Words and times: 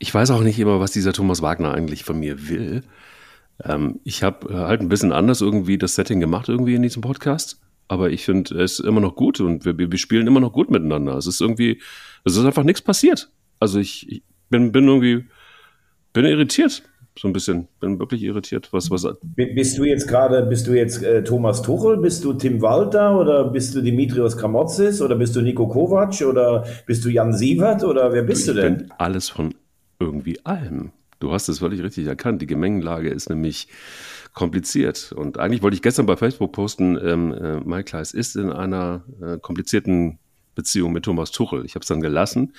ich 0.00 0.12
weiß 0.12 0.30
auch 0.32 0.40
nicht 0.40 0.58
immer, 0.58 0.80
was 0.80 0.90
dieser 0.90 1.12
Thomas 1.12 1.42
Wagner 1.42 1.72
eigentlich 1.72 2.04
von 2.04 2.18
mir 2.18 2.48
will. 2.48 2.82
Ähm, 3.62 4.00
ich 4.02 4.22
habe 4.22 4.52
äh, 4.52 4.54
halt 4.54 4.80
ein 4.80 4.88
bisschen 4.88 5.12
anders 5.12 5.42
irgendwie 5.42 5.78
das 5.78 5.94
Setting 5.94 6.18
gemacht 6.18 6.48
irgendwie 6.48 6.74
in 6.74 6.82
diesem 6.82 7.02
Podcast. 7.02 7.60
Aber 7.86 8.10
ich 8.10 8.24
finde, 8.24 8.54
es 8.62 8.78
ist 8.78 8.86
immer 8.86 9.00
noch 9.00 9.14
gut 9.14 9.40
und 9.40 9.64
wir, 9.64 9.76
wir 9.78 9.98
spielen 9.98 10.26
immer 10.26 10.40
noch 10.40 10.52
gut 10.52 10.70
miteinander. 10.70 11.16
Es 11.16 11.26
ist 11.26 11.40
irgendwie, 11.40 11.82
es 12.24 12.36
ist 12.36 12.44
einfach 12.44 12.64
nichts 12.64 12.80
passiert. 12.80 13.30
Also 13.58 13.78
ich, 13.78 14.10
ich 14.10 14.22
bin, 14.48 14.72
bin 14.72 14.88
irgendwie, 14.88 15.26
bin 16.12 16.24
irritiert 16.24 16.82
so 17.18 17.28
ein 17.28 17.32
bisschen. 17.32 17.68
Bin 17.80 17.98
wirklich 17.98 18.22
irritiert. 18.22 18.72
Was, 18.72 18.90
was 18.90 19.06
bist 19.34 19.76
du 19.76 19.84
jetzt 19.84 20.08
gerade, 20.08 20.46
bist 20.46 20.66
du 20.66 20.72
jetzt 20.72 21.02
äh, 21.02 21.22
Thomas 21.22 21.60
Tuchel, 21.60 21.98
bist 21.98 22.24
du 22.24 22.32
Tim 22.32 22.62
Walter 22.62 23.18
oder 23.18 23.44
bist 23.50 23.74
du 23.74 23.82
Dimitrios 23.82 24.36
Kramotzis 24.36 25.02
oder 25.02 25.16
bist 25.16 25.36
du 25.36 25.42
Nico 25.42 25.68
Kovac 25.68 26.22
oder 26.22 26.64
bist 26.86 27.04
du 27.04 27.10
Jan 27.10 27.34
Sievert 27.34 27.84
oder 27.84 28.12
wer 28.12 28.22
bist 28.22 28.48
ich 28.48 28.54
du 28.54 28.60
denn? 28.60 28.76
Bin 28.78 28.90
alles 28.96 29.28
von 29.28 29.54
irgendwie 30.00 30.44
allem. 30.44 30.92
Du 31.20 31.32
hast 31.32 31.48
es 31.48 31.58
völlig 31.58 31.82
richtig 31.82 32.06
erkannt. 32.06 32.42
Die 32.42 32.46
Gemengenlage 32.46 33.10
ist 33.10 33.28
nämlich 33.28 33.68
kompliziert. 34.32 35.12
Und 35.12 35.38
eigentlich 35.38 35.62
wollte 35.62 35.74
ich 35.74 35.82
gestern 35.82 36.06
bei 36.06 36.16
Facebook 36.16 36.52
posten, 36.52 36.98
ähm, 37.02 37.32
äh, 37.32 37.60
Mike 37.60 37.84
Kleiss 37.84 38.12
ist 38.12 38.36
in 38.36 38.50
einer 38.50 39.04
äh, 39.20 39.38
komplizierten 39.38 40.18
Beziehung 40.54 40.92
mit 40.92 41.04
Thomas 41.04 41.30
Tuchel. 41.30 41.64
Ich 41.64 41.74
habe 41.74 41.82
es 41.82 41.88
dann 41.88 42.00
gelassen, 42.00 42.54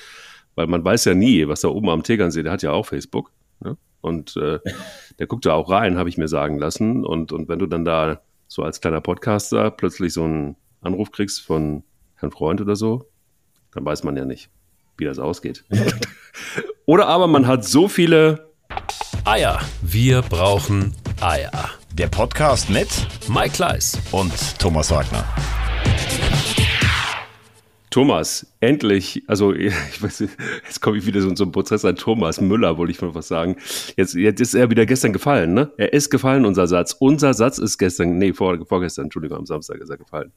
weil 0.56 0.68
man 0.68 0.84
weiß 0.84 1.06
ja 1.06 1.16
nie, 1.16 1.48
was 1.48 1.62
da 1.62 1.70
oben 1.70 1.90
am 1.90 2.04
Tegernsee, 2.04 2.44
der 2.44 2.52
hat 2.52 2.62
ja 2.62 2.72
auch 2.72 2.86
Facebook. 2.86 3.32
Ne? 3.62 3.78
Und 4.02 4.38
äh, 4.38 4.60
der 5.18 5.28
guckt 5.28 5.46
da 5.46 5.54
auch 5.54 5.70
rein, 5.70 5.98
habe 5.98 6.10
ich 6.10 6.18
mir 6.18 6.28
sagen 6.28 6.60
lassen. 6.60 7.04
Und, 7.04 7.32
und 7.32 7.50
wenn 7.50 7.60
du 7.60 7.66
dann 7.66 7.84
da 7.84 8.22
so 8.48 8.64
als 8.64 8.80
kleiner 8.80 9.02
Podcaster 9.02 9.72
plötzlich 9.72 10.14
so 10.14 10.24
einen 10.24 10.56
Anruf 10.82 11.12
kriegst 11.12 11.42
von 11.42 11.84
Herrn 12.16 12.32
Freund 12.32 12.62
oder 12.62 12.76
so, 12.76 13.10
dann 13.72 13.86
weiß 13.86 14.04
man 14.04 14.18
ja 14.18 14.26
nicht, 14.26 14.50
wie 14.98 15.06
das 15.06 15.18
ausgeht. 15.18 15.64
oder 16.92 17.08
aber 17.08 17.28
man 17.28 17.48
hat 17.48 17.64
so 17.64 17.88
viele 17.88 18.50
Eier. 19.24 19.62
Wir 19.82 20.22
brauchen 20.24 20.94
Eier. 21.22 21.70
Der 21.94 22.08
Podcast 22.08 22.70
mit 22.70 22.90
Mike 23.30 23.52
Kleiss 23.52 23.98
und 24.12 24.34
Thomas 24.60 24.92
Wagner. 24.92 25.24
Thomas, 27.92 28.46
endlich, 28.60 29.24
also 29.28 29.54
ich 29.56 30.04
weiß, 30.04 30.20
jetzt 30.66 30.82
komme 30.82 30.98
ich 30.98 31.06
wieder 31.06 31.22
so 31.22 31.30
in 31.30 31.38
so 31.38 31.46
einen 31.46 31.54
Prozess 31.54 31.86
an 31.86 31.96
Thomas 31.96 32.42
Müller, 32.42 32.78
wollte 32.78 32.92
ich 32.92 33.02
mal 33.02 33.16
was 33.16 33.30
sagen. 33.30 33.56
Jetzt, 33.96 34.16
jetzt 34.16 34.42
ist 34.42 34.54
er 34.54 34.70
wieder 34.70 34.86
gestern 34.86 35.14
gefallen, 35.14 35.54
ne? 35.54 35.72
Er 35.78 35.94
ist 35.94 36.10
gefallen, 36.10 36.46
unser 36.46 36.68
Satz. 36.68 36.98
Unser 37.00 37.34
Satz 37.34 37.58
ist 37.58 37.78
gestern, 37.78 38.18
nee, 38.18 38.34
vor, 38.34 38.58
vorgestern, 38.66 39.06
Entschuldigung, 39.06 39.38
am 39.38 39.46
Samstag 39.46 39.78
ist 39.78 39.90
er 39.90 39.98
gefallen. 39.98 40.34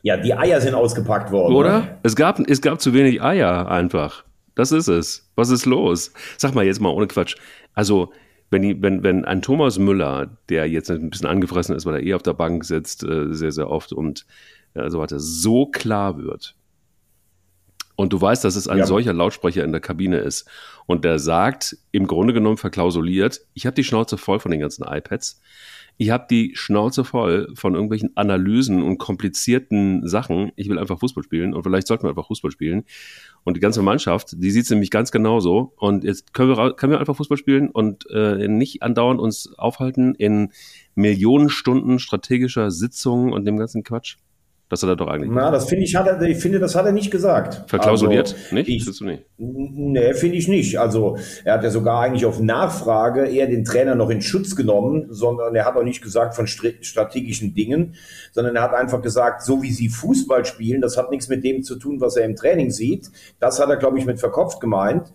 Ja, 0.00 0.16
die 0.16 0.32
Eier 0.32 0.58
sind 0.62 0.74
ausgepackt 0.74 1.30
worden. 1.30 1.54
Oder? 1.54 1.80
Ne? 1.80 1.98
Es, 2.02 2.16
gab, 2.16 2.40
es 2.40 2.62
gab 2.62 2.80
zu 2.80 2.94
wenig 2.94 3.20
Eier 3.20 3.70
einfach. 3.70 4.24
Das 4.58 4.72
ist 4.72 4.88
es. 4.88 5.30
Was 5.36 5.50
ist 5.50 5.66
los? 5.66 6.12
Sag 6.36 6.52
mal 6.52 6.66
jetzt 6.66 6.80
mal 6.80 6.88
ohne 6.88 7.06
Quatsch. 7.06 7.36
Also, 7.74 8.12
wenn, 8.50 8.62
die, 8.62 8.82
wenn, 8.82 9.04
wenn 9.04 9.24
ein 9.24 9.40
Thomas 9.40 9.78
Müller, 9.78 10.36
der 10.48 10.68
jetzt 10.68 10.90
ein 10.90 11.10
bisschen 11.10 11.28
angefressen 11.28 11.76
ist, 11.76 11.86
weil 11.86 11.94
er 11.94 12.02
eh 12.02 12.14
auf 12.14 12.24
der 12.24 12.32
Bank 12.32 12.64
sitzt, 12.64 13.04
äh, 13.04 13.32
sehr, 13.32 13.52
sehr 13.52 13.70
oft 13.70 13.92
und 13.92 14.26
also 14.74 14.98
weiter, 14.98 15.20
so 15.20 15.66
klar 15.66 16.18
wird. 16.18 16.56
Und 17.94 18.12
du 18.12 18.20
weißt, 18.20 18.44
dass 18.44 18.56
es 18.56 18.66
ein 18.66 18.78
ja. 18.78 18.86
solcher 18.86 19.12
Lautsprecher 19.12 19.62
in 19.62 19.70
der 19.70 19.80
Kabine 19.80 20.18
ist. 20.18 20.48
Und 20.86 21.04
der 21.04 21.20
sagt, 21.20 21.76
im 21.92 22.08
Grunde 22.08 22.34
genommen 22.34 22.56
verklausuliert, 22.56 23.40
ich 23.54 23.64
habe 23.64 23.76
die 23.76 23.84
Schnauze 23.84 24.18
voll 24.18 24.40
von 24.40 24.50
den 24.50 24.58
ganzen 24.58 24.82
iPads. 24.82 25.40
Ich 26.00 26.10
habe 26.10 26.26
die 26.30 26.52
Schnauze 26.54 27.04
voll 27.04 27.48
von 27.54 27.74
irgendwelchen 27.74 28.16
Analysen 28.16 28.82
und 28.82 28.98
komplizierten 28.98 30.06
Sachen. 30.06 30.52
Ich 30.54 30.68
will 30.68 30.78
einfach 30.78 31.00
Fußball 31.00 31.24
spielen 31.24 31.54
und 31.54 31.64
vielleicht 31.64 31.88
sollten 31.88 32.04
wir 32.04 32.10
einfach 32.10 32.28
Fußball 32.28 32.52
spielen. 32.52 32.84
Und 33.42 33.56
die 33.56 33.60
ganze 33.60 33.82
Mannschaft, 33.82 34.30
die 34.36 34.52
sieht 34.52 34.62
es 34.62 34.70
nämlich 34.70 34.90
ganz 34.90 35.10
genauso. 35.10 35.72
Und 35.76 36.04
jetzt 36.04 36.32
können 36.34 36.56
wir, 36.56 36.74
können 36.74 36.92
wir 36.92 37.00
einfach 37.00 37.16
Fußball 37.16 37.36
spielen 37.36 37.68
und 37.68 38.08
äh, 38.12 38.46
nicht 38.46 38.84
andauernd 38.84 39.20
uns 39.20 39.52
aufhalten 39.58 40.14
in 40.14 40.52
Millionen 40.94 41.48
Stunden 41.48 41.98
strategischer 41.98 42.70
Sitzungen 42.70 43.32
und 43.32 43.44
dem 43.44 43.56
ganzen 43.56 43.82
Quatsch. 43.82 44.18
Das 44.68 44.82
hat 44.82 44.90
er 44.90 44.96
doch 44.96 45.06
eigentlich. 45.06 45.30
Na, 45.32 45.50
das 45.50 45.66
finde 45.66 45.84
ich, 45.84 45.96
hat 45.96 46.06
er, 46.06 46.20
ich 46.20 46.38
finde, 46.38 46.58
das 46.58 46.74
hat 46.74 46.84
er 46.84 46.92
nicht 46.92 47.10
gesagt. 47.10 47.70
Verklausuliert? 47.70 48.34
Also, 48.34 48.54
nicht? 48.54 48.68
Ich, 48.68 48.98
du 48.98 49.04
nicht? 49.04 49.24
Nee, 49.38 50.12
finde 50.12 50.36
ich 50.36 50.46
nicht. 50.46 50.78
Also, 50.78 51.16
er 51.44 51.54
hat 51.54 51.64
ja 51.64 51.70
sogar 51.70 52.02
eigentlich 52.02 52.26
auf 52.26 52.38
Nachfrage 52.38 53.26
eher 53.26 53.46
den 53.46 53.64
Trainer 53.64 53.94
noch 53.94 54.10
in 54.10 54.20
Schutz 54.20 54.56
genommen, 54.56 55.06
sondern 55.08 55.54
er 55.54 55.64
hat 55.64 55.76
auch 55.76 55.84
nicht 55.84 56.02
gesagt 56.02 56.34
von 56.34 56.46
strategischen 56.46 57.54
Dingen, 57.54 57.94
sondern 58.32 58.56
er 58.56 58.62
hat 58.62 58.74
einfach 58.74 59.00
gesagt, 59.00 59.42
so 59.42 59.62
wie 59.62 59.70
sie 59.70 59.88
Fußball 59.88 60.44
spielen, 60.44 60.82
das 60.82 60.98
hat 60.98 61.10
nichts 61.10 61.28
mit 61.28 61.44
dem 61.44 61.62
zu 61.62 61.76
tun, 61.76 62.02
was 62.02 62.16
er 62.16 62.26
im 62.26 62.36
Training 62.36 62.70
sieht. 62.70 63.10
Das 63.40 63.58
hat 63.60 63.70
er, 63.70 63.76
glaube 63.76 63.98
ich, 63.98 64.04
mit 64.04 64.20
verkopft 64.20 64.60
gemeint. 64.60 65.12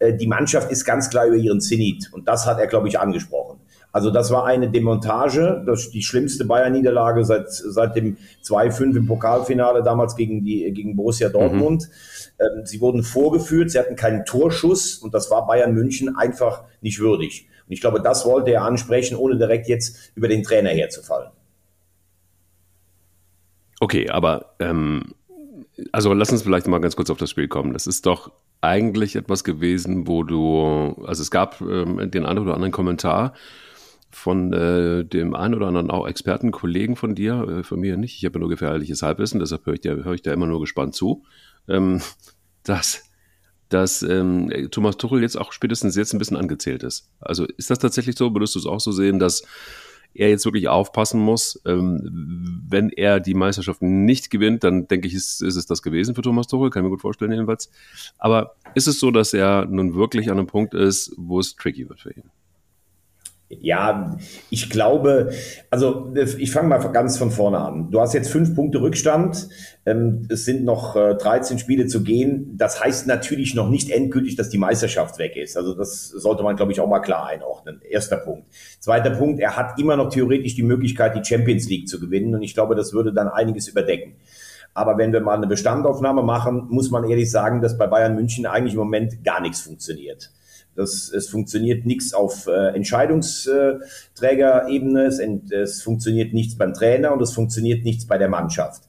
Äh, 0.00 0.14
die 0.14 0.26
Mannschaft 0.26 0.72
ist 0.72 0.84
ganz 0.84 1.10
klar 1.10 1.26
über 1.26 1.36
ihren 1.36 1.60
Zenit. 1.60 2.12
Und 2.12 2.26
das 2.26 2.44
hat 2.44 2.58
er, 2.58 2.66
glaube 2.66 2.88
ich, 2.88 2.98
angesprochen. 2.98 3.60
Also 3.96 4.10
das 4.10 4.30
war 4.30 4.44
eine 4.44 4.68
Demontage, 4.68 5.62
das 5.64 5.88
die 5.88 6.02
schlimmste 6.02 6.44
Bayern-Niederlage 6.44 7.24
seit, 7.24 7.50
seit 7.50 7.96
dem 7.96 8.18
2-5 8.44 8.94
im 8.94 9.06
Pokalfinale 9.06 9.82
damals 9.82 10.16
gegen, 10.16 10.44
die, 10.44 10.70
gegen 10.74 10.96
Borussia 10.96 11.30
Dortmund. 11.30 11.88
Mhm. 11.88 12.58
Ähm, 12.58 12.66
sie 12.66 12.82
wurden 12.82 13.02
vorgeführt, 13.02 13.70
sie 13.70 13.78
hatten 13.78 13.96
keinen 13.96 14.26
Torschuss 14.26 14.98
und 14.98 15.14
das 15.14 15.30
war 15.30 15.46
Bayern 15.46 15.72
München 15.72 16.14
einfach 16.14 16.64
nicht 16.82 17.00
würdig. 17.00 17.48
Und 17.66 17.72
ich 17.72 17.80
glaube, 17.80 18.02
das 18.02 18.26
wollte 18.26 18.50
er 18.50 18.64
ansprechen, 18.64 19.16
ohne 19.16 19.38
direkt 19.38 19.66
jetzt 19.66 20.12
über 20.14 20.28
den 20.28 20.42
Trainer 20.42 20.68
herzufallen. 20.68 21.30
Okay, 23.80 24.10
aber 24.10 24.56
ähm, 24.58 25.14
also 25.90 26.12
lass 26.12 26.30
uns 26.30 26.42
vielleicht 26.42 26.66
mal 26.66 26.82
ganz 26.82 26.96
kurz 26.96 27.08
auf 27.08 27.16
das 27.16 27.30
Spiel 27.30 27.48
kommen. 27.48 27.72
Das 27.72 27.86
ist 27.86 28.04
doch 28.04 28.30
eigentlich 28.60 29.16
etwas 29.16 29.42
gewesen, 29.42 30.06
wo 30.06 30.22
du, 30.22 31.02
also 31.06 31.22
es 31.22 31.30
gab 31.30 31.62
ähm, 31.62 32.10
den 32.10 32.26
einen 32.26 32.40
oder 32.40 32.52
anderen 32.52 32.72
Kommentar, 32.72 33.32
von 34.10 34.52
äh, 34.52 35.04
dem 35.04 35.34
einen 35.34 35.54
oder 35.54 35.66
anderen 35.66 35.90
auch 35.90 36.06
Experten, 36.06 36.50
Kollegen 36.50 36.96
von 36.96 37.14
dir, 37.14 37.46
äh, 37.48 37.62
von 37.62 37.80
mir 37.80 37.96
nicht. 37.96 38.16
Ich 38.16 38.24
habe 38.24 38.38
nur 38.38 38.48
gefährliches 38.48 39.02
Halbwissen, 39.02 39.40
deshalb 39.40 39.66
höre 39.66 39.74
ich, 39.74 39.84
höre 39.84 40.14
ich 40.14 40.22
da 40.22 40.32
immer 40.32 40.46
nur 40.46 40.60
gespannt 40.60 40.94
zu, 40.94 41.24
ähm, 41.68 42.00
dass, 42.62 43.04
dass 43.68 44.02
ähm, 44.02 44.50
Thomas 44.70 44.96
Tuchel 44.96 45.22
jetzt 45.22 45.36
auch 45.36 45.52
spätestens 45.52 45.96
jetzt 45.96 46.12
ein 46.14 46.18
bisschen 46.18 46.36
angezählt 46.36 46.82
ist. 46.82 47.10
Also 47.20 47.44
ist 47.44 47.70
das 47.70 47.78
tatsächlich 47.78 48.16
so? 48.16 48.32
Würdest 48.34 48.54
du 48.54 48.58
es 48.58 48.66
auch 48.66 48.80
so 48.80 48.92
sehen, 48.92 49.18
dass 49.18 49.42
er 50.18 50.30
jetzt 50.30 50.44
wirklich 50.44 50.68
aufpassen 50.68 51.20
muss. 51.20 51.60
Ähm, 51.66 52.62
wenn 52.68 52.90
er 52.90 53.20
die 53.20 53.34
Meisterschaft 53.34 53.82
nicht 53.82 54.30
gewinnt, 54.30 54.64
dann 54.64 54.88
denke 54.88 55.06
ich, 55.06 55.14
ist, 55.14 55.42
ist 55.42 55.56
es 55.56 55.66
das 55.66 55.82
gewesen 55.82 56.14
für 56.14 56.22
Thomas 56.22 56.46
Tuchel, 56.46 56.70
kann 56.70 56.82
ich 56.82 56.84
mir 56.84 56.90
gut 56.90 57.02
vorstellen 57.02 57.32
jedenfalls. 57.32 57.70
Aber 58.18 58.56
ist 58.74 58.88
es 58.88 58.98
so, 58.98 59.10
dass 59.10 59.34
er 59.34 59.66
nun 59.66 59.94
wirklich 59.94 60.30
an 60.30 60.38
einem 60.38 60.46
Punkt 60.46 60.74
ist, 60.74 61.12
wo 61.16 61.38
es 61.38 61.56
tricky 61.56 61.88
wird 61.88 62.00
für 62.00 62.12
ihn? 62.12 62.30
Ja, 63.48 64.16
ich 64.50 64.70
glaube, 64.70 65.30
also 65.70 66.12
ich 66.16 66.50
fange 66.50 66.68
mal 66.68 66.78
ganz 66.78 67.16
von 67.16 67.30
vorne 67.30 67.58
an. 67.58 67.92
Du 67.92 68.00
hast 68.00 68.12
jetzt 68.12 68.28
fünf 68.28 68.56
Punkte 68.56 68.80
Rückstand. 68.80 69.48
Ähm, 69.84 70.26
es 70.28 70.44
sind 70.44 70.64
noch 70.64 70.94
13 70.94 71.56
äh, 71.56 71.60
Spiele 71.60 71.86
zu 71.86 72.02
gehen. 72.02 72.56
Das 72.56 72.82
heißt 72.82 73.06
natürlich 73.06 73.54
noch 73.54 73.70
nicht 73.70 73.90
endgültig, 73.90 74.34
dass 74.34 74.48
die 74.48 74.58
Meisterschaft 74.58 75.18
weg 75.18 75.36
ist. 75.36 75.56
Also 75.56 75.74
das 75.74 76.08
sollte 76.08 76.42
man, 76.42 76.56
glaube 76.56 76.72
ich, 76.72 76.80
auch 76.80 76.88
mal 76.88 76.98
klar 76.98 77.26
einordnen. 77.28 77.80
Erster 77.88 78.16
Punkt. 78.16 78.48
Zweiter 78.80 79.10
Punkt, 79.10 79.38
er 79.38 79.56
hat 79.56 79.78
immer 79.78 79.96
noch 79.96 80.08
theoretisch 80.08 80.56
die 80.56 80.64
Möglichkeit, 80.64 81.14
die 81.14 81.24
Champions 81.24 81.68
League 81.68 81.86
zu 81.86 82.00
gewinnen. 82.00 82.34
Und 82.34 82.42
ich 82.42 82.52
glaube, 82.52 82.74
das 82.74 82.92
würde 82.94 83.12
dann 83.12 83.28
einiges 83.28 83.68
überdecken. 83.68 84.16
Aber 84.74 84.98
wenn 84.98 85.12
wir 85.12 85.20
mal 85.20 85.36
eine 85.36 85.46
Bestandaufnahme 85.46 86.24
machen, 86.24 86.66
muss 86.68 86.90
man 86.90 87.08
ehrlich 87.08 87.30
sagen, 87.30 87.62
dass 87.62 87.78
bei 87.78 87.86
Bayern 87.86 88.16
München 88.16 88.44
eigentlich 88.44 88.74
im 88.74 88.80
Moment 88.80 89.22
gar 89.22 89.40
nichts 89.40 89.60
funktioniert. 89.60 90.32
Das, 90.76 91.10
es 91.10 91.28
funktioniert 91.28 91.84
nichts 91.86 92.14
auf 92.14 92.46
äh, 92.46 92.74
Entscheidungsträgerebene, 92.74 95.06
es, 95.06 95.18
es, 95.50 95.82
funktioniert 95.82 96.32
nichts 96.32 96.56
beim 96.56 96.72
Trainer 96.74 97.12
und 97.12 97.20
es 97.22 97.32
funktioniert 97.32 97.84
nichts 97.84 98.06
bei 98.06 98.18
der 98.18 98.28
Mannschaft. 98.28 98.82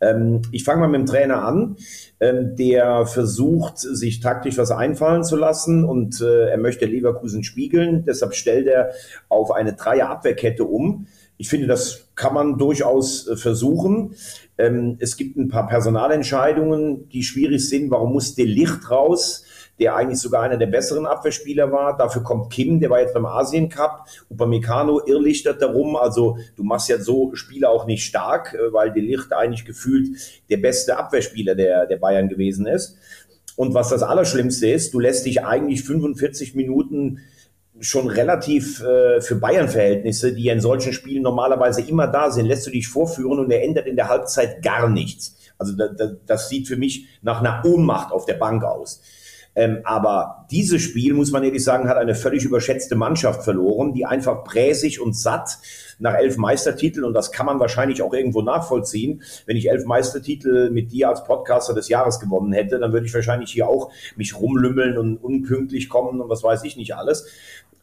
Ähm, 0.00 0.40
ich 0.52 0.64
fange 0.64 0.80
mal 0.80 0.88
mit 0.88 1.00
dem 1.00 1.06
Trainer 1.06 1.44
an, 1.44 1.76
ähm, 2.20 2.56
der 2.56 3.06
versucht, 3.06 3.78
sich 3.78 4.20
taktisch 4.20 4.58
was 4.58 4.70
einfallen 4.70 5.24
zu 5.24 5.36
lassen 5.36 5.84
und 5.84 6.20
äh, 6.20 6.50
er 6.50 6.58
möchte 6.58 6.86
Leverkusen 6.86 7.44
spiegeln. 7.44 8.04
Deshalb 8.06 8.34
stellt 8.34 8.66
er 8.66 8.90
auf 9.28 9.50
eine 9.50 9.74
Dreier-Abwehrkette 9.74 10.64
um. 10.64 11.06
Ich 11.36 11.48
finde, 11.48 11.66
das 11.66 12.08
kann 12.14 12.32
man 12.32 12.58
durchaus 12.58 13.26
äh, 13.26 13.36
versuchen. 13.36 14.14
Ähm, 14.56 14.96
es 15.00 15.16
gibt 15.16 15.36
ein 15.36 15.48
paar 15.48 15.66
Personalentscheidungen, 15.66 17.08
die 17.08 17.24
schwierig 17.24 17.68
sind. 17.68 17.90
Warum 17.90 18.12
muss 18.12 18.34
der 18.34 18.46
Licht 18.46 18.90
raus? 18.90 19.43
Der 19.78 19.96
eigentlich 19.96 20.20
sogar 20.20 20.42
einer 20.42 20.56
der 20.56 20.66
besseren 20.66 21.06
Abwehrspieler 21.06 21.72
war. 21.72 21.96
Dafür 21.96 22.22
kommt 22.22 22.52
Kim, 22.52 22.80
der 22.80 22.90
war 22.90 23.00
jetzt 23.00 23.14
beim 23.14 23.26
Asien 23.26 23.68
Cup. 23.68 24.06
Upamecano 24.30 25.04
irrlichtert 25.04 25.60
darum. 25.60 25.96
Also 25.96 26.38
du 26.56 26.62
machst 26.62 26.88
ja 26.88 26.98
so 26.98 27.34
Spieler 27.34 27.70
auch 27.70 27.86
nicht 27.86 28.04
stark, 28.04 28.54
äh, 28.54 28.72
weil 28.72 28.92
De 28.92 29.02
Licht 29.02 29.32
eigentlich 29.32 29.64
gefühlt 29.64 30.08
der 30.50 30.58
beste 30.58 30.96
Abwehrspieler 30.96 31.54
der, 31.54 31.86
der 31.86 31.96
Bayern 31.96 32.28
gewesen 32.28 32.66
ist. 32.66 32.96
Und 33.56 33.74
was 33.74 33.88
das 33.88 34.02
Allerschlimmste 34.02 34.68
ist, 34.68 34.94
du 34.94 35.00
lässt 35.00 35.26
dich 35.26 35.44
eigentlich 35.44 35.84
45 35.84 36.54
Minuten 36.54 37.20
schon 37.80 38.08
relativ 38.08 38.82
äh, 38.82 39.20
für 39.20 39.36
Bayern-Verhältnisse, 39.36 40.32
die 40.32 40.44
ja 40.44 40.52
in 40.52 40.60
solchen 40.60 40.92
Spielen 40.92 41.22
normalerweise 41.22 41.82
immer 41.82 42.06
da 42.06 42.30
sind, 42.30 42.46
lässt 42.46 42.66
du 42.66 42.70
dich 42.70 42.88
vorführen 42.88 43.40
und 43.40 43.50
er 43.50 43.64
ändert 43.64 43.86
in 43.86 43.96
der 43.96 44.08
Halbzeit 44.08 44.62
gar 44.62 44.88
nichts. 44.88 45.36
Also 45.58 45.76
da, 45.76 45.88
da, 45.88 46.12
das 46.26 46.48
sieht 46.48 46.68
für 46.68 46.76
mich 46.76 47.06
nach 47.22 47.40
einer 47.40 47.64
Ohnmacht 47.64 48.12
auf 48.12 48.26
der 48.26 48.34
Bank 48.34 48.64
aus. 48.64 49.02
Ähm, 49.56 49.80
aber 49.84 50.46
dieses 50.50 50.82
Spiel, 50.82 51.14
muss 51.14 51.30
man 51.30 51.44
ehrlich 51.44 51.62
sagen, 51.62 51.88
hat 51.88 51.96
eine 51.96 52.14
völlig 52.14 52.44
überschätzte 52.44 52.96
Mannschaft 52.96 53.44
verloren, 53.44 53.92
die 53.92 54.04
einfach 54.04 54.44
präsig 54.44 55.00
und 55.00 55.16
satt 55.16 55.58
nach 55.98 56.14
elf 56.14 56.36
Meistertiteln, 56.36 57.04
und 57.04 57.14
das 57.14 57.30
kann 57.30 57.46
man 57.46 57.60
wahrscheinlich 57.60 58.02
auch 58.02 58.12
irgendwo 58.12 58.42
nachvollziehen, 58.42 59.22
wenn 59.46 59.56
ich 59.56 59.70
elf 59.70 59.84
Meistertitel 59.84 60.70
mit 60.70 60.90
dir 60.90 61.08
als 61.08 61.24
Podcaster 61.24 61.72
des 61.72 61.88
Jahres 61.88 62.18
gewonnen 62.18 62.52
hätte, 62.52 62.78
dann 62.78 62.92
würde 62.92 63.06
ich 63.06 63.14
wahrscheinlich 63.14 63.52
hier 63.52 63.68
auch 63.68 63.92
mich 64.16 64.38
rumlümmeln 64.38 64.98
und 64.98 65.16
unpünktlich 65.18 65.88
kommen 65.88 66.20
und 66.20 66.28
was 66.28 66.42
weiß 66.42 66.64
ich 66.64 66.76
nicht 66.76 66.96
alles. 66.96 67.26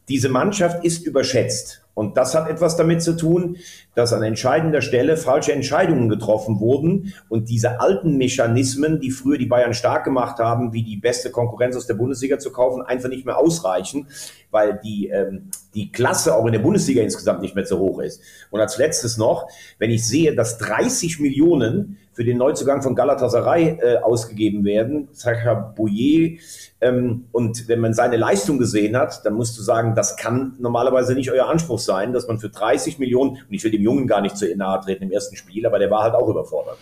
Diese 0.08 0.28
Mannschaft 0.28 0.84
ist 0.84 1.06
überschätzt. 1.06 1.82
Und 1.94 2.16
das 2.16 2.34
hat 2.34 2.48
etwas 2.48 2.76
damit 2.76 3.02
zu 3.02 3.16
tun, 3.16 3.58
dass 3.94 4.14
an 4.14 4.22
entscheidender 4.22 4.80
Stelle 4.80 5.18
falsche 5.18 5.52
Entscheidungen 5.52 6.08
getroffen 6.08 6.58
wurden 6.58 7.12
und 7.28 7.50
diese 7.50 7.80
alten 7.80 8.16
Mechanismen, 8.16 8.98
die 8.98 9.10
früher 9.10 9.36
die 9.36 9.46
Bayern 9.46 9.74
stark 9.74 10.04
gemacht 10.04 10.38
haben, 10.38 10.72
wie 10.72 10.82
die 10.82 10.96
beste 10.96 11.30
Konkurrenz 11.30 11.76
aus 11.76 11.86
der 11.86 11.94
Bundesliga 11.94 12.38
zu 12.38 12.50
kaufen, 12.50 12.80
einfach 12.80 13.10
nicht 13.10 13.26
mehr 13.26 13.36
ausreichen, 13.36 14.08
weil 14.50 14.80
die, 14.82 15.08
ähm, 15.08 15.50
die 15.74 15.92
Klasse 15.92 16.34
auch 16.34 16.46
in 16.46 16.52
der 16.52 16.60
Bundesliga 16.60 17.02
insgesamt 17.02 17.42
nicht 17.42 17.54
mehr 17.54 17.66
so 17.66 17.78
hoch 17.78 18.00
ist. 18.00 18.22
Und 18.50 18.60
als 18.60 18.78
letztes 18.78 19.18
noch, 19.18 19.48
wenn 19.78 19.90
ich 19.90 20.06
sehe, 20.06 20.34
dass 20.34 20.56
30 20.56 21.20
Millionen 21.20 21.98
für 22.12 22.24
den 22.24 22.36
Neuzugang 22.36 22.82
von 22.82 22.94
Galatasaray 22.94 23.78
äh, 23.80 23.96
ausgegeben 23.98 24.64
werden, 24.64 25.08
Sacha 25.12 25.54
Bouye, 25.54 26.40
ähm, 26.80 27.26
und 27.32 27.68
wenn 27.68 27.80
man 27.80 27.94
seine 27.94 28.16
Leistung 28.16 28.58
gesehen 28.58 28.96
hat, 28.96 29.24
dann 29.24 29.34
musst 29.34 29.56
du 29.56 29.62
sagen, 29.62 29.94
das 29.94 30.16
kann 30.16 30.56
normalerweise 30.58 31.14
nicht 31.14 31.30
euer 31.30 31.48
Anspruch 31.48 31.78
sein, 31.78 32.12
dass 32.12 32.26
man 32.26 32.38
für 32.38 32.50
30 32.50 32.98
Millionen, 32.98 33.30
und 33.30 33.46
ich 33.50 33.62
will 33.64 33.70
dem 33.70 33.82
Jungen 33.82 34.06
gar 34.06 34.20
nicht 34.20 34.36
zu 34.36 34.54
nahe 34.56 34.80
treten 34.80 35.04
im 35.04 35.12
ersten 35.12 35.36
Spiel, 35.36 35.64
aber 35.64 35.78
der 35.78 35.90
war 35.90 36.02
halt 36.02 36.14
auch 36.14 36.28
überfordert. 36.28 36.76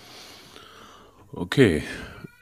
Okay. 1.32 1.82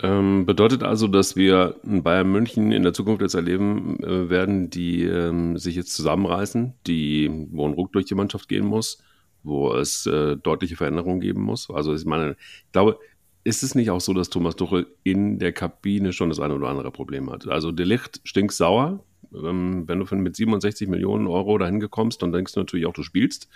Ähm, 0.01 0.47
bedeutet 0.47 0.85
also, 0.85 1.09
dass 1.09 1.35
wir 1.35 1.75
in 1.83 2.05
Bayern 2.05 2.31
München 2.31 2.71
in 2.71 2.85
der 2.85 2.93
Zukunft 2.93 3.21
jetzt 3.21 3.35
erleben 3.35 3.99
äh, 4.05 4.31
werden, 4.31 4.71
die 4.71 5.03
ähm, 5.03 5.59
sich 5.59 5.75
jetzt 5.75 5.95
zusammenreißen, 5.95 6.75
die, 6.87 7.49
wo 7.51 7.67
ein 7.67 7.75
Ruck 7.75 7.93
durch 7.93 8.05
die 8.05 8.15
Mannschaft 8.15 8.49
gehen 8.49 8.65
muss, 8.65 9.03
wo 9.43 9.73
es 9.75 10.07
äh, 10.07 10.37
deutliche 10.37 10.77
Veränderungen 10.77 11.21
geben 11.21 11.43
muss. 11.43 11.71
Also 11.71 11.95
ich 11.95 12.05
meine, 12.05 12.33
ich 12.67 12.73
glaube, 12.73 12.99
ist 13.45 13.63
es 13.63 13.75
nicht 13.75 13.91
auch 13.91 14.01
so, 14.01 14.13
dass 14.13 14.31
Thomas 14.31 14.57
Tuchel 14.57 14.87
in 15.05 15.39
der 15.39 15.53
Kabine 15.53 16.13
schon 16.13 16.29
das 16.29 16.41
eine 16.41 16.55
oder 16.55 16.69
andere 16.69 16.91
Problem 16.91 17.31
hat? 17.31 17.49
Also 17.49 17.73
der 17.73 17.87
Licht 17.87 18.21
stinkt 18.25 18.53
sauer. 18.53 19.05
Ähm, 19.33 19.85
wenn 19.87 19.99
du 19.99 20.17
mit 20.17 20.37
67 20.37 20.89
Millionen 20.89 21.27
Euro 21.27 21.59
dahin 21.59 21.81
gekommst, 21.81 22.23
dann 22.23 22.33
denkst 22.33 22.53
du 22.55 22.61
natürlich 22.61 22.87
auch, 22.87 22.93
du 22.93 23.03
spielst. 23.03 23.49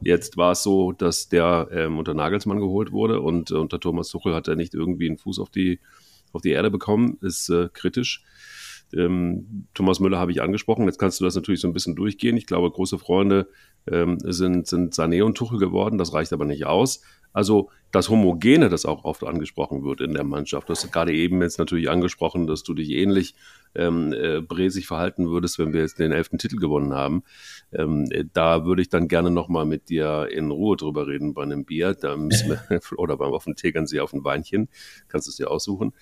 Jetzt 0.00 0.36
war 0.36 0.52
es 0.52 0.62
so, 0.62 0.92
dass 0.92 1.28
der 1.28 1.68
ähm, 1.70 1.98
unter 1.98 2.14
Nagelsmann 2.14 2.60
geholt 2.60 2.92
wurde 2.92 3.20
und 3.20 3.50
äh, 3.50 3.54
unter 3.54 3.80
Thomas 3.80 4.08
Tuchel 4.08 4.34
hat 4.34 4.48
er 4.48 4.56
nicht 4.56 4.74
irgendwie 4.74 5.08
einen 5.08 5.18
Fuß 5.18 5.38
auf 5.38 5.50
die, 5.50 5.80
auf 6.32 6.42
die 6.42 6.50
Erde 6.50 6.70
bekommen. 6.70 7.18
Ist 7.20 7.48
äh, 7.48 7.68
kritisch. 7.72 8.22
Ähm, 8.94 9.66
Thomas 9.74 10.00
Müller 10.00 10.18
habe 10.18 10.30
ich 10.30 10.42
angesprochen. 10.42 10.84
Jetzt 10.84 10.98
kannst 10.98 11.20
du 11.20 11.24
das 11.24 11.34
natürlich 11.34 11.60
so 11.60 11.68
ein 11.68 11.72
bisschen 11.72 11.96
durchgehen. 11.96 12.36
Ich 12.36 12.46
glaube, 12.46 12.70
große 12.70 12.98
Freunde 12.98 13.48
ähm, 13.90 14.18
sind, 14.20 14.66
sind 14.66 14.94
Sané 14.94 15.22
und 15.22 15.36
Tuchel 15.36 15.58
geworden. 15.58 15.98
Das 15.98 16.12
reicht 16.12 16.32
aber 16.32 16.44
nicht 16.44 16.66
aus. 16.66 17.02
Also 17.32 17.70
das 17.92 18.08
Homogene, 18.08 18.70
das 18.70 18.86
auch 18.86 19.04
oft 19.04 19.22
angesprochen 19.22 19.84
wird 19.84 20.00
in 20.00 20.14
der 20.14 20.24
Mannschaft. 20.24 20.68
Du 20.68 20.72
hast 20.72 20.90
gerade 20.90 21.12
eben 21.12 21.42
jetzt 21.42 21.58
natürlich 21.58 21.90
angesprochen, 21.90 22.46
dass 22.46 22.62
du 22.62 22.72
dich 22.72 22.90
ähnlich 22.90 23.34
ähm, 23.74 24.12
äh, 24.14 24.40
bräsig 24.40 24.86
verhalten 24.86 25.28
würdest, 25.28 25.58
wenn 25.58 25.74
wir 25.74 25.82
jetzt 25.82 25.98
den 25.98 26.12
elften 26.12 26.38
Titel 26.38 26.56
gewonnen 26.56 26.94
haben. 26.94 27.24
Ähm, 27.72 28.06
äh, 28.10 28.24
da 28.32 28.64
würde 28.64 28.80
ich 28.80 28.88
dann 28.88 29.06
gerne 29.06 29.30
nochmal 29.30 29.66
mit 29.66 29.90
dir 29.90 30.28
in 30.32 30.50
Ruhe 30.50 30.76
drüber 30.76 31.06
reden 31.06 31.34
bei 31.34 31.42
einem 31.42 31.64
Bier. 31.66 31.92
Da 31.94 32.16
müssen 32.16 32.50
wir, 32.50 32.80
oder 32.96 33.18
beim 33.18 33.32
auf 33.32 33.44
dem 33.44 33.54
Tegernsee 33.54 34.00
auf 34.00 34.14
ein 34.14 34.24
Weinchen. 34.24 34.68
Kannst 35.08 35.26
du 35.26 35.30
es 35.30 35.36
dir 35.36 35.50
aussuchen. 35.50 35.92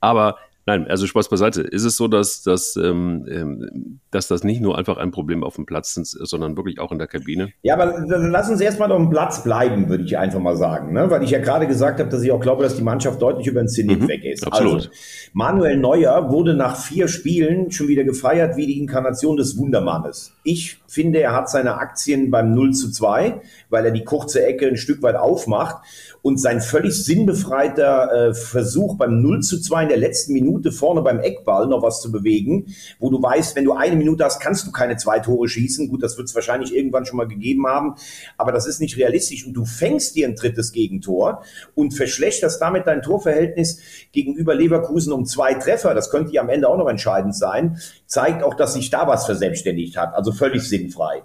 Aber 0.00 0.36
Nein, 0.64 0.86
also 0.88 1.06
Spaß 1.06 1.28
beiseite. 1.28 1.62
Ist 1.62 1.84
es 1.84 1.96
so, 1.96 2.06
dass, 2.06 2.42
dass, 2.42 2.76
ähm, 2.76 3.26
ähm, 3.28 4.00
dass 4.12 4.28
das 4.28 4.44
nicht 4.44 4.60
nur 4.60 4.78
einfach 4.78 4.96
ein 4.96 5.10
Problem 5.10 5.42
auf 5.42 5.56
dem 5.56 5.66
Platz 5.66 5.96
ist, 5.96 6.12
sondern 6.12 6.56
wirklich 6.56 6.78
auch 6.78 6.92
in 6.92 6.98
der 6.98 7.08
Kabine? 7.08 7.52
Ja, 7.62 7.74
aber 7.74 8.04
lass 8.06 8.48
uns 8.48 8.60
erstmal 8.60 8.92
auf 8.92 8.98
dem 8.98 9.10
Platz 9.10 9.42
bleiben, 9.42 9.88
würde 9.88 10.04
ich 10.04 10.16
einfach 10.16 10.38
mal 10.38 10.56
sagen. 10.56 10.92
Ne? 10.92 11.10
Weil 11.10 11.24
ich 11.24 11.30
ja 11.30 11.40
gerade 11.40 11.66
gesagt 11.66 11.98
habe, 11.98 12.08
dass 12.10 12.22
ich 12.22 12.30
auch 12.30 12.40
glaube, 12.40 12.62
dass 12.62 12.76
die 12.76 12.82
Mannschaft 12.82 13.20
deutlich 13.20 13.48
über 13.48 13.60
den 13.60 13.68
Zenit 13.68 14.02
mhm, 14.02 14.08
weg 14.08 14.24
ist. 14.24 14.46
Absolut. 14.46 14.74
Also, 14.74 14.90
Manuel 15.32 15.78
Neuer 15.78 16.30
wurde 16.30 16.54
nach 16.54 16.76
vier 16.76 17.08
Spielen 17.08 17.72
schon 17.72 17.88
wieder 17.88 18.04
gefeiert 18.04 18.56
wie 18.56 18.66
die 18.66 18.78
Inkarnation 18.78 19.36
des 19.36 19.58
Wundermannes. 19.58 20.32
Ich 20.44 20.80
finde, 20.86 21.20
er 21.20 21.34
hat 21.34 21.50
seine 21.50 21.78
Aktien 21.78 22.30
beim 22.30 22.54
0 22.54 22.72
zu 22.72 22.90
2, 22.90 23.40
weil 23.68 23.84
er 23.84 23.90
die 23.90 24.04
kurze 24.04 24.44
Ecke 24.44 24.68
ein 24.68 24.76
Stück 24.76 25.02
weit 25.02 25.16
aufmacht 25.16 25.82
und 26.22 26.40
sein 26.40 26.60
völlig 26.60 27.04
sinnbefreiter 27.04 28.28
äh, 28.28 28.34
Versuch 28.34 28.96
beim 28.96 29.20
0 29.20 29.40
zu 29.40 29.60
2 29.60 29.82
in 29.82 29.88
der 29.88 29.98
letzten 29.98 30.32
Minute 30.32 30.70
vorne 30.70 31.02
beim 31.02 31.18
Eckball 31.18 31.66
noch 31.66 31.82
was 31.82 32.00
zu 32.00 32.12
bewegen, 32.12 32.74
wo 33.00 33.10
du 33.10 33.20
weißt, 33.20 33.56
wenn 33.56 33.64
du 33.64 33.72
eine 33.72 33.96
Minute 33.96 34.24
hast, 34.24 34.40
kannst 34.40 34.66
du 34.66 34.72
keine 34.72 34.96
zwei 34.96 35.18
Tore 35.18 35.48
schießen. 35.48 35.88
Gut, 35.88 36.02
das 36.02 36.16
wird 36.16 36.28
es 36.28 36.34
wahrscheinlich 36.34 36.74
irgendwann 36.74 37.04
schon 37.04 37.16
mal 37.16 37.26
gegeben 37.26 37.66
haben, 37.66 37.96
aber 38.38 38.52
das 38.52 38.66
ist 38.66 38.80
nicht 38.80 38.96
realistisch 38.96 39.46
und 39.46 39.54
du 39.54 39.64
fängst 39.64 40.14
dir 40.14 40.28
ein 40.28 40.36
drittes 40.36 40.72
Gegentor 40.72 41.42
und 41.74 41.92
verschlechterst 41.92 42.62
damit 42.62 42.86
dein 42.86 43.02
Torverhältnis 43.02 43.80
gegenüber 44.12 44.54
Leverkusen 44.54 45.12
um 45.12 45.24
zwei 45.26 45.54
Treffer. 45.54 45.94
Das 45.94 46.10
könnte 46.10 46.32
ja 46.32 46.42
am 46.42 46.48
Ende 46.48 46.68
auch 46.68 46.78
noch 46.78 46.88
entscheidend 46.88 47.34
sein. 47.34 47.78
Zeigt 48.06 48.44
auch, 48.44 48.54
dass 48.54 48.74
sich 48.74 48.90
da 48.90 49.08
was 49.08 49.26
verselbstständigt 49.26 49.96
hat. 49.96 50.14
Also 50.14 50.32
völlig 50.32 50.62
sinnfrei. 50.68 51.22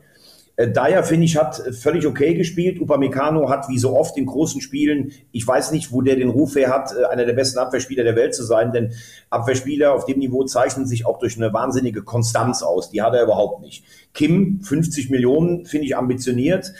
Äh, 0.57 1.03
finde 1.03 1.25
ich, 1.25 1.37
hat 1.37 1.61
völlig 1.79 2.07
okay 2.07 2.33
gespielt. 2.33 2.81
Upamecano 2.81 3.47
hat 3.49 3.69
wie 3.69 3.77
so 3.77 3.95
oft 3.95 4.17
in 4.17 4.25
großen 4.25 4.59
Spielen, 4.59 5.11
ich 5.31 5.47
weiß 5.47 5.71
nicht, 5.71 5.91
wo 5.91 6.01
der 6.01 6.15
den 6.15 6.29
Ruf 6.29 6.55
her 6.55 6.69
hat, 6.69 6.91
äh, 6.91 7.05
einer 7.05 7.25
der 7.25 7.33
besten 7.33 7.59
Abwehrspieler 7.59 8.03
der 8.03 8.15
Welt 8.15 8.33
zu 8.33 8.43
sein, 8.43 8.71
denn 8.71 8.93
Abwehrspieler 9.29 9.93
auf 9.93 10.05
dem 10.05 10.17
Niveau 10.17 10.43
zeichnen 10.45 10.87
sich 10.87 11.05
auch 11.05 11.19
durch 11.19 11.37
eine 11.37 11.53
wahnsinnige 11.53 12.01
Konstanz 12.01 12.63
aus. 12.63 12.89
Die 12.89 13.03
hat 13.03 13.13
er 13.13 13.23
überhaupt 13.23 13.61
nicht. 13.61 13.83
Kim, 14.13 14.61
50 14.63 15.11
Millionen, 15.11 15.65
finde 15.65 15.85
ich 15.85 15.95
ambitioniert 15.95 16.73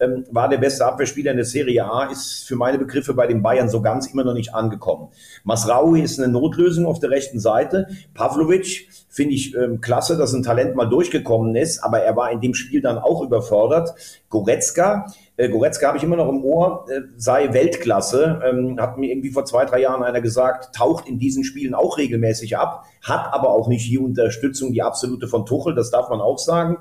ähm, 0.00 0.24
war 0.30 0.48
der 0.48 0.58
beste 0.58 0.84
Abwehrspieler 0.86 1.30
in 1.30 1.36
der 1.36 1.46
Serie 1.46 1.84
A, 1.84 2.04
ist 2.04 2.44
für 2.46 2.56
meine 2.56 2.78
Begriffe 2.78 3.14
bei 3.14 3.26
den 3.26 3.42
Bayern 3.42 3.68
so 3.68 3.80
ganz 3.80 4.06
immer 4.06 4.24
noch 4.24 4.34
nicht 4.34 4.54
angekommen. 4.54 5.08
Masraoui 5.44 6.02
ist 6.02 6.18
eine 6.18 6.32
Notlösung 6.32 6.86
auf 6.86 6.98
der 6.98 7.10
rechten 7.10 7.40
Seite. 7.40 7.88
Pavlovic 8.14 8.88
finde 9.14 9.36
ich 9.36 9.54
ähm, 9.54 9.80
klasse, 9.80 10.16
dass 10.16 10.32
ein 10.32 10.42
Talent 10.42 10.74
mal 10.74 10.86
durchgekommen 10.86 11.54
ist, 11.54 11.84
aber 11.84 12.00
er 12.00 12.16
war 12.16 12.32
in 12.32 12.40
dem 12.40 12.52
Spiel 12.52 12.80
dann 12.80 12.98
auch 12.98 13.22
überfordert. 13.22 13.94
Goretzka, 14.28 15.06
äh, 15.36 15.48
Goretzka 15.48 15.86
habe 15.86 15.98
ich 15.98 16.02
immer 16.02 16.16
noch 16.16 16.28
im 16.28 16.44
Ohr, 16.44 16.84
äh, 16.90 17.02
sei 17.16 17.52
Weltklasse. 17.52 18.42
Ähm, 18.44 18.80
hat 18.80 18.98
mir 18.98 19.12
irgendwie 19.12 19.30
vor 19.30 19.44
zwei, 19.44 19.66
drei 19.66 19.82
Jahren 19.82 20.02
einer 20.02 20.20
gesagt, 20.20 20.74
taucht 20.74 21.08
in 21.08 21.20
diesen 21.20 21.44
Spielen 21.44 21.74
auch 21.74 21.96
regelmäßig 21.96 22.58
ab, 22.58 22.86
hat 23.02 23.32
aber 23.32 23.50
auch 23.50 23.68
nicht 23.68 23.88
die 23.88 23.98
Unterstützung, 23.98 24.72
die 24.72 24.82
absolute 24.82 25.28
von 25.28 25.46
Tuchel, 25.46 25.76
das 25.76 25.92
darf 25.92 26.10
man 26.10 26.20
auch 26.20 26.38
sagen. 26.38 26.78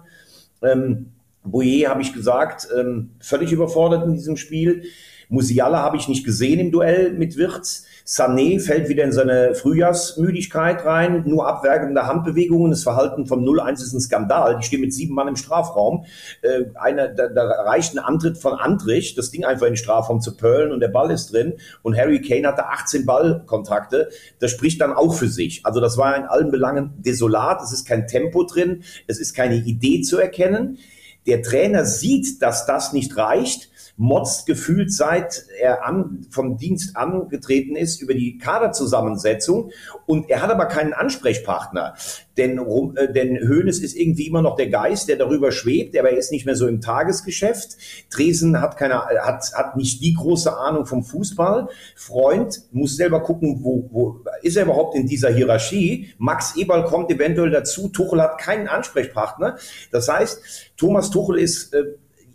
Ähm, 0.64 1.12
Boyer 1.44 1.92
habe 1.92 2.02
ich 2.02 2.14
gesagt, 2.14 2.68
ähm, 2.76 3.12
völlig 3.20 3.52
überfordert 3.52 4.06
in 4.06 4.14
diesem 4.14 4.38
Spiel. 4.38 4.86
Musiala 5.30 5.80
habe 5.80 5.98
ich 5.98 6.08
nicht 6.08 6.26
gesehen 6.26 6.60
im 6.60 6.72
Duell 6.72 7.14
mit 7.14 7.38
Wirtz. 7.38 7.86
Sané 8.06 8.60
fällt 8.60 8.90
wieder 8.90 9.04
in 9.04 9.14
seine 9.14 9.56
Frühjahrsmüdigkeit 9.56 10.86
rein. 10.86 11.24
Nur 11.26 11.48
abwerkende 11.48 12.06
Handbewegungen. 12.06 12.72
Das 12.72 12.84
Verhalten 12.84 13.26
vom 13.28 13.44
0-1 13.44 13.74
ist 13.76 13.94
ein 13.94 14.02
Skandal. 14.02 14.58
Die 14.58 14.66
stehen 14.66 14.82
mit 14.82 14.94
sieben 14.94 15.16
Mann 15.16 15.30
im 15.30 15.36
Strafraum. 15.36 16.06
Äh, 16.42 16.66
einer, 16.76 17.08
da, 17.08 17.28
da 17.30 17.44
reicht 17.64 17.96
ein 17.96 18.00
Antritt 18.00 18.38
von 18.38 18.54
Antrich, 18.54 19.16
das 19.16 19.32
Ding 19.32 19.46
einfach 19.46 19.68
in 19.68 19.74
den 19.74 19.78
Strafraum 19.78 20.20
zu 20.20 20.36
pöllen 20.36 20.72
und 20.72 20.82
der 20.82 20.90
Ball 20.90 21.12
ist 21.12 21.32
drin. 21.32 21.54
Und 21.82 21.98
Harry 21.98 22.22
Kane 22.22 22.48
hatte 22.48 22.68
18 22.68 23.06
Ballkontakte. 23.06 24.10
Das 24.40 24.52
spricht 24.52 24.82
dann 24.82 24.94
auch 24.94 25.14
für 25.14 25.30
sich. 25.30 25.66
Also 25.66 25.80
das 25.80 25.98
war 25.98 26.16
in 26.18 26.24
allen 26.24 26.52
Belangen 26.52 26.94
desolat. 26.98 27.62
Es 27.62 27.72
ist 27.72 27.88
kein 27.88 28.08
Tempo 28.08 28.44
drin. 28.44 28.84
Es 29.08 29.20
ist 29.20 29.34
keine 29.34 29.56
Idee 29.56 30.02
zu 30.02 30.18
erkennen. 30.18 30.78
Der 31.26 31.42
Trainer 31.42 31.86
sieht, 31.86 32.42
dass 32.42 32.66
das 32.66 32.92
nicht 32.92 33.16
reicht, 33.16 33.70
motzt 33.96 34.48
gefühlt 34.48 34.92
seit 34.92 35.46
er 35.60 35.86
an, 35.86 36.26
vom 36.32 36.58
Dienst 36.58 36.98
angetreten 36.98 37.76
ist 37.76 38.02
über 38.02 38.14
die 38.14 38.38
Kaderzusammensetzung 38.38 39.72
und 40.08 40.30
er 40.30 40.42
hat 40.42 40.50
aber 40.50 40.66
keinen 40.66 40.94
Ansprechpartner. 40.94 41.94
Denn, 42.36 42.58
äh, 42.58 43.14
denn 43.14 43.48
Hoeneß 43.48 43.80
ist 43.80 43.96
irgendwie 43.96 44.26
immer 44.26 44.42
noch 44.42 44.56
der 44.56 44.70
Geist, 44.70 45.08
der 45.10 45.18
darüber 45.18 45.52
schwebt, 45.52 45.98
aber 45.98 46.10
er 46.10 46.18
ist 46.18 46.32
nicht 46.32 46.48
mehr 46.48 46.56
so 46.56 46.68
im 46.68 46.82
Tagesgeschäft. 46.82 47.78
Dresen 48.12 48.60
hat 48.60 48.78
keine, 48.78 48.96
hat, 48.96 49.54
hat 49.54 49.78
nicht 49.78 50.02
die 50.02 50.16
große 50.16 50.58
Ahnung 50.58 50.88
vom 50.88 51.04
Fußball. 51.04 51.70
Freund 51.96 52.64
muss 52.72 52.96
selber 52.96 53.22
gucken, 53.22 53.60
wo, 53.62 53.88
wo 53.92 54.20
ist 54.42 54.58
er 54.58 54.64
überhaupt 54.64 54.96
in 54.96 55.06
dieser 55.06 55.30
Hierarchie. 55.30 56.14
Max 56.18 56.56
Eberl 56.56 56.86
kommt 56.86 57.12
eventuell 57.12 57.52
dazu. 57.52 57.90
Tuchel 57.90 58.22
hat 58.22 58.40
keinen 58.40 58.68
Ansprechpartner. 58.68 59.58
Das 59.92 60.10
heißt, 60.10 60.74
Thomas 60.78 61.12
Tuchel 61.12 61.38
ist 61.38 61.74
äh, 61.76 61.84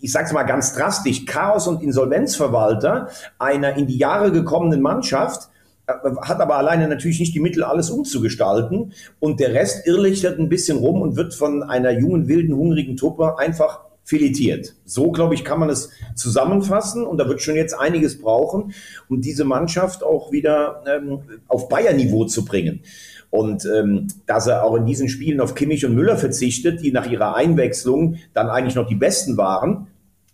ich 0.00 0.12
sage 0.12 0.26
es 0.26 0.32
mal 0.32 0.44
ganz 0.44 0.74
drastisch, 0.74 1.26
Chaos- 1.26 1.66
und 1.66 1.82
Insolvenzverwalter 1.82 3.08
einer 3.38 3.76
in 3.76 3.86
die 3.86 3.98
Jahre 3.98 4.32
gekommenen 4.32 4.80
Mannschaft, 4.80 5.48
äh, 5.86 5.92
hat 6.22 6.40
aber 6.40 6.56
alleine 6.56 6.88
natürlich 6.88 7.20
nicht 7.20 7.34
die 7.34 7.40
Mittel, 7.40 7.64
alles 7.64 7.90
umzugestalten. 7.90 8.92
Und 9.20 9.40
der 9.40 9.54
Rest 9.54 9.86
irrlichtert 9.86 10.38
ein 10.38 10.48
bisschen 10.48 10.78
rum 10.78 11.02
und 11.02 11.16
wird 11.16 11.34
von 11.34 11.62
einer 11.62 11.90
jungen, 11.90 12.28
wilden, 12.28 12.54
hungrigen 12.54 12.96
Truppe 12.96 13.38
einfach 13.38 13.80
filetiert. 14.04 14.74
So, 14.86 15.12
glaube 15.12 15.34
ich, 15.34 15.44
kann 15.44 15.60
man 15.60 15.68
es 15.68 15.90
zusammenfassen. 16.14 17.06
Und 17.06 17.18
da 17.18 17.28
wird 17.28 17.42
schon 17.42 17.56
jetzt 17.56 17.78
einiges 17.78 18.18
brauchen, 18.18 18.72
um 19.08 19.20
diese 19.20 19.44
Mannschaft 19.44 20.02
auch 20.02 20.32
wieder 20.32 20.82
ähm, 20.86 21.20
auf 21.46 21.68
Bayern-Niveau 21.68 22.24
zu 22.24 22.44
bringen. 22.44 22.80
Und 23.30 23.66
ähm, 23.66 24.08
dass 24.26 24.46
er 24.46 24.64
auch 24.64 24.76
in 24.76 24.86
diesen 24.86 25.08
Spielen 25.08 25.40
auf 25.40 25.54
Kimmich 25.54 25.84
und 25.84 25.94
Müller 25.94 26.16
verzichtet, 26.16 26.82
die 26.82 26.92
nach 26.92 27.10
ihrer 27.10 27.36
Einwechslung 27.36 28.16
dann 28.32 28.48
eigentlich 28.48 28.74
noch 28.74 28.88
die 28.88 28.94
besten 28.94 29.36
waren, 29.36 29.88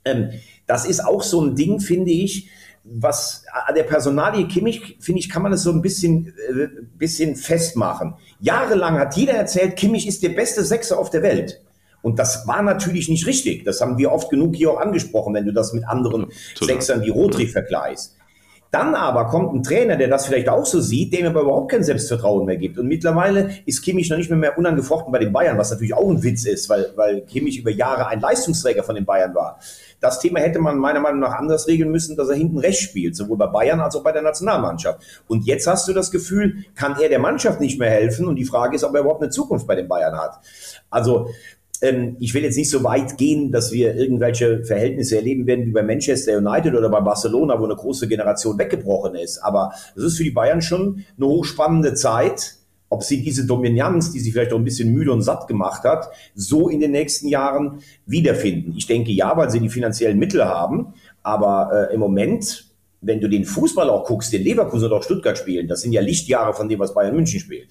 ähm, 0.04 0.30
das 0.66 0.86
ist 0.86 1.04
auch 1.04 1.22
so 1.22 1.44
ein 1.44 1.56
Ding, 1.56 1.80
finde 1.80 2.12
ich, 2.12 2.48
was 2.84 3.44
an 3.66 3.74
der 3.74 3.82
Personalie 3.82 4.46
Kimmich, 4.46 4.96
finde 5.00 5.18
ich, 5.18 5.28
kann 5.28 5.42
man 5.42 5.52
es 5.52 5.62
so 5.62 5.72
ein 5.72 5.82
bisschen, 5.82 6.28
äh, 6.28 6.68
bisschen 6.96 7.34
festmachen. 7.34 8.14
Jahrelang 8.40 8.98
hat 8.98 9.16
jeder 9.16 9.32
erzählt, 9.32 9.76
Kimmich 9.76 10.06
ist 10.06 10.22
der 10.22 10.30
beste 10.30 10.64
Sechser 10.64 10.98
auf 10.98 11.10
der 11.10 11.22
Welt. 11.22 11.60
Und 12.02 12.18
das 12.18 12.46
war 12.46 12.62
natürlich 12.62 13.08
nicht 13.08 13.26
richtig. 13.26 13.64
Das 13.64 13.80
haben 13.80 13.96
wir 13.96 14.12
oft 14.12 14.28
genug 14.28 14.54
hier 14.54 14.70
auch 14.70 14.78
angesprochen, 14.78 15.32
wenn 15.32 15.46
du 15.46 15.52
das 15.52 15.72
mit 15.72 15.88
anderen. 15.88 16.26
Sechsern 16.60 17.02
wie 17.02 17.08
Rodri 17.08 17.46
vergleichst. 17.46 18.14
Dann 18.74 18.96
aber 18.96 19.26
kommt 19.26 19.54
ein 19.54 19.62
Trainer, 19.62 19.94
der 19.94 20.08
das 20.08 20.26
vielleicht 20.26 20.48
auch 20.48 20.66
so 20.66 20.80
sieht, 20.80 21.12
dem 21.12 21.26
aber 21.26 21.42
überhaupt 21.42 21.70
kein 21.70 21.84
Selbstvertrauen 21.84 22.44
mehr 22.44 22.56
gibt. 22.56 22.76
Und 22.76 22.88
mittlerweile 22.88 23.50
ist 23.66 23.82
Kimmich 23.82 24.10
noch 24.10 24.16
nicht 24.16 24.30
mehr, 24.30 24.38
mehr 24.38 24.58
unangefochten 24.58 25.12
bei 25.12 25.20
den 25.20 25.32
Bayern, 25.32 25.56
was 25.56 25.70
natürlich 25.70 25.94
auch 25.94 26.10
ein 26.10 26.24
Witz 26.24 26.44
ist, 26.44 26.68
weil, 26.68 26.90
weil 26.96 27.20
Kimmich 27.20 27.60
über 27.60 27.70
Jahre 27.70 28.08
ein 28.08 28.18
Leistungsträger 28.18 28.82
von 28.82 28.96
den 28.96 29.04
Bayern 29.04 29.32
war. 29.32 29.60
Das 30.00 30.18
Thema 30.18 30.40
hätte 30.40 30.58
man 30.58 30.76
meiner 30.76 30.98
Meinung 30.98 31.20
nach 31.20 31.34
anders 31.34 31.68
regeln 31.68 31.92
müssen, 31.92 32.16
dass 32.16 32.28
er 32.28 32.34
hinten 32.34 32.58
rechts 32.58 32.82
spielt, 32.82 33.14
sowohl 33.14 33.36
bei 33.36 33.46
Bayern 33.46 33.78
als 33.78 33.94
auch 33.94 34.02
bei 34.02 34.10
der 34.10 34.22
Nationalmannschaft. 34.22 34.98
Und 35.28 35.46
jetzt 35.46 35.68
hast 35.68 35.86
du 35.86 35.92
das 35.92 36.10
Gefühl, 36.10 36.64
kann 36.74 36.96
er 37.00 37.08
der 37.08 37.20
Mannschaft 37.20 37.60
nicht 37.60 37.78
mehr 37.78 37.90
helfen? 37.90 38.26
Und 38.26 38.34
die 38.34 38.44
Frage 38.44 38.74
ist, 38.74 38.82
ob 38.82 38.92
er 38.96 39.02
überhaupt 39.02 39.22
eine 39.22 39.30
Zukunft 39.30 39.68
bei 39.68 39.76
den 39.76 39.86
Bayern 39.86 40.18
hat. 40.18 40.40
Also 40.90 41.28
ähm, 41.84 42.16
ich 42.18 42.34
will 42.34 42.42
jetzt 42.42 42.56
nicht 42.56 42.70
so 42.70 42.82
weit 42.82 43.18
gehen, 43.18 43.52
dass 43.52 43.70
wir 43.70 43.94
irgendwelche 43.94 44.64
Verhältnisse 44.64 45.16
erleben 45.16 45.46
werden 45.46 45.66
wie 45.66 45.70
bei 45.70 45.82
Manchester 45.82 46.38
United 46.38 46.74
oder 46.74 46.88
bei 46.88 47.00
Barcelona, 47.00 47.60
wo 47.60 47.64
eine 47.64 47.76
große 47.76 48.08
Generation 48.08 48.58
weggebrochen 48.58 49.14
ist. 49.14 49.38
Aber 49.38 49.72
es 49.94 50.02
ist 50.02 50.16
für 50.16 50.24
die 50.24 50.30
Bayern 50.30 50.62
schon 50.62 51.04
eine 51.16 51.26
hochspannende 51.26 51.94
Zeit. 51.94 52.56
Ob 52.88 53.02
sie 53.02 53.22
diese 53.22 53.44
Dominanz, 53.46 54.12
die 54.12 54.20
sie 54.20 54.30
vielleicht 54.30 54.52
auch 54.52 54.58
ein 54.58 54.64
bisschen 54.64 54.92
müde 54.92 55.12
und 55.12 55.22
satt 55.22 55.48
gemacht 55.48 55.82
hat, 55.84 56.10
so 56.34 56.68
in 56.68 56.80
den 56.80 56.92
nächsten 56.92 57.28
Jahren 57.28 57.80
wiederfinden. 58.06 58.74
Ich 58.76 58.86
denke 58.86 59.10
ja, 59.10 59.36
weil 59.36 59.50
sie 59.50 59.58
die 59.58 59.68
finanziellen 59.68 60.18
Mittel 60.18 60.44
haben. 60.44 60.94
Aber 61.22 61.88
äh, 61.90 61.94
im 61.94 62.00
Moment 62.00 62.73
wenn 63.04 63.20
du 63.20 63.28
den 63.28 63.44
Fußball 63.44 63.88
auch 63.90 64.04
guckst, 64.04 64.32
den 64.32 64.42
Leverkusen 64.42 64.86
oder 64.86 64.96
auch 64.96 65.02
Stuttgart 65.02 65.36
spielen, 65.38 65.68
das 65.68 65.82
sind 65.82 65.92
ja 65.92 66.00
Lichtjahre 66.00 66.54
von 66.54 66.68
dem, 66.68 66.78
was 66.78 66.94
Bayern 66.94 67.14
München 67.14 67.40
spielt. 67.40 67.68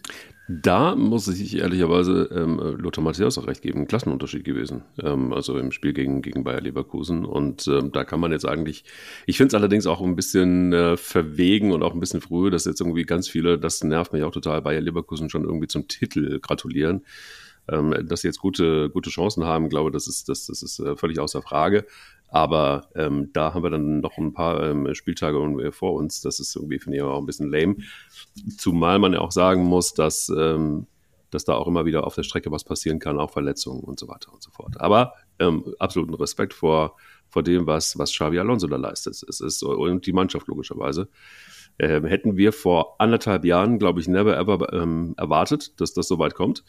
Da 0.49 0.93
muss 0.95 1.29
ich 1.29 1.57
ehrlicherweise 1.57 2.29
ähm, 2.35 2.59
Lothar 2.77 3.01
Matthäus 3.01 3.37
auch 3.37 3.47
recht 3.47 3.61
geben, 3.61 3.87
Klassenunterschied 3.87 4.43
gewesen. 4.43 4.83
Ähm, 5.01 5.31
also 5.31 5.57
im 5.57 5.71
Spiel 5.71 5.93
gegen, 5.93 6.21
gegen 6.21 6.43
Bayer 6.43 6.59
Leverkusen. 6.59 7.23
Und 7.23 7.65
ähm, 7.67 7.93
da 7.93 8.03
kann 8.03 8.19
man 8.19 8.33
jetzt 8.33 8.45
eigentlich, 8.45 8.83
ich 9.25 9.37
finde 9.37 9.47
es 9.47 9.53
allerdings 9.53 9.87
auch 9.87 10.01
ein 10.01 10.17
bisschen 10.17 10.73
äh, 10.73 10.97
verwegen 10.97 11.71
und 11.71 11.81
auch 11.81 11.93
ein 11.93 11.99
bisschen 12.01 12.19
früh, 12.19 12.49
dass 12.49 12.65
jetzt 12.65 12.81
irgendwie 12.81 13.03
ganz 13.03 13.29
viele, 13.29 13.57
das 13.57 13.85
nervt 13.85 14.11
mich 14.11 14.23
auch 14.23 14.31
total, 14.31 14.61
Bayer 14.61 14.81
Leverkusen 14.81 15.29
schon 15.29 15.45
irgendwie 15.45 15.67
zum 15.67 15.87
Titel 15.87 16.39
gratulieren. 16.41 17.05
Ähm, 17.71 17.95
dass 18.05 18.21
sie 18.21 18.27
jetzt 18.27 18.39
gute, 18.39 18.89
gute 18.89 19.09
Chancen 19.09 19.45
haben, 19.45 19.69
glaube 19.69 19.91
das 19.91 20.07
ist, 20.07 20.27
das, 20.27 20.47
das 20.47 20.61
ist 20.61 20.79
äh, 20.79 20.97
völlig 20.97 21.19
außer 21.19 21.41
Frage. 21.41 21.85
Aber 22.33 22.89
ähm, 22.95 23.29
da 23.31 23.53
haben 23.53 23.61
wir 23.61 23.69
dann 23.69 23.99
noch 23.99 24.17
ein 24.17 24.33
paar 24.33 24.63
ähm, 24.63 24.91
Spieltage 24.95 25.71
vor 25.71 25.93
uns. 25.93 26.19
Das 26.21 26.39
ist 26.39 26.55
irgendwie, 26.55 26.79
finde 26.79 26.97
ich, 26.97 27.03
auch 27.03 27.19
ein 27.19 27.27
bisschen 27.27 27.51
lame. 27.51 27.75
Zumal 28.57 28.97
man 28.97 29.13
ja 29.13 29.19
auch 29.19 29.31
sagen 29.31 29.65
muss, 29.65 29.93
dass, 29.93 30.29
ähm, 30.29 30.87
dass 31.29 31.45
da 31.45 31.53
auch 31.53 31.67
immer 31.67 31.85
wieder 31.85 32.07
auf 32.07 32.15
der 32.15 32.23
Strecke 32.23 32.51
was 32.51 32.63
passieren 32.63 32.97
kann, 32.97 33.19
auch 33.19 33.29
Verletzungen 33.29 33.81
und 33.81 33.99
so 33.99 34.07
weiter 34.07 34.33
und 34.33 34.41
so 34.41 34.49
fort. 34.49 34.81
Aber 34.81 35.13
ähm, 35.37 35.75
absoluten 35.77 36.15
Respekt 36.15 36.55
vor, 36.55 36.95
vor 37.29 37.43
dem, 37.43 37.67
was, 37.67 37.99
was 37.99 38.11
Xavi 38.11 38.39
Alonso 38.39 38.65
da 38.65 38.77
leistet. 38.77 39.13
Es 39.29 39.39
ist, 39.39 39.61
und 39.61 40.07
die 40.07 40.13
Mannschaft 40.13 40.47
logischerweise. 40.47 41.09
Ähm, 41.77 42.03
hätten 42.05 42.35
wir 42.35 42.51
vor 42.51 42.95
anderthalb 42.99 43.45
Jahren, 43.45 43.77
glaube 43.77 43.99
ich, 43.99 44.07
never 44.07 44.35
ever 44.35 44.73
ähm, 44.73 45.13
erwartet, 45.17 45.79
dass 45.79 45.93
das 45.93 46.07
so 46.07 46.17
weit 46.17 46.33
kommt. 46.33 46.63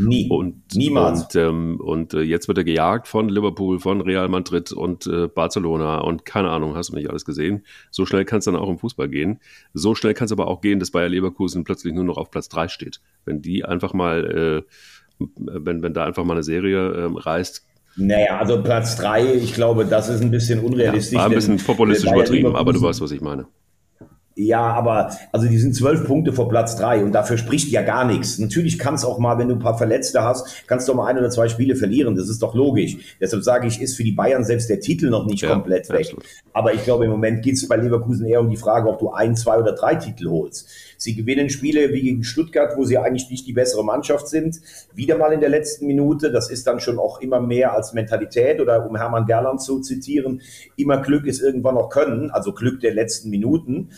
Nie. 0.00 0.28
Und, 0.28 0.74
Niemals. 0.74 1.22
Und, 1.22 1.36
ähm, 1.36 1.80
und 1.80 2.14
äh, 2.14 2.20
jetzt 2.20 2.48
wird 2.48 2.58
er 2.58 2.64
gejagt 2.64 3.08
von 3.08 3.28
Liverpool, 3.28 3.78
von 3.78 4.00
Real 4.00 4.28
Madrid 4.28 4.72
und 4.72 5.06
äh, 5.06 5.28
Barcelona 5.28 5.98
und 5.98 6.24
keine 6.24 6.50
Ahnung, 6.50 6.74
hast 6.74 6.90
du 6.90 6.96
nicht 6.96 7.10
alles 7.10 7.24
gesehen. 7.24 7.64
So 7.90 8.06
schnell 8.06 8.24
kann 8.24 8.38
es 8.38 8.46
dann 8.46 8.56
auch 8.56 8.68
im 8.68 8.78
Fußball 8.78 9.08
gehen. 9.08 9.40
So 9.74 9.94
schnell 9.94 10.14
kann 10.14 10.26
es 10.26 10.32
aber 10.32 10.48
auch 10.48 10.60
gehen, 10.60 10.78
dass 10.80 10.90
Bayer 10.90 11.08
Leverkusen 11.08 11.64
plötzlich 11.64 11.94
nur 11.94 12.04
noch 12.04 12.16
auf 12.16 12.30
Platz 12.30 12.48
drei 12.48 12.68
steht. 12.68 13.00
Wenn 13.24 13.42
die 13.42 13.64
einfach 13.64 13.92
mal, 13.92 14.64
äh, 15.18 15.26
wenn, 15.36 15.82
wenn 15.82 15.92
da 15.92 16.04
einfach 16.04 16.24
mal 16.24 16.34
eine 16.34 16.42
Serie 16.42 16.92
äh, 16.92 17.10
reißt, 17.12 17.66
naja, 17.96 18.38
also 18.38 18.62
Platz 18.62 18.96
drei, 18.96 19.34
ich 19.34 19.52
glaube, 19.52 19.84
das 19.84 20.08
ist 20.08 20.22
ein 20.22 20.30
bisschen 20.30 20.60
unrealistisch. 20.60 21.12
Ja, 21.12 21.18
war 21.18 21.26
ein 21.26 21.34
bisschen 21.34 21.56
populistisch 21.58 22.10
übertrieben, 22.10 22.54
aber 22.54 22.72
du 22.72 22.80
weißt, 22.80 23.00
was 23.00 23.10
ich 23.10 23.20
meine. 23.20 23.46
Ja, 24.46 24.72
aber 24.72 25.16
also 25.32 25.46
die 25.46 25.58
sind 25.58 25.74
zwölf 25.74 26.06
Punkte 26.06 26.32
vor 26.32 26.48
Platz 26.48 26.76
drei 26.76 27.04
und 27.04 27.12
dafür 27.12 27.38
spricht 27.38 27.68
ja 27.70 27.82
gar 27.82 28.04
nichts. 28.04 28.38
Natürlich 28.38 28.78
kann 28.78 28.94
es 28.94 29.04
auch 29.04 29.18
mal, 29.18 29.38
wenn 29.38 29.48
du 29.48 29.54
ein 29.54 29.60
paar 29.60 29.76
Verletzte 29.76 30.22
hast, 30.22 30.66
kannst 30.66 30.88
du 30.88 30.92
auch 30.92 30.96
mal 30.96 31.06
ein 31.06 31.18
oder 31.18 31.30
zwei 31.30 31.48
Spiele 31.48 31.76
verlieren. 31.76 32.16
Das 32.16 32.28
ist 32.28 32.42
doch 32.42 32.54
logisch. 32.54 33.16
Deshalb 33.20 33.42
sage 33.42 33.66
ich, 33.66 33.80
ist 33.80 33.96
für 33.96 34.04
die 34.04 34.12
Bayern 34.12 34.44
selbst 34.44 34.70
der 34.70 34.80
Titel 34.80 35.10
noch 35.10 35.26
nicht 35.26 35.42
ja, 35.42 35.50
komplett 35.50 35.88
weg. 35.90 36.00
Absolut. 36.00 36.24
Aber 36.52 36.74
ich 36.74 36.84
glaube, 36.84 37.04
im 37.04 37.10
Moment 37.10 37.42
geht 37.42 37.54
es 37.54 37.68
bei 37.68 37.76
Leverkusen 37.76 38.26
eher 38.26 38.40
um 38.40 38.50
die 38.50 38.56
Frage, 38.56 38.88
ob 38.88 38.98
du 38.98 39.10
ein, 39.10 39.36
zwei 39.36 39.58
oder 39.58 39.72
drei 39.72 39.94
Titel 39.94 40.28
holst. 40.28 40.68
Sie 40.96 41.14
gewinnen 41.14 41.48
Spiele 41.48 41.92
wie 41.94 42.02
gegen 42.02 42.24
Stuttgart, 42.24 42.76
wo 42.76 42.84
sie 42.84 42.98
eigentlich 42.98 43.30
nicht 43.30 43.46
die 43.46 43.54
bessere 43.54 43.82
Mannschaft 43.82 44.28
sind. 44.28 44.60
Wieder 44.94 45.16
mal 45.16 45.32
in 45.32 45.40
der 45.40 45.48
letzten 45.48 45.86
Minute. 45.86 46.30
Das 46.30 46.50
ist 46.50 46.66
dann 46.66 46.78
schon 46.78 46.98
auch 46.98 47.20
immer 47.20 47.40
mehr 47.40 47.74
als 47.74 47.94
Mentalität 47.94 48.60
oder 48.60 48.86
um 48.86 48.96
Hermann 48.96 49.24
Gerland 49.24 49.62
zu 49.62 49.80
zitieren, 49.80 50.42
immer 50.76 50.98
Glück 50.98 51.26
ist 51.26 51.40
irgendwann 51.40 51.74
noch 51.74 51.88
Können, 51.88 52.30
also 52.30 52.52
Glück 52.52 52.80
der 52.80 52.94
letzten 52.94 53.30
Minuten. 53.30 53.90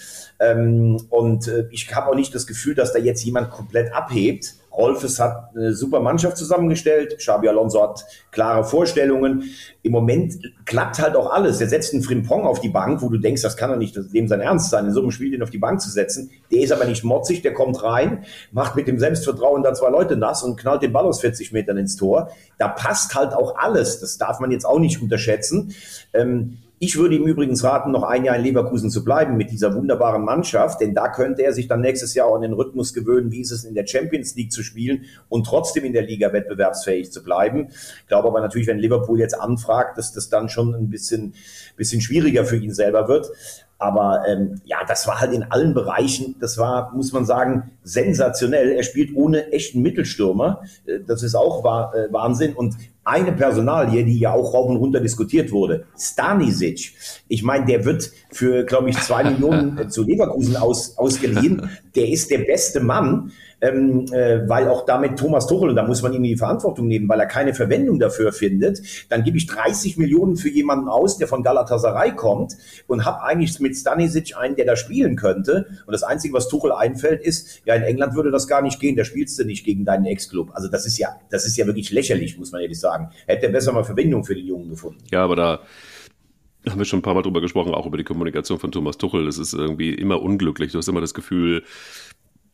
Ähm, 0.43 1.01
und 1.09 1.47
äh, 1.47 1.69
ich 1.71 1.95
habe 1.95 2.11
auch 2.11 2.17
nicht 2.17 2.35
das 2.35 2.47
Gefühl, 2.49 2.75
dass 2.75 2.93
da 2.93 2.99
jetzt 2.99 3.23
jemand 3.25 3.51
komplett 3.51 3.95
abhebt. 3.95 4.57
Rolfes 4.73 5.21
hat 5.21 5.51
eine 5.55 5.75
super 5.75 6.01
Mannschaft 6.01 6.37
zusammengestellt. 6.37 7.19
Xabi 7.19 7.49
Alonso 7.49 7.83
hat 7.83 8.05
klare 8.31 8.65
Vorstellungen. 8.65 9.45
Im 9.83 9.93
Moment 9.93 10.35
klappt 10.65 10.99
halt 10.99 11.15
auch 11.15 11.31
alles. 11.31 11.61
Er 11.61 11.69
setzt 11.69 11.93
einen 11.93 12.03
Frimpong 12.03 12.45
auf 12.45 12.61
die 12.61 12.71
Bank, 12.71 13.03
wo 13.03 13.11
du 13.11 13.19
denkst, 13.19 13.43
das 13.43 13.57
kann 13.57 13.71
doch 13.71 13.77
nicht 13.77 13.95
dem 14.15 14.29
sein 14.29 14.41
Ernst 14.41 14.71
sein, 14.71 14.87
in 14.87 14.93
so 14.93 15.01
einem 15.01 15.11
Spiel 15.11 15.31
den 15.31 15.43
auf 15.43 15.51
die 15.51 15.59
Bank 15.59 15.81
zu 15.81 15.91
setzen. 15.91 16.31
Der 16.51 16.61
ist 16.61 16.73
aber 16.73 16.87
nicht 16.87 17.05
motzig, 17.05 17.43
der 17.43 17.53
kommt 17.53 17.83
rein, 17.83 18.25
macht 18.51 18.75
mit 18.75 18.89
dem 18.89 18.99
Selbstvertrauen 18.99 19.63
da 19.63 19.75
zwei 19.75 19.91
Leute 19.91 20.17
nass 20.17 20.43
und 20.43 20.59
knallt 20.59 20.83
den 20.83 20.93
Ball 20.93 21.05
aus 21.05 21.21
40 21.21 21.53
Metern 21.53 21.77
ins 21.77 21.97
Tor. 21.97 22.31
Da 22.59 22.69
passt 22.69 23.15
halt 23.15 23.35
auch 23.35 23.57
alles. 23.59 24.01
Das 24.01 24.17
darf 24.17 24.41
man 24.41 24.51
jetzt 24.51 24.65
auch 24.65 24.79
nicht 24.79 25.03
unterschätzen. 25.03 25.75
Ähm, 26.15 26.59
ich 26.85 26.97
würde 26.97 27.15
ihm 27.15 27.29
übrigens 27.29 27.63
raten, 27.63 27.93
noch 27.93 28.03
ein 28.03 28.25
Jahr 28.25 28.35
in 28.35 28.43
Leverkusen 28.43 28.91
zu 28.91 29.05
bleiben 29.05 29.37
mit 29.37 29.53
dieser 29.53 29.73
wunderbaren 29.73 30.25
Mannschaft, 30.25 30.81
denn 30.81 30.95
da 30.95 31.09
könnte 31.09 31.45
er 31.45 31.53
sich 31.53 31.69
dann 31.69 31.81
nächstes 31.81 32.13
Jahr 32.15 32.27
auch 32.27 32.35
an 32.35 32.43
den 32.43 32.55
Rhythmus 32.55 32.93
gewöhnen, 32.93 33.31
wie 33.31 33.41
ist 33.41 33.53
es 33.53 33.63
in 33.63 33.77
der 33.77 33.87
Champions 33.87 34.35
League 34.35 34.51
zu 34.51 34.65
spielen 34.65 35.05
und 35.29 35.47
trotzdem 35.47 35.85
in 35.85 35.93
der 35.93 36.03
Liga 36.03 36.33
wettbewerbsfähig 36.33 37.13
zu 37.13 37.23
bleiben. 37.23 37.69
Ich 37.69 38.09
glaube 38.09 38.27
aber 38.27 38.41
natürlich, 38.41 38.67
wenn 38.67 38.81
Liverpool 38.81 39.21
jetzt 39.21 39.41
anfragt, 39.41 39.97
dass 39.97 40.13
das 40.13 40.29
dann 40.29 40.49
schon 40.49 40.75
ein 40.75 40.91
bisschen, 40.91 41.35
bisschen 41.77 42.01
schwieriger 42.01 42.45
für 42.45 42.57
ihn 42.57 42.75
selber 42.75 43.07
wird. 43.07 43.31
Aber 43.83 44.23
ähm, 44.29 44.61
ja, 44.65 44.79
das 44.87 45.09
war 45.09 45.21
halt 45.21 45.33
in 45.33 45.43
allen 45.43 45.75
Bereichen, 45.75 46.37
das 46.39 46.57
war, 46.57 46.93
muss 46.95 47.13
man 47.13 47.25
sagen, 47.25 47.73
sensationell. 47.83 48.71
Er 48.71 48.85
spielt 48.85 49.17
ohne 49.17 49.51
echten 49.51 49.83
Mittelstürmer. 49.83 50.63
Äh, 50.87 51.01
das 51.05 51.25
ist 51.25 51.35
auch 51.35 51.65
äh, 51.65 52.13
Wahnsinn. 52.13 52.55
Und 52.55 52.77
eine 53.03 53.33
Personalie, 53.33 54.05
die 54.05 54.21
ja 54.21 54.33
auch 54.33 54.55
rauf 54.55 54.69
und 54.69 54.77
runter 54.77 55.01
diskutiert 55.01 55.51
wurde, 55.51 55.87
Stanisic. 55.99 56.93
Ich 57.27 57.43
meine, 57.43 57.67
der 57.67 57.85
wird 57.85 58.13
für, 58.31 58.65
glaube 58.65 58.91
ich, 58.91 59.01
zwei 59.01 59.25
Millionen 59.31 59.77
äh, 59.79 59.89
zu 59.89 60.05
Leverkusen 60.05 60.57
aus, 60.57 60.97
ausgeliehen. 60.97 61.69
Der 61.95 62.09
ist 62.09 62.31
der 62.31 62.39
beste 62.39 62.81
Mann 62.81 63.33
ähm, 63.63 64.07
äh, 64.13 64.47
weil 64.49 64.69
auch 64.69 64.85
damit 64.85 65.19
Thomas 65.19 65.47
Tuchel, 65.47 65.71
und 65.71 65.77
da 65.77 65.87
muss 65.87 66.03
man 66.03 66.13
ihm 66.13 66.23
die 66.23 66.37
Verantwortung 66.37 66.89
nehmen, 66.89 67.09
weil 67.09 67.21
er 67.21 67.27
keine 67.27 67.55
Verwendung 67.55 67.99
dafür 67.99 68.33
findet, 68.33 68.83
dann 69.09 69.23
gebe 69.23 69.39
ich 69.39 69.47
30 69.47 69.97
Millionen 69.97 70.37
für 70.37 70.51
jemanden 70.51 70.89
aus, 70.89 71.17
der 71.17 71.29
von 71.29 71.43
Galatasaray 71.43 72.15
kommt 72.15 72.57
und 72.89 73.05
habe 73.05 73.23
eigentlich 73.23 73.59
mit 73.61 73.77
Stanisic 73.77 74.37
einen, 74.37 74.57
der 74.57 74.67
da 74.67 74.77
spielen 74.77 75.17
könnte. 75.17 75.67
Und 75.87 75.93
das 75.93 76.03
Einzige, 76.03 76.35
was 76.35 76.49
Tuchel 76.49 76.73
einfällt, 76.73 77.23
ist, 77.23 77.63
ja, 77.65 77.75
in 77.75 77.83
England 77.83 78.15
würde 78.15 78.33
das 78.33 78.49
gar 78.49 78.63
nicht 78.63 78.81
gehen, 78.81 78.97
da 78.97 79.05
spielst 79.05 79.39
du 79.39 79.45
nicht 79.45 79.65
gegen 79.65 79.85
deinen 79.85 80.05
Ex-Club. 80.07 80.51
Also 80.55 80.69
das 80.69 80.85
ist 80.85 80.99
ja, 80.99 81.17
das 81.31 81.47
ist 81.47 81.57
ja 81.57 81.67
wirklich 81.67 81.93
lächerlich, 81.93 82.37
muss 82.37 82.51
man 82.51 82.61
ehrlich 82.61 82.81
sagen. 82.81 83.11
Hätte 83.27 83.47
er 83.47 83.53
besser 83.53 83.73
mal 83.73 83.85
Verbindung 83.85 84.25
für 84.25 84.35
den 84.35 84.47
Jungen 84.47 84.71
gefunden. 84.71 84.99
Ja, 85.13 85.23
aber 85.23 85.37
da 85.37 85.61
haben 86.69 86.79
wir 86.79 86.85
schon 86.85 87.01
ein 87.01 87.03
paar 87.03 87.15
Mal 87.15 87.23
drüber 87.23 87.41
gesprochen, 87.41 87.75
auch 87.75 87.87
über 87.87 87.97
die 87.97 88.05
Kommunikation 88.05 88.59
von 88.59 88.71
Thomas 88.73 88.99
Tuchel. 88.99 89.25
Das 89.25 89.39
ist 89.39 89.53
irgendwie 89.53 89.95
immer 89.95 90.23
unglücklich. 90.23 90.73
Du 90.73 90.79
hast 90.79 90.89
immer 90.89 91.01
das 91.01 91.15
Gefühl, 91.15 91.65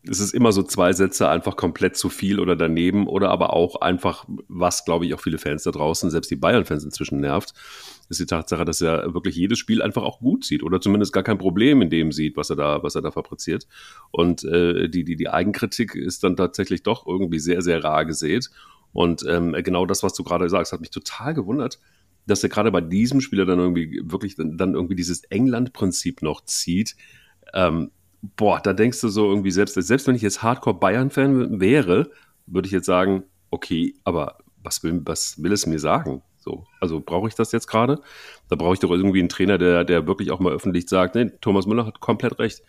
es 0.07 0.21
ist 0.21 0.33
immer 0.33 0.53
so 0.53 0.63
zwei 0.63 0.93
Sätze 0.93 1.29
einfach 1.29 1.57
komplett 1.57 1.97
zu 1.97 2.09
viel 2.09 2.41
oder 2.41 2.57
daneben 2.57 3.07
oder 3.07 3.31
aber 3.31 3.53
auch 3.53 3.81
einfach, 3.81 4.25
was 4.49 4.85
glaube 4.85 5.07
ich 5.07 5.15
auch 5.15 5.21
viele 5.21 5.39
Fans 5.39 5.65
da 5.65 5.71
draußen, 5.71 6.11
selbst 6.11 6.31
die 6.31 6.37
Bayern-Fans 6.37 6.85
inzwischen 6.85 7.21
nervt, 7.21 7.53
ist 8.09 8.21
die 8.21 8.27
Tatsache, 8.27 8.65
dass 8.65 8.81
er 8.81 9.13
wirklich 9.13 9.37
jedes 9.37 9.59
Spiel 9.59 9.83
einfach 9.83 10.03
auch 10.03 10.21
gut 10.21 10.45
sieht 10.45 10.63
oder 10.63 10.81
zumindest 10.81 11.13
gar 11.13 11.25
kein 11.25 11.39
Problem 11.39 11.83
in 11.83 11.91
dem 11.91 12.13
sieht, 12.13 12.37
was 12.37 12.49
er 12.49 12.57
da, 12.57 12.83
was 12.83 12.95
er 12.95 13.03
da 13.03 13.11
fabriziert. 13.11 13.67
Und 14.11 14.45
äh, 14.45 14.89
die, 14.89 15.05
die, 15.05 15.17
die 15.17 15.29
Eigenkritik 15.29 15.95
ist 15.95 16.25
dann 16.25 16.37
tatsächlich 16.37 16.83
doch 16.83 17.07
irgendwie 17.07 17.41
sehr, 17.41 17.61
sehr 17.61 17.83
rar 17.83 18.05
gesät. 18.05 18.51
Und 18.93 19.25
ähm, 19.29 19.55
genau 19.65 19.85
das, 19.85 20.03
was 20.03 20.15
du 20.15 20.25
gerade 20.25 20.49
sagst, 20.49 20.73
hat 20.73 20.81
mich 20.81 20.91
total 20.91 21.35
gewundert, 21.35 21.79
dass 22.29 22.43
er 22.43 22.49
gerade 22.49 22.71
bei 22.71 22.81
diesem 22.81 23.21
Spieler 23.21 23.47
dann 23.47 23.59
irgendwie 23.59 24.01
wirklich 24.05 24.37
dann 24.37 24.75
irgendwie 24.75 24.95
dieses 24.95 25.25
England-Prinzip 25.25 26.23
noch 26.23 26.45
zieht. 26.45 26.95
Ähm, 27.55 27.91
boah, 28.37 28.61
da 28.61 28.73
denkst 28.73 29.01
du 29.01 29.09
so 29.09 29.29
irgendwie 29.29 29.51
selbst, 29.51 29.75
selbst 29.75 30.07
wenn 30.07 30.15
ich 30.15 30.23
jetzt 30.23 30.43
Hardcore-Bayern-Fan 30.43 31.61
wäre, 31.61 32.11
würde 32.47 32.67
ich 32.67 32.73
jetzt 32.73 32.87
sagen, 32.87 33.25
okay, 33.51 33.95
aber 34.05 34.39
was 34.63 34.83
will, 34.83 35.01
was 35.05 35.43
will 35.43 35.53
es 35.53 35.67
mir 35.67 35.79
sagen? 35.79 36.23
So, 36.39 36.67
also 36.81 37.01
brauche 37.01 37.29
ich 37.29 37.35
das 37.35 37.53
jetzt 37.53 37.67
gerade? 37.67 38.01
Da 38.49 38.57
brauche 38.57 38.75
ich 38.75 38.81
doch 38.81 38.91
irgendwie 38.91 39.21
einen 39.21 39.29
Trainer, 39.29 39.59
der, 39.59 39.85
der 39.85 40.07
wirklich 40.07 40.31
auch 40.31 40.41
mal 40.41 40.53
öffentlich 40.53 40.89
sagt, 40.89 41.15
nee, 41.15 41.31
Thomas 41.41 41.67
Müller 41.67 41.87
hat 41.87 42.01
komplett 42.01 42.39
recht. 42.39 42.63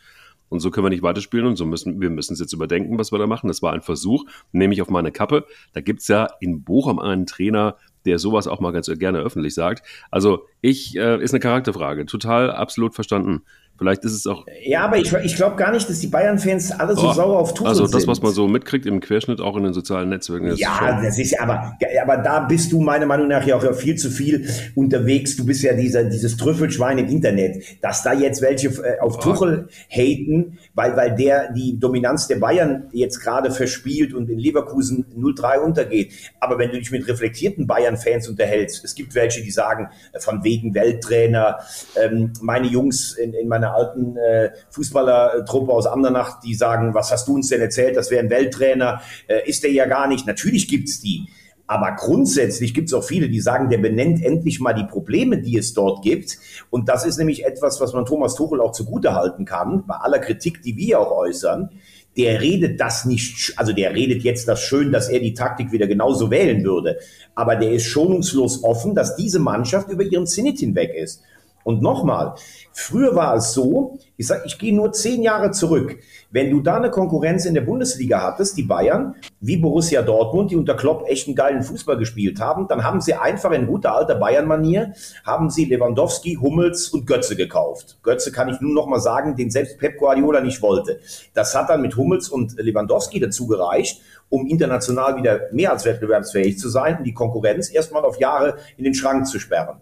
Und 0.50 0.62
so 0.62 0.72
können 0.72 0.86
wir 0.86 0.90
nicht 0.90 1.04
weiterspielen 1.04 1.46
und 1.46 1.56
so 1.56 1.66
müssen 1.66 2.02
wir 2.02 2.10
müssen 2.10 2.34
es 2.34 2.40
jetzt 2.40 2.54
überdenken, 2.54 2.98
was 2.98 3.12
wir 3.12 3.20
da 3.20 3.28
machen. 3.28 3.48
Das 3.48 3.62
war 3.62 3.74
ein 3.74 3.82
Versuch, 3.82 4.26
nehme 4.52 4.74
ich 4.74 4.82
auf 4.82 4.90
meine 4.90 5.12
Kappe. 5.12 5.46
Da 5.74 5.82
gibt 5.82 6.02
es 6.02 6.08
ja 6.08 6.28
in 6.40 6.64
Bochum 6.64 7.00
einen 7.00 7.28
Trainer, 7.28 7.78
der 8.06 8.20
sowas 8.20 8.48
auch 8.48 8.60
mal 8.60 8.72
ganz 8.72 8.90
gerne 9.00 9.20
öffentlich 9.20 9.54
sagt. 9.54 9.86
Also 10.12 10.46
ich, 10.62 10.96
äh, 10.96 11.22
ist 11.22 11.34
eine 11.34 11.40
Charakterfrage. 11.40 12.06
Total, 12.06 12.52
absolut 12.52 12.96
verstanden. 12.96 13.44
Vielleicht 13.80 14.04
ist 14.04 14.12
es 14.12 14.28
auch. 14.28 14.46
Ja, 14.62 14.82
aber 14.82 14.98
ich, 14.98 15.12
ich 15.14 15.38
glaube 15.38 15.56
gar 15.56 15.72
nicht, 15.72 15.90
dass 15.90 16.02
die 16.02 16.08
Bayern-Fans 16.08 16.72
alle 16.74 16.98
so 16.98 17.12
oh, 17.12 17.14
sauer 17.14 17.40
auf 17.40 17.54
Tuchel 17.54 17.74
sind. 17.74 17.84
Also 17.86 17.98
das, 17.98 18.08
was 18.08 18.22
man 18.22 18.34
so 18.34 18.46
mitkriegt 18.46 18.86
im 18.86 19.00
Querschnitt, 19.00 19.40
auch 19.40 19.56
in 19.56 19.64
den 19.64 19.72
sozialen 19.72 20.10
Netzwerken. 20.10 20.50
Das 20.50 20.60
ja, 20.60 21.00
ist 21.00 21.06
das 21.06 21.18
ist 21.18 21.40
aber, 21.40 21.78
aber 22.04 22.18
da 22.18 22.42
bist 22.42 22.74
du 22.74 22.82
meiner 22.82 23.06
Meinung 23.06 23.30
nach 23.30 23.48
ja 23.48 23.56
auch 23.56 23.74
viel 23.74 23.96
zu 23.96 24.12
viel 24.12 24.50
unterwegs. 24.76 25.38
Du 25.38 25.46
bist 25.46 25.64
ja 25.64 25.74
dieser, 25.74 26.04
dieses 26.04 26.36
Trüffelschwein 26.36 26.98
im 26.98 27.08
Internet, 27.08 27.64
dass 27.82 28.04
da 28.04 28.12
jetzt 28.12 28.42
welche 28.42 28.68
äh, 28.68 29.00
auf 29.00 29.16
oh. 29.20 29.22
Tuchel 29.22 29.70
haten, 29.88 30.60
weil, 30.74 30.98
weil 30.98 31.16
der 31.16 31.54
die 31.54 31.80
Dominanz 31.80 32.28
der 32.28 32.36
Bayern 32.36 32.90
jetzt 32.92 33.22
gerade 33.22 33.50
verspielt 33.50 34.14
und 34.14 34.30
in 34.30 34.40
Leverkusen 34.40 35.06
0-3 35.18 35.60
untergeht. 35.60 36.12
Aber 36.42 36.60
wenn 36.60 36.72
du 36.72 36.80
dich 36.80 36.92
mit 36.92 37.08
reflektierten 37.08 37.66
Bayern-Fans 37.66 38.28
unterhältst, 38.28 38.84
es 38.84 38.94
gibt 38.94 39.16
welche, 39.16 39.42
die 39.42 39.52
sagen, 39.52 39.88
äh, 40.12 40.20
von 40.20 40.44
wegen 40.44 40.76
Welttrainer, 40.76 41.60
ähm, 41.96 42.34
meine 42.42 42.68
Jungs 42.68 43.14
in, 43.14 43.34
in 43.34 43.48
meiner 43.48 43.69
alten 43.74 44.18
äh, 44.18 44.52
Fußballertruppe 44.70 45.72
aus 45.72 45.88
Andernach, 45.88 46.40
die 46.42 46.56
sagen, 46.56 46.94
was 46.94 47.12
hast 47.12 47.28
du 47.28 47.36
uns 47.36 47.50
denn 47.50 47.62
erzählt, 47.62 47.96
das 47.96 48.12
wäre 48.12 48.24
ein 48.24 48.30
Welttrainer, 48.30 49.02
äh, 49.28 49.48
ist 49.48 49.64
der 49.64 49.72
ja 49.72 49.86
gar 49.86 50.08
nicht. 50.08 50.28
Natürlich 50.28 50.68
gibt's 50.68 51.00
die. 51.00 51.28
Aber 51.70 51.92
grundsätzlich 51.92 52.74
gibt 52.74 52.88
es 52.88 52.96
auch 52.96 53.04
viele, 53.04 53.30
die 53.30 53.42
sagen, 53.42 53.70
der 53.70 53.78
benennt 53.78 54.26
endlich 54.26 54.60
mal 54.60 54.74
die 54.74 54.86
Probleme, 54.86 55.38
die 55.38 55.56
es 55.56 55.76
dort 55.76 56.02
gibt. 56.02 56.40
Und 56.72 56.90
das 56.90 57.06
ist 57.06 57.20
nämlich 57.20 57.46
etwas, 57.46 57.80
was 57.80 57.94
man 57.94 58.08
Thomas 58.08 58.34
Tuchel 58.34 58.60
auch 58.60 58.72
zugute 58.72 59.14
halten 59.14 59.46
kann, 59.46 59.86
bei 59.86 59.94
aller 59.94 60.18
Kritik, 60.18 60.64
die 60.64 60.76
wir 60.78 61.00
auch 61.00 61.12
äußern. 61.12 61.70
Der 62.18 62.42
redet 62.42 62.82
das 62.82 63.06
nicht, 63.06 63.54
also 63.56 63.72
der 63.72 63.94
redet 63.94 64.24
jetzt 64.24 64.48
das 64.48 64.62
schön, 64.62 64.92
dass 64.92 65.10
er 65.10 65.20
die 65.20 65.36
Taktik 65.36 65.72
wieder 65.72 65.86
genauso 65.86 66.32
wählen 66.32 66.64
würde. 66.64 66.98
Aber 67.36 67.56
der 67.56 67.72
ist 67.72 67.86
schonungslos 67.86 68.64
offen, 68.64 68.96
dass 68.96 69.16
diese 69.16 69.38
Mannschaft 69.38 69.92
über 69.92 70.02
ihren 70.02 70.26
Zenit 70.26 70.58
hinweg 70.58 70.96
ist. 70.96 71.22
Und 71.64 71.82
nochmal, 71.82 72.36
früher 72.72 73.16
war 73.16 73.36
es 73.36 73.54
so, 73.54 73.98
ich 74.18 74.28
sage, 74.28 74.44
ich 74.46 74.58
gehe 74.58 74.74
nur 74.74 74.92
zehn 74.92 75.22
Jahre 75.22 75.52
zurück. 75.52 75.98
Wenn 76.32 76.52
du 76.52 76.62
da 76.62 76.78
eine 76.78 76.90
Konkurrenz 76.90 77.46
in 77.46 77.54
der 77.54 77.62
Bundesliga 77.62 78.22
hattest, 78.22 78.58
die 78.58 78.64
Bayern, 78.64 79.16
wie 79.40 79.58
Borussia 79.58 80.02
Dortmund, 80.02 80.52
die 80.52 80.56
unter 80.56 80.76
Klopp 80.76 81.08
echt 81.08 81.28
einen 81.28 81.36
geilen 81.36 81.64
Fußball 81.64 81.98
gespielt 81.98 82.40
haben, 82.40 82.68
dann 82.68 82.84
haben 82.84 83.02
sie 83.02 83.14
einfach 83.14 83.52
in 83.52 83.68
guter 83.68 83.94
alter 83.96 84.16
Bayern-Manier, 84.16 84.94
haben 85.26 85.50
sie 85.50 85.66
Lewandowski, 85.66 86.36
Hummels 86.42 86.90
und 86.90 87.06
Götze 87.06 87.36
gekauft. 87.36 88.00
Götze 88.04 88.32
kann 88.32 88.50
ich 88.50 88.60
nur 88.62 88.74
noch 88.74 88.88
mal 88.88 89.00
sagen, 89.00 89.36
den 89.36 89.52
selbst 89.52 89.78
Pep 89.78 89.98
Guardiola 89.98 90.42
nicht 90.42 90.62
wollte. 90.62 91.00
Das 91.34 91.56
hat 91.56 91.70
dann 91.70 91.82
mit 91.82 91.96
Hummels 91.96 92.30
und 92.30 92.56
Lewandowski 92.58 93.20
dazu 93.20 93.48
gereicht, 93.48 94.02
um 94.30 94.48
international 94.48 95.18
wieder 95.18 95.42
mehr 95.52 95.72
als 95.72 95.86
wettbewerbsfähig 95.86 96.58
zu 96.58 96.70
sein 96.70 96.98
und 96.98 97.04
die 97.04 97.14
Konkurrenz 97.14 97.70
erstmal 97.72 98.06
auf 98.06 98.20
Jahre 98.20 98.58
in 98.78 98.84
den 98.84 98.94
Schrank 98.94 99.28
zu 99.28 99.40
sperren. 99.40 99.78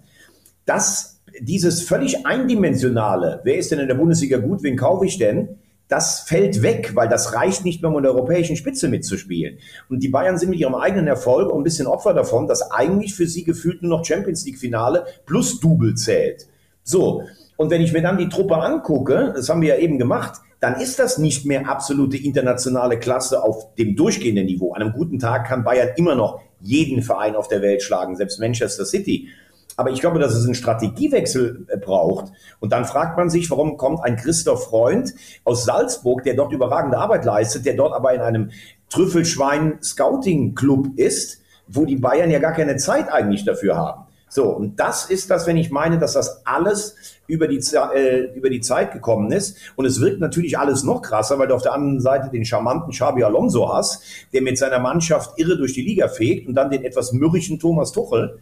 Das 0.66 1.17
dieses 1.40 1.84
völlig 1.84 2.26
eindimensionale, 2.26 3.42
wer 3.44 3.58
ist 3.58 3.72
denn 3.72 3.80
in 3.80 3.88
der 3.88 3.96
Bundesliga 3.96 4.38
gut, 4.38 4.64
wen 4.64 4.76
kaufe 4.76 5.06
ich 5.06 5.18
denn? 5.18 5.58
Das 5.88 6.22
fällt 6.22 6.62
weg, 6.64 6.92
weil 6.96 7.08
das 7.08 7.34
reicht 7.34 7.64
nicht 7.64 7.82
mehr, 7.82 7.90
um 7.90 7.98
in 7.98 8.04
der 8.04 8.14
europäischen 8.14 8.58
Spitze 8.58 8.90
mitzuspielen. 8.90 9.60
Und 9.90 10.04
die 10.04 10.10
Bayern 10.10 10.38
sind 10.38 10.50
mit 10.50 10.60
ihrem 10.60 10.76
eigenen 10.76 11.08
Erfolg 11.08 11.54
ein 11.54 11.64
bisschen 11.64 11.88
Opfer 11.88 12.14
davon, 12.14 12.48
dass 12.48 12.72
eigentlich 12.72 13.16
für 13.16 13.26
sie 13.26 13.46
gefühlt 13.46 13.82
nur 13.82 13.98
noch 13.98 14.06
Champions 14.06 14.46
League 14.46 14.58
Finale 14.58 15.06
plus 15.26 15.60
Double 15.62 15.96
zählt. 15.96 16.48
So. 16.84 17.24
Und 17.56 17.72
wenn 17.72 17.82
ich 17.82 17.94
mir 17.94 18.02
dann 18.02 18.18
die 18.18 18.30
Truppe 18.30 18.58
angucke, 18.58 19.32
das 19.36 19.50
haben 19.50 19.62
wir 19.62 19.76
ja 19.76 19.78
eben 19.78 19.98
gemacht, 19.98 20.42
dann 20.60 20.80
ist 20.80 21.00
das 21.00 21.18
nicht 21.18 21.46
mehr 21.46 21.70
absolute 21.70 22.18
internationale 22.18 23.00
Klasse 23.00 23.44
auf 23.44 23.76
dem 23.76 23.96
durchgehenden 23.96 24.46
Niveau. 24.46 24.74
An 24.74 24.82
einem 24.82 24.94
guten 24.94 25.20
Tag 25.20 25.48
kann 25.48 25.64
Bayern 25.64 25.90
immer 25.96 26.16
noch 26.16 26.42
jeden 26.60 27.02
Verein 27.02 27.36
auf 27.36 27.48
der 27.48 27.62
Welt 27.62 27.82
schlagen, 27.82 28.16
selbst 28.16 28.40
Manchester 28.40 28.86
City. 28.86 29.30
Aber 29.78 29.92
ich 29.92 30.02
glaube, 30.02 30.20
dass 30.20 30.34
es 30.34 30.44
einen 30.44 30.56
Strategiewechsel 30.56 31.68
äh, 31.70 31.78
braucht. 31.78 32.34
Und 32.60 32.74
dann 32.74 32.84
fragt 32.86 33.16
man 33.16 33.30
sich, 33.30 33.50
warum 33.50 33.78
kommt 33.78 34.04
ein 34.04 34.18
Christoph 34.18 34.66
Freund 34.66 35.14
aus 35.46 35.64
Salzburg, 35.64 36.24
der 36.24 36.34
dort 36.34 36.52
überragende 36.52 36.98
Arbeit 36.98 37.24
leistet, 37.24 37.66
der 37.66 37.76
dort 37.76 37.94
aber 37.94 38.14
in 38.14 38.20
einem 38.22 38.52
Trüffelschwein-Scouting-Club 38.90 40.98
ist, 40.98 41.42
wo 41.68 41.86
die 41.86 41.98
Bayern 41.98 42.32
ja 42.32 42.40
gar 42.40 42.54
keine 42.54 42.78
Zeit 42.78 43.12
eigentlich 43.12 43.46
dafür 43.46 43.78
haben. 43.78 44.08
So, 44.30 44.50
und 44.50 44.80
das 44.80 45.10
ist 45.10 45.30
das, 45.30 45.48
wenn 45.48 45.56
ich 45.56 45.72
meine, 45.72 46.00
dass 46.00 46.14
das 46.14 46.46
alles 46.46 46.96
über 47.28 47.48
die, 47.48 47.62
äh, 47.96 48.34
über 48.36 48.50
die 48.50 48.60
Zeit 48.60 48.92
gekommen 48.92 49.32
ist. 49.32 49.58
Und 49.76 49.86
es 49.86 50.02
wirkt 50.02 50.20
natürlich 50.20 50.58
alles 50.58 50.84
noch 50.84 51.02
krasser, 51.02 51.40
weil 51.40 51.48
du 51.48 51.54
auf 51.54 51.62
der 51.62 51.74
anderen 51.74 52.02
Seite 52.02 52.30
den 52.30 52.44
charmanten 52.44 52.92
Xabi 52.92 53.24
Alonso 53.24 53.74
hast, 53.74 54.04
der 54.34 54.42
mit 54.42 54.58
seiner 54.58 54.80
Mannschaft 54.80 55.38
irre 55.38 55.58
durch 55.58 55.74
die 55.74 55.82
Liga 55.82 56.08
fegt 56.08 56.48
und 56.48 56.56
dann 56.56 56.70
den 56.70 56.84
etwas 56.84 57.14
mürrischen 57.14 57.60
Thomas 57.60 57.92
Tuchel, 57.92 58.40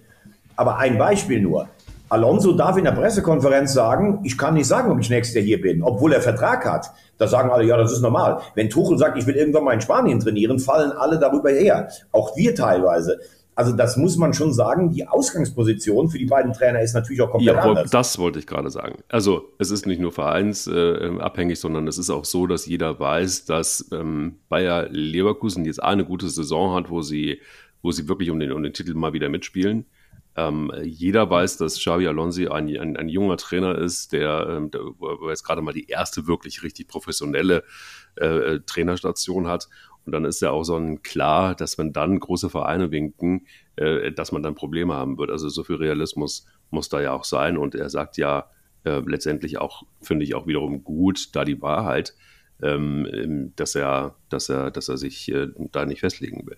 aber 0.55 0.77
ein 0.77 0.97
Beispiel 0.97 1.41
nur. 1.41 1.69
Alonso 2.09 2.53
darf 2.53 2.77
in 2.77 2.83
der 2.83 2.91
Pressekonferenz 2.91 3.73
sagen, 3.73 4.19
ich 4.23 4.37
kann 4.37 4.53
nicht 4.53 4.67
sagen, 4.67 4.91
ob 4.91 4.99
ich 4.99 5.09
nächstes 5.09 5.35
Jahr 5.35 5.43
hier 5.43 5.59
bin, 5.59 5.81
obwohl 5.81 6.13
er 6.13 6.21
Vertrag 6.21 6.65
hat. 6.65 6.91
Da 7.17 7.27
sagen 7.27 7.49
alle, 7.49 7.65
ja, 7.65 7.77
das 7.77 7.91
ist 7.91 8.01
normal. 8.01 8.41
Wenn 8.53 8.69
Tuchel 8.69 8.97
sagt, 8.97 9.17
ich 9.17 9.25
will 9.25 9.35
irgendwann 9.35 9.63
mal 9.63 9.73
in 9.73 9.81
Spanien 9.81 10.19
trainieren, 10.19 10.59
fallen 10.59 10.91
alle 10.91 11.17
darüber 11.17 11.49
her. 11.49 11.89
Auch 12.11 12.35
wir 12.35 12.53
teilweise. 12.53 13.19
Also 13.55 13.71
das 13.71 13.95
muss 13.95 14.17
man 14.17 14.33
schon 14.33 14.53
sagen, 14.53 14.91
die 14.91 15.07
Ausgangsposition 15.07 16.09
für 16.09 16.17
die 16.17 16.25
beiden 16.25 16.51
Trainer 16.51 16.81
ist 16.81 16.93
natürlich 16.93 17.21
auch 17.21 17.31
komplett 17.31 17.55
ja, 17.55 17.61
anders. 17.61 17.89
Das 17.89 18.19
wollte 18.19 18.37
ich 18.37 18.47
gerade 18.47 18.69
sagen. 18.69 18.97
Also 19.07 19.53
es 19.57 19.71
ist 19.71 19.87
nicht 19.87 20.01
nur 20.01 20.11
vereinsabhängig, 20.11 21.57
äh, 21.57 21.61
sondern 21.61 21.87
es 21.87 21.97
ist 21.97 22.09
auch 22.09 22.25
so, 22.25 22.47
dass 22.47 22.65
jeder 22.65 22.99
weiß, 22.99 23.45
dass 23.45 23.89
ähm, 23.93 24.39
Bayer 24.49 24.89
Leverkusen 24.89 25.63
jetzt 25.63 25.81
eine 25.81 26.03
gute 26.03 26.27
Saison 26.29 26.75
hat, 26.75 26.89
wo 26.89 27.01
sie, 27.01 27.39
wo 27.81 27.91
sie 27.91 28.09
wirklich 28.09 28.29
um 28.29 28.39
den, 28.39 28.51
um 28.51 28.61
den 28.61 28.73
Titel 28.73 28.93
mal 28.93 29.13
wieder 29.13 29.29
mitspielen. 29.29 29.85
Ähm, 30.37 30.71
jeder 30.83 31.29
weiß, 31.29 31.57
dass 31.57 31.79
Xavi 31.79 32.07
Alonso 32.07 32.51
ein, 32.51 32.67
ein, 32.77 32.97
ein 32.97 33.09
junger 33.09 33.37
Trainer 33.37 33.77
ist, 33.77 34.11
der, 34.11 34.47
ähm, 34.49 34.71
der 34.71 34.81
jetzt 35.29 35.43
gerade 35.43 35.61
mal 35.61 35.73
die 35.73 35.87
erste 35.87 36.27
wirklich 36.27 36.61
richtig 36.63 36.87
professionelle 36.87 37.63
äh, 38.19 38.25
äh, 38.25 38.59
Trainerstation 38.65 39.47
hat. 39.47 39.69
Und 40.05 40.11
dann 40.11 40.25
ist 40.25 40.41
ja 40.41 40.51
auch 40.51 40.63
so 40.63 40.75
ein 40.75 41.01
klar, 41.01 41.55
dass 41.55 41.77
wenn 41.77 41.93
dann 41.93 42.19
große 42.19 42.49
Vereine 42.49 42.91
winken, 42.91 43.47
äh, 43.77 44.11
dass 44.11 44.31
man 44.31 44.43
dann 44.43 44.55
Probleme 44.55 44.93
haben 44.93 45.17
wird. 45.17 45.31
Also 45.31 45.49
so 45.49 45.63
viel 45.63 45.77
Realismus 45.77 46.45
muss 46.69 46.89
da 46.89 47.01
ja 47.01 47.13
auch 47.13 47.23
sein. 47.23 47.57
Und 47.57 47.73
er 47.73 47.89
sagt 47.89 48.17
ja 48.17 48.49
äh, 48.83 49.01
letztendlich 49.05 49.57
auch, 49.57 49.83
finde 50.01 50.25
ich 50.25 50.35
auch 50.35 50.47
wiederum 50.47 50.83
gut, 50.83 51.35
da 51.35 51.45
die 51.45 51.61
Wahrheit, 51.61 52.13
ähm, 52.61 53.51
dass 53.55 53.75
er, 53.75 54.15
dass 54.29 54.49
er, 54.49 54.71
dass 54.71 54.89
er 54.89 54.97
sich 54.97 55.29
äh, 55.31 55.47
da 55.71 55.85
nicht 55.85 56.01
festlegen 56.01 56.45
will. 56.45 56.57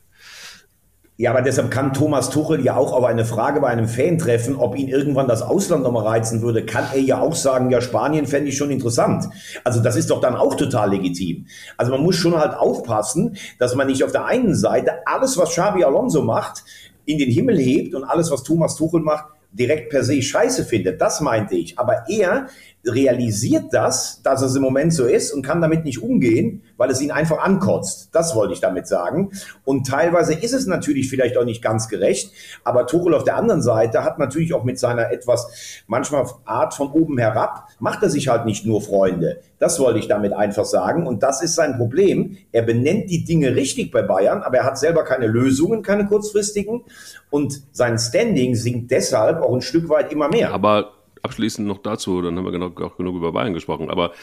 Ja, 1.20 1.32
aber 1.32 1.42
deshalb 1.42 1.72
kann 1.72 1.94
Thomas 1.94 2.30
Tuchel 2.30 2.64
ja 2.64 2.76
auch 2.76 2.94
auf 2.94 3.04
eine 3.04 3.26
Frage 3.26 3.60
bei 3.60 3.70
einem 3.70 3.88
Fan 3.88 4.20
treffen, 4.20 4.56
ob 4.56 4.78
ihn 4.78 4.88
irgendwann 4.88 5.28
das 5.28 5.42
Ausland 5.42 5.82
nochmal 5.82 6.06
reizen 6.06 6.44
würde, 6.44 6.64
kann 6.64 6.86
er 6.94 7.00
ja 7.00 7.20
auch 7.20 7.34
sagen, 7.34 7.72
ja, 7.72 7.82
Spanien 7.82 8.28
fände 8.28 8.50
ich 8.50 8.58
schon 8.58 8.70
interessant. 8.70 9.26
Also 9.64 9.82
das 9.82 9.96
ist 9.96 10.12
doch 10.12 10.22
dann 10.22 10.36
auch 10.36 10.54
total 10.54 10.92
legitim. 10.92 11.48
Also 11.76 11.92
man 11.92 12.04
muss 12.04 12.18
schon 12.18 12.38
halt 12.38 12.54
aufpassen, 12.54 13.36
dass 13.58 13.74
man 13.74 13.88
nicht 13.88 14.04
auf 14.04 14.12
der 14.12 14.26
einen 14.26 14.54
Seite 14.54 15.08
alles, 15.08 15.36
was 15.40 15.50
Xabi 15.50 15.84
Alonso 15.84 16.22
macht, 16.22 16.64
in 17.06 17.18
den 17.18 17.32
Himmel 17.32 17.58
hebt 17.58 17.96
und 17.96 18.04
alles, 18.04 18.30
was 18.30 18.44
Thomas 18.44 18.76
Tuchel 18.76 19.02
macht, 19.02 19.26
direkt 19.52 19.90
per 19.90 20.04
se 20.04 20.22
scheiße 20.22 20.66
findet. 20.66 21.02
Das 21.02 21.20
meinte 21.22 21.56
ich. 21.56 21.80
Aber 21.80 22.04
er 22.10 22.48
realisiert 22.88 23.65
das, 23.71 24.21
dass 24.23 24.41
es 24.41 24.56
im 24.56 24.62
Moment 24.62 24.93
so 24.93 25.06
ist 25.06 25.32
und 25.34 25.41
kann 25.41 25.62
damit 25.62 25.86
nicht 25.86 26.02
umgehen, 26.02 26.63
weil 26.78 26.89
es 26.89 27.02
ihn 27.02 27.12
einfach 27.12 27.39
ankotzt. 27.39 28.10
Das 28.13 28.36
wollte 28.36 28.54
ich 28.54 28.60
damit 28.60 28.88
sagen. 28.88 29.32
Und 29.65 29.88
teilweise 29.88 30.34
ist 30.34 30.54
es 30.54 30.67
natürlich 30.67 31.10
vielleicht 31.10 31.38
auch 31.38 31.45
nicht 31.45 31.62
ganz 31.62 31.89
gerecht, 31.89 32.32
aber 32.63 32.88
Tuchel 32.88 33.13
auf 33.13 33.23
der 33.23 33.38
anderen 33.38 33.62
Seite 33.62 34.04
hat 34.04 34.19
natürlich 34.19 34.54
auch 34.54 34.63
mit 34.63 34.80
seiner 34.80 35.12
etwas 35.12 35.84
manchmal 35.88 36.26
Art 36.45 36.73
von 36.73 36.91
oben 36.91 37.17
herab, 37.17 37.67
macht 37.80 38.04
er 38.04 38.10
sich 38.10 38.28
halt 38.28 38.45
nicht 38.45 38.65
nur 38.65 38.82
Freunde. 38.82 39.41
Das 39.60 39.80
wollte 39.80 40.00
ich 40.00 40.08
damit 40.08 40.34
einfach 40.34 40.65
sagen. 40.65 41.08
Und 41.08 41.23
das 41.23 41.41
ist 41.41 41.56
sein 41.56 41.78
Problem. 41.78 42.38
Er 42.52 42.62
benennt 42.62 43.10
die 43.10 43.23
Dinge 43.23 43.56
richtig 43.56 43.91
bei 43.91 44.02
Bayern, 44.02 44.43
aber 44.43 44.58
er 44.58 44.65
hat 44.65 44.78
selber 44.78 45.04
keine 45.04 45.28
Lösungen, 45.28 45.82
keine 45.82 46.06
kurzfristigen. 46.06 46.82
Und 47.30 47.62
sein 47.71 47.97
Standing 47.97 48.56
sinkt 48.56 48.91
deshalb 48.91 49.41
auch 49.41 49.54
ein 49.54 49.62
Stück 49.62 49.89
weit 49.89 50.12
immer 50.12 50.30
mehr. 50.30 50.54
Aber 50.54 50.97
abschließend 51.28 51.68
noch 51.68 51.80
dazu, 51.80 52.22
dann 52.22 52.38
haben 52.38 52.46
wir 52.46 52.52
genug, 52.52 52.82
auch 52.82 52.98
genug 52.98 53.16
über 53.16 53.32
Bayern 53.32 53.54
gesprochen, 53.54 53.90
aber 53.90 54.13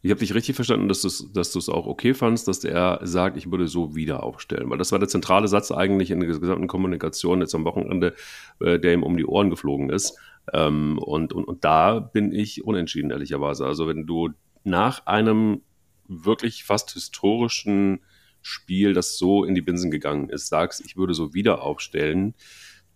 ich 0.00 0.10
habe 0.10 0.20
dich 0.20 0.34
richtig 0.34 0.54
verstanden, 0.54 0.88
dass 0.88 1.02
du 1.02 1.08
es 1.08 1.32
dass 1.32 1.68
auch 1.68 1.86
okay 1.86 2.14
fandst, 2.14 2.46
dass 2.46 2.62
er 2.62 3.00
sagt, 3.02 3.36
ich 3.36 3.50
würde 3.50 3.66
so 3.66 3.96
wieder 3.96 4.22
aufstellen. 4.22 4.70
Weil 4.70 4.78
das 4.78 4.92
war 4.92 5.00
der 5.00 5.08
zentrale 5.08 5.48
Satz 5.48 5.72
eigentlich 5.72 6.12
in 6.12 6.20
der 6.20 6.28
gesamten 6.28 6.68
Kommunikation 6.68 7.40
jetzt 7.40 7.54
am 7.54 7.64
Wochenende, 7.64 8.14
äh, 8.60 8.78
der 8.78 8.94
ihm 8.94 9.02
um 9.02 9.16
die 9.16 9.26
Ohren 9.26 9.50
geflogen 9.50 9.90
ist. 9.90 10.16
Ähm, 10.52 10.98
und, 10.98 11.32
und, 11.32 11.44
und 11.44 11.64
da 11.64 11.98
bin 11.98 12.32
ich 12.32 12.64
unentschieden, 12.64 13.10
ehrlicherweise. 13.10 13.66
Also 13.66 13.88
wenn 13.88 14.06
du 14.06 14.30
nach 14.62 15.04
einem 15.06 15.62
wirklich 16.06 16.62
fast 16.62 16.92
historischen 16.92 18.00
Spiel, 18.40 18.94
das 18.94 19.18
so 19.18 19.44
in 19.44 19.56
die 19.56 19.62
Binsen 19.62 19.90
gegangen 19.90 20.28
ist, 20.28 20.48
sagst, 20.48 20.80
ich 20.84 20.96
würde 20.96 21.12
so 21.12 21.34
wieder 21.34 21.62
aufstellen, 21.62 22.34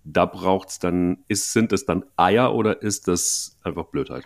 da 0.04 0.26
braucht 0.26 0.70
es 0.70 0.78
dann, 0.78 1.18
ist, 1.28 1.52
sind 1.52 1.72
es 1.72 1.86
dann 1.86 2.04
Eier 2.16 2.54
oder 2.54 2.82
ist 2.82 3.08
das 3.08 3.56
einfach 3.62 3.86
Blödheit? 3.86 4.24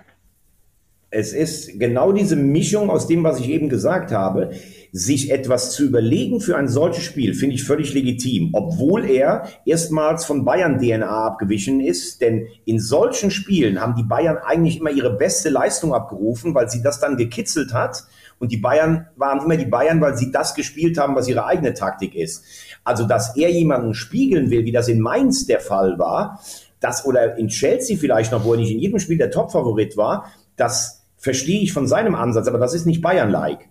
Es 1.11 1.33
ist 1.33 1.79
genau 1.79 2.13
diese 2.13 2.35
Mischung 2.35 2.91
aus 2.91 3.07
dem, 3.07 3.23
was 3.23 3.39
ich 3.39 3.49
eben 3.49 3.69
gesagt 3.69 4.11
habe. 4.11 4.51
Sich 4.93 5.31
etwas 5.31 5.73
zu 5.73 5.85
überlegen 5.85 6.41
für 6.41 6.57
ein 6.57 6.69
solches 6.69 7.05
Spiel, 7.05 7.35
finde 7.35 7.55
ich 7.55 7.65
völlig 7.65 7.95
legitim, 7.95 8.51
obwohl 8.53 9.09
er 9.09 9.47
erstmals 9.65 10.25
von 10.25 10.45
Bayern 10.45 10.79
DNA 10.79 11.09
abgewichen 11.09 11.81
ist. 11.81 12.21
Denn 12.21 12.49
in 12.65 12.81
solchen 12.81 13.31
Spielen 13.31 13.81
haben 13.81 13.95
die 13.95 14.03
Bayern 14.03 14.39
eigentlich 14.39 14.81
immer 14.81 14.91
ihre 14.91 15.17
beste 15.17 15.49
Leistung 15.49 15.95
abgerufen, 15.95 16.55
weil 16.55 16.69
sie 16.69 16.83
das 16.83 16.99
dann 16.99 17.17
gekitzelt 17.17 17.73
hat. 17.73 18.05
Und 18.39 18.53
die 18.53 18.59
Bayern 18.59 19.07
waren 19.17 19.43
immer 19.43 19.57
die 19.57 19.65
Bayern, 19.65 20.01
weil 20.01 20.17
sie 20.17 20.31
das 20.31 20.55
gespielt 20.55 20.99
haben, 20.99 21.15
was 21.15 21.29
ihre 21.29 21.47
eigene 21.47 21.75
Taktik 21.75 22.15
ist. 22.15 22.45
Also, 22.85 23.07
dass 23.07 23.37
er 23.37 23.51
jemanden 23.51 23.95
spiegeln 23.95 24.51
will, 24.51 24.65
wie 24.65 24.73
das 24.73 24.89
in 24.89 25.01
Mainz 25.01 25.47
der 25.47 25.61
Fall 25.61 25.99
war, 25.99 26.41
das 26.81 27.07
oder 27.07 27.39
in 27.39 27.49
Chelsea 27.49 27.97
vielleicht 27.97 28.33
noch, 28.33 28.45
wo 28.45 28.53
er 28.53 28.59
nicht 28.59 28.71
in 28.71 28.79
jedem 28.79 28.99
Spiel 28.99 29.19
der 29.19 29.31
Topfavorit 29.31 29.97
war, 29.97 30.31
das 30.57 31.03
verstehe 31.17 31.61
ich 31.61 31.73
von 31.73 31.87
seinem 31.87 32.15
Ansatz, 32.15 32.47
aber 32.47 32.59
das 32.59 32.75
ist 32.75 32.87
nicht 32.87 33.03
Bayern-like. 33.03 33.69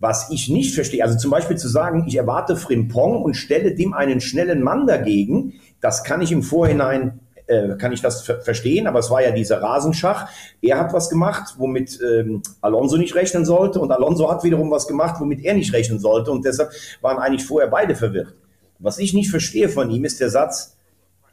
Was 0.00 0.30
ich 0.30 0.48
nicht 0.48 0.74
verstehe, 0.74 1.02
also 1.02 1.18
zum 1.18 1.30
Beispiel 1.30 1.56
zu 1.56 1.68
sagen, 1.68 2.04
ich 2.06 2.16
erwarte 2.16 2.56
Frimpong 2.56 3.22
und 3.22 3.34
stelle 3.34 3.74
dem 3.74 3.94
einen 3.94 4.20
schnellen 4.20 4.62
Mann 4.62 4.86
dagegen, 4.86 5.54
das 5.80 6.04
kann 6.04 6.22
ich 6.22 6.32
im 6.32 6.42
Vorhinein, 6.42 7.20
äh, 7.48 7.76
kann 7.76 7.92
ich 7.92 8.00
das 8.00 8.22
ver 8.22 8.40
verstehen, 8.40 8.86
aber 8.86 9.00
es 9.00 9.10
war 9.10 9.22
ja 9.22 9.30
dieser 9.32 9.60
Rasenschach. 9.60 10.28
Er 10.62 10.78
hat 10.78 10.92
was 10.92 11.10
gemacht, 11.10 11.54
womit 11.58 11.98
ähm, 12.00 12.42
Alonso 12.60 12.96
nicht 12.96 13.14
rechnen 13.14 13.44
sollte 13.44 13.80
und 13.80 13.90
Alonso 13.90 14.30
hat 14.30 14.44
wiederum 14.44 14.70
was 14.70 14.86
gemacht, 14.86 15.16
womit 15.18 15.44
er 15.44 15.54
nicht 15.54 15.72
rechnen 15.72 15.98
sollte 15.98 16.30
und 16.30 16.44
deshalb 16.44 16.70
waren 17.00 17.18
eigentlich 17.18 17.44
vorher 17.46 17.68
beide 17.68 17.94
verwirrt. 17.96 18.34
Was 18.78 18.98
ich 18.98 19.12
nicht 19.12 19.30
verstehe 19.30 19.68
von 19.68 19.90
ihm 19.90 20.04
ist 20.04 20.20
der 20.20 20.30
Satz, 20.30 20.78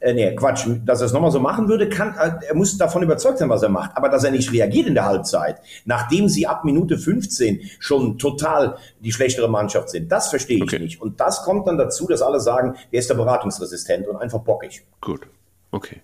äh, 0.00 0.12
nee, 0.12 0.34
Quatsch, 0.34 0.66
dass 0.84 1.00
er 1.00 1.06
es 1.06 1.12
nochmal 1.12 1.30
so 1.30 1.40
machen 1.40 1.68
würde, 1.68 1.88
kann, 1.88 2.14
äh, 2.16 2.46
er 2.46 2.54
muss 2.54 2.76
davon 2.76 3.02
überzeugt 3.02 3.38
sein, 3.38 3.48
was 3.48 3.62
er 3.62 3.68
macht. 3.68 3.96
Aber 3.96 4.08
dass 4.08 4.24
er 4.24 4.30
nicht 4.30 4.52
reagiert 4.52 4.86
in 4.86 4.94
der 4.94 5.06
Halbzeit, 5.06 5.60
nachdem 5.84 6.28
sie 6.28 6.46
ab 6.46 6.64
Minute 6.64 6.98
15 6.98 7.60
schon 7.78 8.18
total 8.18 8.76
die 9.00 9.12
schlechtere 9.12 9.48
Mannschaft 9.48 9.90
sind, 9.90 10.10
das 10.12 10.28
verstehe 10.28 10.58
ich 10.58 10.62
okay. 10.64 10.78
nicht. 10.78 11.00
Und 11.00 11.20
das 11.20 11.42
kommt 11.42 11.66
dann 11.66 11.78
dazu, 11.78 12.06
dass 12.06 12.22
alle 12.22 12.40
sagen, 12.40 12.76
der 12.92 13.00
ist 13.00 13.08
der 13.08 13.14
beratungsresistent 13.14 14.06
und 14.06 14.16
einfach 14.16 14.40
bockig. 14.40 14.84
Gut, 15.00 15.26
okay. 15.70 16.02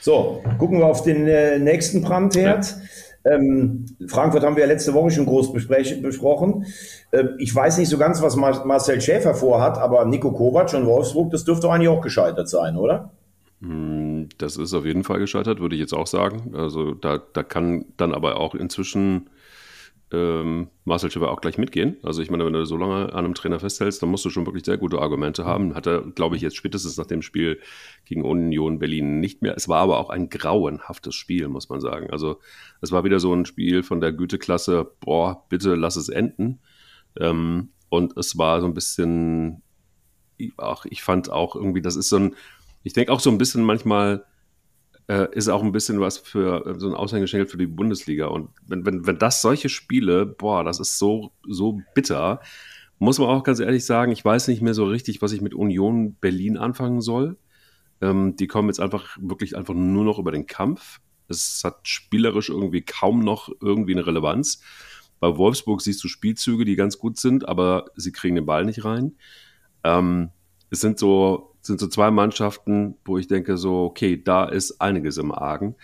So, 0.00 0.42
gucken 0.58 0.78
wir 0.78 0.86
auf 0.86 1.02
den 1.02 1.26
äh, 1.26 1.58
nächsten 1.58 2.02
Brandherd. 2.02 2.76
Ja. 3.24 3.32
Ähm, 3.34 3.84
Frankfurt 4.06 4.42
haben 4.42 4.56
wir 4.56 4.62
ja 4.62 4.68
letzte 4.68 4.94
Woche 4.94 5.10
schon 5.10 5.26
groß 5.26 5.52
besprochen. 5.52 6.66
Ähm, 7.12 7.30
ich 7.38 7.54
weiß 7.54 7.78
nicht 7.78 7.88
so 7.88 7.98
ganz, 7.98 8.22
was 8.22 8.36
Mar 8.36 8.64
Marcel 8.64 9.00
Schäfer 9.00 9.34
vorhat, 9.34 9.76
aber 9.78 10.04
Nico 10.04 10.32
Kovac 10.32 10.72
und 10.74 10.86
Wolfsburg, 10.86 11.30
das 11.30 11.44
dürfte 11.44 11.68
eigentlich 11.70 11.88
auch 11.88 12.00
gescheitert 12.00 12.48
sein, 12.48 12.76
oder? 12.76 13.10
Hm, 13.60 14.28
das 14.38 14.56
ist 14.56 14.72
auf 14.72 14.84
jeden 14.84 15.04
Fall 15.04 15.18
gescheitert, 15.18 15.60
würde 15.60 15.74
ich 15.74 15.80
jetzt 15.80 15.94
auch 15.94 16.06
sagen. 16.06 16.54
Also 16.54 16.94
da, 16.94 17.18
da 17.32 17.42
kann 17.42 17.86
dann 17.96 18.14
aber 18.14 18.38
auch 18.38 18.54
inzwischen 18.54 19.28
ähm, 20.10 20.68
Marcel 20.84 21.10
Schäfer 21.10 21.30
auch 21.30 21.40
gleich 21.40 21.58
mitgehen. 21.58 21.98
Also 22.02 22.22
ich 22.22 22.30
meine, 22.30 22.46
wenn 22.46 22.52
du 22.52 22.64
so 22.64 22.76
lange 22.76 23.12
an 23.12 23.24
einem 23.24 23.34
Trainer 23.34 23.60
festhältst, 23.60 24.02
dann 24.02 24.10
musst 24.10 24.24
du 24.24 24.30
schon 24.30 24.46
wirklich 24.46 24.64
sehr 24.64 24.78
gute 24.78 25.00
Argumente 25.00 25.44
haben. 25.44 25.74
Hat 25.74 25.86
er, 25.86 26.02
glaube 26.02 26.36
ich, 26.36 26.42
jetzt 26.42 26.56
spätestens 26.56 26.96
nach 26.96 27.06
dem 27.06 27.20
Spiel 27.20 27.60
gegen 28.06 28.24
Union 28.24 28.78
Berlin 28.78 29.20
nicht 29.20 29.42
mehr. 29.42 29.54
Es 29.56 29.68
war 29.68 29.80
aber 29.80 29.98
auch 29.98 30.08
ein 30.08 30.30
grauenhaftes 30.30 31.14
Spiel, 31.14 31.48
muss 31.48 31.68
man 31.68 31.80
sagen. 31.80 32.10
Also 32.10 32.40
es 32.80 32.90
war 32.90 33.04
wieder 33.04 33.20
so 33.20 33.34
ein 33.34 33.44
Spiel 33.44 33.82
von 33.82 34.00
der 34.00 34.12
Güteklasse, 34.12 34.90
boah, 35.00 35.44
bitte 35.48 35.74
lass 35.74 35.96
es 35.96 36.08
enden. 36.08 36.60
Ähm, 37.20 37.70
und 37.90 38.16
es 38.16 38.38
war 38.38 38.60
so 38.60 38.66
ein 38.66 38.74
bisschen, 38.74 39.62
ach, 40.56 40.86
ich 40.86 41.02
fand 41.02 41.30
auch 41.30 41.54
irgendwie, 41.54 41.82
das 41.82 41.96
ist 41.96 42.08
so 42.08 42.16
ein, 42.16 42.36
ich 42.82 42.94
denke 42.94 43.12
auch 43.12 43.20
so 43.20 43.30
ein 43.30 43.38
bisschen 43.38 43.64
manchmal, 43.64 44.24
äh, 45.08 45.26
ist 45.32 45.48
auch 45.48 45.62
ein 45.62 45.72
bisschen 45.72 46.00
was 46.00 46.18
für 46.18 46.66
äh, 46.66 46.78
so 46.78 46.88
ein 46.88 46.94
Aushängeschild 46.94 47.50
für 47.50 47.56
die 47.56 47.66
Bundesliga. 47.66 48.26
Und 48.26 48.50
wenn, 48.66 48.86
wenn, 48.86 49.06
wenn 49.06 49.18
das 49.18 49.42
solche 49.42 49.68
Spiele, 49.68 50.26
boah, 50.26 50.62
das 50.64 50.80
ist 50.80 50.98
so, 50.98 51.32
so 51.46 51.80
bitter, 51.94 52.40
muss 52.98 53.18
man 53.18 53.28
auch 53.28 53.42
ganz 53.42 53.60
ehrlich 53.60 53.84
sagen, 53.84 54.12
ich 54.12 54.24
weiß 54.24 54.48
nicht 54.48 54.60
mehr 54.60 54.74
so 54.74 54.84
richtig, 54.84 55.22
was 55.22 55.32
ich 55.32 55.40
mit 55.40 55.54
Union 55.54 56.14
Berlin 56.14 56.56
anfangen 56.56 57.00
soll. 57.00 57.36
Ähm, 58.00 58.36
die 58.36 58.46
kommen 58.46 58.68
jetzt 58.68 58.80
einfach 58.80 59.16
wirklich 59.20 59.56
einfach 59.56 59.74
nur 59.74 60.04
noch 60.04 60.18
über 60.18 60.30
den 60.30 60.46
Kampf. 60.46 61.00
Es 61.28 61.62
hat 61.64 61.86
spielerisch 61.88 62.48
irgendwie 62.48 62.82
kaum 62.82 63.20
noch 63.20 63.50
irgendwie 63.60 63.92
eine 63.92 64.06
Relevanz. 64.06 64.60
Bei 65.20 65.36
Wolfsburg 65.36 65.80
siehst 65.80 66.02
du 66.04 66.08
Spielzüge, 66.08 66.64
die 66.64 66.76
ganz 66.76 66.98
gut 66.98 67.18
sind, 67.18 67.48
aber 67.48 67.86
sie 67.96 68.12
kriegen 68.12 68.36
den 68.36 68.46
Ball 68.46 68.64
nicht 68.64 68.84
rein. 68.84 69.16
Ähm, 69.84 70.30
es 70.70 70.80
sind 70.80 70.98
so, 70.98 71.54
sind 71.68 71.78
so 71.78 71.86
zwei 71.86 72.10
Mannschaften, 72.10 72.96
wo 73.04 73.18
ich 73.18 73.28
denke, 73.28 73.56
so, 73.56 73.84
okay, 73.84 74.20
da 74.22 74.44
ist 74.44 74.80
einiges 74.80 75.16
im 75.18 75.30
Argen. 75.30 75.76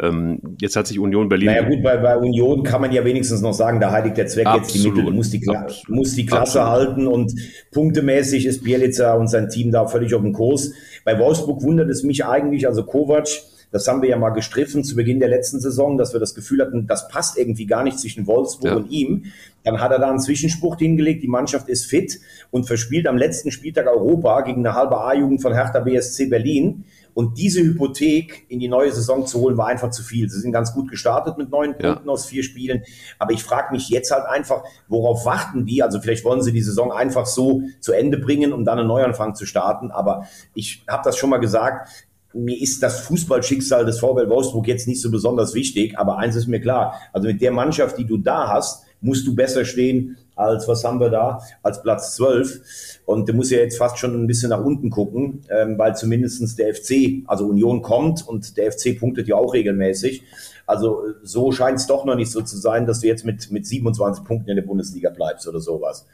Ähm, 0.00 0.56
jetzt 0.60 0.76
hat 0.76 0.86
sich 0.86 0.98
Union 0.98 1.28
Berlin. 1.28 1.46
Naja, 1.46 1.68
gut, 1.68 1.82
bei, 1.82 1.96
bei 1.96 2.16
Union 2.16 2.62
kann 2.62 2.80
man 2.80 2.92
ja 2.92 3.04
wenigstens 3.04 3.40
noch 3.40 3.52
sagen, 3.52 3.80
da 3.80 3.90
heiligt 3.90 4.16
der 4.16 4.26
Zweck 4.26 4.46
absolut, 4.46 4.66
jetzt 4.66 4.74
die 4.84 4.88
Mittel. 4.88 5.12
Muss 5.12 5.30
die, 5.30 5.46
muss 5.88 6.14
die 6.14 6.26
Klasse 6.26 6.62
absolut. 6.62 6.88
halten 6.88 7.06
und 7.06 7.32
punktemäßig 7.72 8.46
ist 8.46 8.62
Bielica 8.62 9.14
und 9.14 9.28
sein 9.28 9.48
Team 9.48 9.72
da 9.72 9.86
völlig 9.86 10.14
auf 10.14 10.22
dem 10.22 10.32
Kurs. 10.32 10.72
Bei 11.04 11.18
Wolfsburg 11.18 11.62
wundert 11.62 11.90
es 11.90 12.02
mich 12.02 12.24
eigentlich, 12.24 12.68
also 12.68 12.84
Kovac, 12.84 13.28
das 13.70 13.86
haben 13.86 14.02
wir 14.02 14.08
ja 14.08 14.18
mal 14.18 14.30
gestriffen 14.30 14.84
zu 14.84 14.96
Beginn 14.96 15.20
der 15.20 15.28
letzten 15.28 15.60
Saison, 15.60 15.96
dass 15.96 16.12
wir 16.12 16.20
das 16.20 16.34
Gefühl 16.34 16.60
hatten, 16.60 16.86
das 16.86 17.08
passt 17.08 17.38
irgendwie 17.38 17.66
gar 17.66 17.84
nicht 17.84 17.98
zwischen 17.98 18.26
Wolfsburg 18.26 18.70
ja. 18.70 18.76
und 18.76 18.90
ihm. 18.90 19.24
Dann 19.64 19.80
hat 19.80 19.92
er 19.92 19.98
da 19.98 20.08
einen 20.08 20.20
Zwischenspruch 20.20 20.78
hingelegt, 20.78 21.22
die 21.22 21.28
Mannschaft 21.28 21.68
ist 21.68 21.86
fit 21.86 22.18
und 22.50 22.64
verspielt 22.64 23.06
am 23.06 23.16
letzten 23.16 23.50
Spieltag 23.50 23.86
Europa 23.86 24.40
gegen 24.42 24.66
eine 24.66 24.74
halbe 24.74 25.00
A-Jugend 25.00 25.42
von 25.42 25.52
Hertha 25.52 25.80
BSC 25.80 26.26
Berlin. 26.26 26.84
Und 27.12 27.38
diese 27.38 27.60
Hypothek 27.60 28.46
in 28.48 28.60
die 28.60 28.68
neue 28.68 28.92
Saison 28.92 29.26
zu 29.26 29.40
holen, 29.40 29.56
war 29.56 29.66
einfach 29.66 29.90
zu 29.90 30.02
viel. 30.02 30.30
Sie 30.30 30.40
sind 30.40 30.52
ganz 30.52 30.72
gut 30.72 30.88
gestartet 30.88 31.36
mit 31.38 31.50
neun 31.50 31.74
ja. 31.78 31.92
Punkten 31.92 32.08
aus 32.08 32.26
vier 32.26 32.42
Spielen. 32.42 32.84
Aber 33.18 33.32
ich 33.32 33.42
frage 33.42 33.72
mich 33.72 33.88
jetzt 33.88 34.10
halt 34.10 34.24
einfach, 34.26 34.62
worauf 34.88 35.26
warten 35.26 35.66
die? 35.66 35.82
Also 35.82 36.00
vielleicht 36.00 36.24
wollen 36.24 36.40
sie 36.40 36.52
die 36.52 36.62
Saison 36.62 36.92
einfach 36.92 37.26
so 37.26 37.62
zu 37.80 37.92
Ende 37.92 38.16
bringen, 38.16 38.52
um 38.52 38.64
dann 38.64 38.78
einen 38.78 38.88
Neuanfang 38.88 39.34
zu 39.34 39.44
starten. 39.44 39.90
Aber 39.90 40.26
ich 40.54 40.84
habe 40.88 41.02
das 41.04 41.16
schon 41.16 41.30
mal 41.30 41.38
gesagt, 41.38 41.88
mir 42.32 42.60
ist 42.60 42.82
das 42.82 43.00
Fußballschicksal 43.00 43.84
des 43.84 43.98
VfL 43.98 44.28
Wolfsburg 44.28 44.68
jetzt 44.68 44.86
nicht 44.86 45.00
so 45.00 45.10
besonders 45.10 45.54
wichtig, 45.54 45.98
aber 45.98 46.18
eins 46.18 46.36
ist 46.36 46.46
mir 46.46 46.60
klar, 46.60 46.94
also 47.12 47.28
mit 47.28 47.40
der 47.40 47.52
Mannschaft, 47.52 47.98
die 47.98 48.06
du 48.06 48.18
da 48.18 48.48
hast, 48.48 48.84
musst 49.00 49.26
du 49.26 49.34
besser 49.34 49.64
stehen 49.64 50.16
als, 50.36 50.68
was 50.68 50.84
haben 50.84 51.00
wir 51.00 51.10
da, 51.10 51.40
als 51.62 51.82
Platz 51.82 52.16
12. 52.16 53.00
Und 53.04 53.28
du 53.28 53.32
musst 53.32 53.50
ja 53.50 53.58
jetzt 53.58 53.78
fast 53.78 53.98
schon 53.98 54.14
ein 54.14 54.26
bisschen 54.26 54.50
nach 54.50 54.64
unten 54.64 54.90
gucken, 54.90 55.42
ähm, 55.50 55.78
weil 55.78 55.96
zumindestens 55.96 56.56
der 56.56 56.74
FC, 56.74 57.22
also 57.26 57.46
Union 57.46 57.82
kommt 57.82 58.26
und 58.26 58.56
der 58.56 58.72
FC 58.72 58.98
punktet 58.98 59.28
ja 59.28 59.36
auch 59.36 59.52
regelmäßig. 59.52 60.22
Also 60.66 61.02
so 61.22 61.50
scheint 61.50 61.78
es 61.78 61.86
doch 61.86 62.04
noch 62.04 62.14
nicht 62.14 62.30
so 62.30 62.42
zu 62.42 62.56
sein, 62.56 62.86
dass 62.86 63.00
du 63.00 63.06
jetzt 63.06 63.24
mit, 63.24 63.50
mit 63.50 63.66
27 63.66 64.24
Punkten 64.24 64.50
in 64.50 64.56
der 64.56 64.62
Bundesliga 64.62 65.10
bleibst 65.10 65.48
oder 65.48 65.60
sowas. 65.60 66.06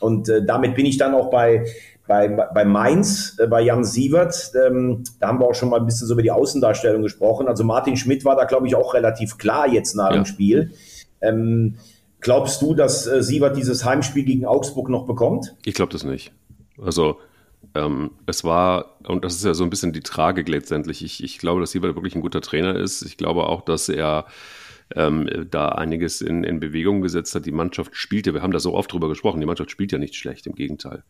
Und 0.00 0.28
äh, 0.28 0.44
damit 0.44 0.74
bin 0.74 0.86
ich 0.86 0.98
dann 0.98 1.14
auch 1.14 1.30
bei, 1.30 1.64
bei, 2.06 2.28
bei 2.28 2.64
Mainz, 2.64 3.36
äh, 3.38 3.46
bei 3.46 3.62
Jan 3.62 3.84
Sievert, 3.84 4.52
ähm, 4.66 5.04
da 5.20 5.28
haben 5.28 5.40
wir 5.40 5.46
auch 5.46 5.54
schon 5.54 5.70
mal 5.70 5.80
ein 5.80 5.86
bisschen 5.86 6.06
so 6.06 6.14
über 6.14 6.22
die 6.22 6.30
Außendarstellung 6.30 7.02
gesprochen. 7.02 7.48
Also 7.48 7.64
Martin 7.64 7.96
Schmidt 7.96 8.24
war 8.24 8.36
da, 8.36 8.44
glaube 8.44 8.66
ich, 8.66 8.74
auch 8.74 8.94
relativ 8.94 9.38
klar 9.38 9.68
jetzt 9.68 9.94
nach 9.94 10.10
ja. 10.10 10.16
dem 10.16 10.24
Spiel. 10.24 10.72
Ähm, 11.20 11.76
glaubst 12.20 12.62
du, 12.62 12.74
dass 12.74 13.06
äh, 13.06 13.22
Sievert 13.22 13.56
dieses 13.56 13.84
Heimspiel 13.84 14.24
gegen 14.24 14.46
Augsburg 14.46 14.88
noch 14.88 15.06
bekommt? 15.06 15.54
Ich 15.64 15.74
glaube 15.74 15.92
das 15.92 16.04
nicht. 16.04 16.32
Also 16.80 17.18
ähm, 17.74 18.12
es 18.26 18.44
war, 18.44 18.96
und 19.06 19.24
das 19.24 19.34
ist 19.34 19.44
ja 19.44 19.54
so 19.54 19.64
ein 19.64 19.70
bisschen 19.70 19.92
die 19.92 20.00
Tragik 20.00 20.48
letztendlich, 20.48 21.04
ich, 21.04 21.22
ich 21.22 21.38
glaube, 21.38 21.60
dass 21.60 21.72
Sievert 21.72 21.96
wirklich 21.96 22.14
ein 22.14 22.20
guter 22.20 22.40
Trainer 22.40 22.76
ist. 22.76 23.02
Ich 23.02 23.16
glaube 23.16 23.46
auch, 23.46 23.62
dass 23.62 23.88
er 23.88 24.26
ähm, 24.94 25.28
da 25.50 25.70
einiges 25.70 26.20
in, 26.20 26.44
in 26.44 26.60
Bewegung 26.60 27.00
gesetzt 27.00 27.34
hat. 27.34 27.46
Die 27.46 27.52
Mannschaft 27.52 27.96
spielt 27.96 28.26
ja, 28.26 28.34
wir 28.34 28.42
haben 28.42 28.52
da 28.52 28.60
so 28.60 28.74
oft 28.74 28.92
drüber 28.92 29.08
gesprochen, 29.08 29.40
die 29.40 29.46
Mannschaft 29.46 29.70
spielt 29.70 29.92
ja 29.92 29.98
nicht 29.98 30.14
schlecht, 30.14 30.46
im 30.46 30.54
Gegenteil. 30.54 31.02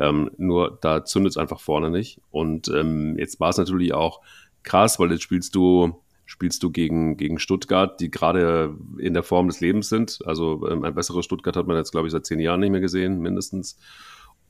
Ähm, 0.00 0.30
nur 0.38 0.78
da 0.80 1.04
zündet 1.04 1.32
es 1.32 1.36
einfach 1.36 1.60
vorne 1.60 1.90
nicht. 1.90 2.20
Und 2.30 2.68
ähm, 2.68 3.16
jetzt 3.18 3.38
war 3.38 3.50
es 3.50 3.58
natürlich 3.58 3.94
auch 3.94 4.20
krass, 4.62 4.98
weil 4.98 5.12
jetzt 5.12 5.22
spielst 5.22 5.54
du 5.54 6.02
spielst 6.30 6.62
du 6.62 6.70
gegen, 6.70 7.16
gegen 7.16 7.40
Stuttgart, 7.40 8.00
die 8.00 8.08
gerade 8.08 8.76
in 8.98 9.14
der 9.14 9.24
Form 9.24 9.48
des 9.48 9.58
Lebens 9.60 9.88
sind. 9.88 10.20
Also 10.26 10.64
ähm, 10.68 10.84
ein 10.84 10.94
besseres 10.94 11.24
Stuttgart 11.24 11.56
hat 11.56 11.66
man 11.66 11.76
jetzt, 11.76 11.90
glaube 11.90 12.06
ich, 12.06 12.12
seit 12.12 12.24
zehn 12.24 12.38
Jahren 12.38 12.60
nicht 12.60 12.70
mehr 12.70 12.80
gesehen, 12.80 13.18
mindestens. 13.18 13.76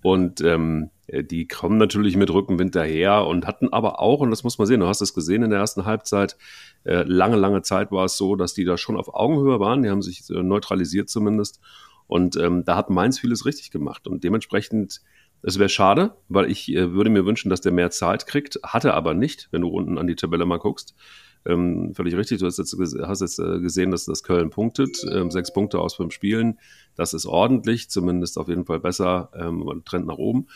Und 0.03 0.43
ähm, 0.43 0.91
die 1.09 1.49
kommen 1.49 1.79
natürlich 1.79 2.17
mit 2.17 2.31
Rückenwind 2.31 2.75
daher 2.75 3.27
und 3.27 3.47
hatten 3.47 3.73
aber 3.73 3.99
auch, 3.99 4.21
und 4.21 4.31
das 4.31 4.45
muss 4.45 4.59
man 4.59 4.67
sehen, 4.67 4.81
du 4.81 4.87
hast 4.87 5.01
es 5.01 5.15
gesehen 5.15 5.43
in 5.43 5.51
der 5.51 5.59
ersten 5.59 5.87
Halbzeit, 5.87 6.37
äh, 6.85 7.03
lange, 7.05 7.37
lange 7.37 7.63
Zeit 7.63 7.93
war 7.93 8.05
es 8.05 8.19
so, 8.19 8.37
dass 8.37 8.53
die 8.53 8.65
da 8.65 8.77
schon 8.77 8.99
auf 8.99 9.15
Augenhöhe 9.15 9.59
waren, 9.59 9.83
die 9.83 9.89
haben 9.89 10.03
sich 10.03 10.29
äh, 10.29 10.43
neutralisiert 10.43 11.09
zumindest. 11.09 11.61
Und 12.07 12.37
ähm, 12.37 12.65
da 12.65 12.77
hat 12.77 12.91
Mainz 12.91 13.19
vieles 13.21 13.47
richtig 13.47 13.71
gemacht. 13.71 14.07
Und 14.07 14.25
dementsprechend 14.25 15.01
es 15.43 15.59
wäre 15.59 15.69
schade, 15.69 16.15
weil 16.29 16.51
ich 16.51 16.73
äh, 16.75 16.93
würde 16.93 17.11
mir 17.11 17.25
wünschen, 17.25 17.51
dass 17.51 17.61
der 17.61 17.73
mehr 17.73 17.91
Zeit 17.91 18.27
kriegt, 18.27 18.59
hat 18.63 18.85
er 18.85 18.95
aber 18.95 19.15
nicht, 19.15 19.49
wenn 19.51 19.63
du 19.63 19.69
unten 19.69 19.99
an 19.99 20.07
die 20.07 20.17
Tabelle 20.17 20.47
mal 20.47 20.59
guckst. 20.59 20.95
ähm, 21.47 21.95
völlig 21.95 22.15
richtig. 22.17 22.41
Du 22.41 22.47
hast 22.47 22.59
jetzt, 22.59 22.77
hast 23.03 23.21
jetzt 23.21 23.39
äh, 23.39 23.61
gesehen, 23.61 23.91
dass 23.91 24.05
das 24.05 24.23
Köln 24.23 24.51
punktet. 24.51 25.05
Ähm, 25.11 25.31
sechs 25.31 25.53
Punkte 25.53 25.79
aus 25.79 25.95
fünf 25.95 26.13
Spielen. 26.13 26.59
Das 26.97 27.15
ist 27.15 27.27
ordentlich, 27.27 27.89
zumindest 27.91 28.39
auf 28.39 28.49
jeden 28.49 28.67
Fall 28.67 28.81
besser. 28.81 29.31
Ähm, 29.35 29.83
Trend 29.85 30.07
nach 30.07 30.19
oben. 30.19 30.49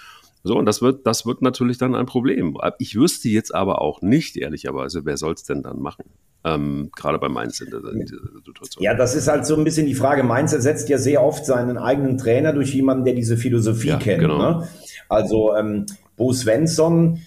So, 0.42 0.58
und 0.58 0.66
das 0.66 0.82
wird, 0.82 1.06
das 1.06 1.24
wird 1.24 1.40
natürlich 1.40 1.78
dann 1.78 1.94
ein 1.94 2.04
Problem. 2.04 2.58
Ich 2.78 2.96
wüsste 2.96 3.30
jetzt 3.30 3.54
aber 3.54 3.80
auch 3.80 4.02
nicht, 4.02 4.36
ehrlicherweise, 4.36 5.06
wer 5.06 5.16
soll 5.16 5.32
es 5.32 5.44
denn 5.44 5.62
dann 5.62 5.80
machen? 5.80 6.04
Ähm, 6.46 6.90
gerade 6.94 7.18
bei 7.18 7.28
Mainz 7.28 7.60
in 7.60 7.68
in 7.68 8.00
dieser, 8.00 8.18
Situation. 8.44 8.82
Ja, 8.82 8.94
das 8.94 9.14
ist 9.14 9.28
halt 9.28 9.46
so 9.46 9.56
ein 9.56 9.64
bisschen 9.64 9.86
die 9.86 9.94
Frage. 9.94 10.22
Mainz 10.22 10.52
ersetzt 10.52 10.90
ja 10.90 10.98
sehr 10.98 11.24
oft 11.24 11.46
seinen 11.46 11.78
eigenen 11.78 12.18
Trainer 12.18 12.52
durch 12.52 12.74
jemanden, 12.74 13.04
der 13.04 13.14
diese 13.14 13.38
Philosophie 13.38 13.88
ja, 13.88 13.96
kennt. 13.96 14.20
Genau. 14.20 14.38
Ne? 14.38 14.68
Also 15.08 15.54
ähm, 15.54 15.86
Bo 16.16 16.32
Svensson 16.32 17.20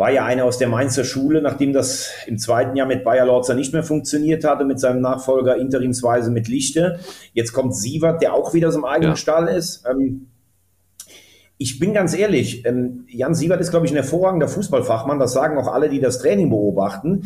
war 0.00 0.10
ja 0.10 0.24
einer 0.24 0.46
aus 0.46 0.56
der 0.56 0.68
Mainzer 0.68 1.04
Schule, 1.04 1.42
nachdem 1.42 1.74
das 1.74 2.10
im 2.26 2.38
zweiten 2.38 2.74
Jahr 2.74 2.86
mit 2.86 3.04
Bayer 3.04 3.26
Lorzer 3.26 3.54
nicht 3.54 3.74
mehr 3.74 3.82
funktioniert 3.82 4.44
hatte, 4.44 4.64
mit 4.64 4.80
seinem 4.80 5.02
Nachfolger 5.02 5.56
interimsweise 5.56 6.30
mit 6.30 6.48
Lichte. 6.48 7.00
Jetzt 7.34 7.52
kommt 7.52 7.76
Sievert, 7.76 8.22
der 8.22 8.32
auch 8.32 8.54
wieder 8.54 8.68
aus 8.68 8.74
dem 8.74 8.86
eigenen 8.86 9.12
ja. 9.12 9.16
Stall 9.16 9.48
ist. 9.48 9.84
Ähm, 9.86 10.28
ich 11.62 11.78
bin 11.78 11.92
ganz 11.92 12.16
ehrlich, 12.16 12.64
ähm, 12.64 13.04
Jan 13.06 13.34
Sievert 13.34 13.60
ist, 13.60 13.70
glaube 13.70 13.84
ich, 13.84 13.92
ein 13.92 13.96
hervorragender 13.96 14.48
Fußballfachmann. 14.48 15.18
Das 15.18 15.34
sagen 15.34 15.58
auch 15.58 15.68
alle, 15.68 15.90
die 15.90 16.00
das 16.00 16.18
Training 16.18 16.48
beobachten 16.48 17.22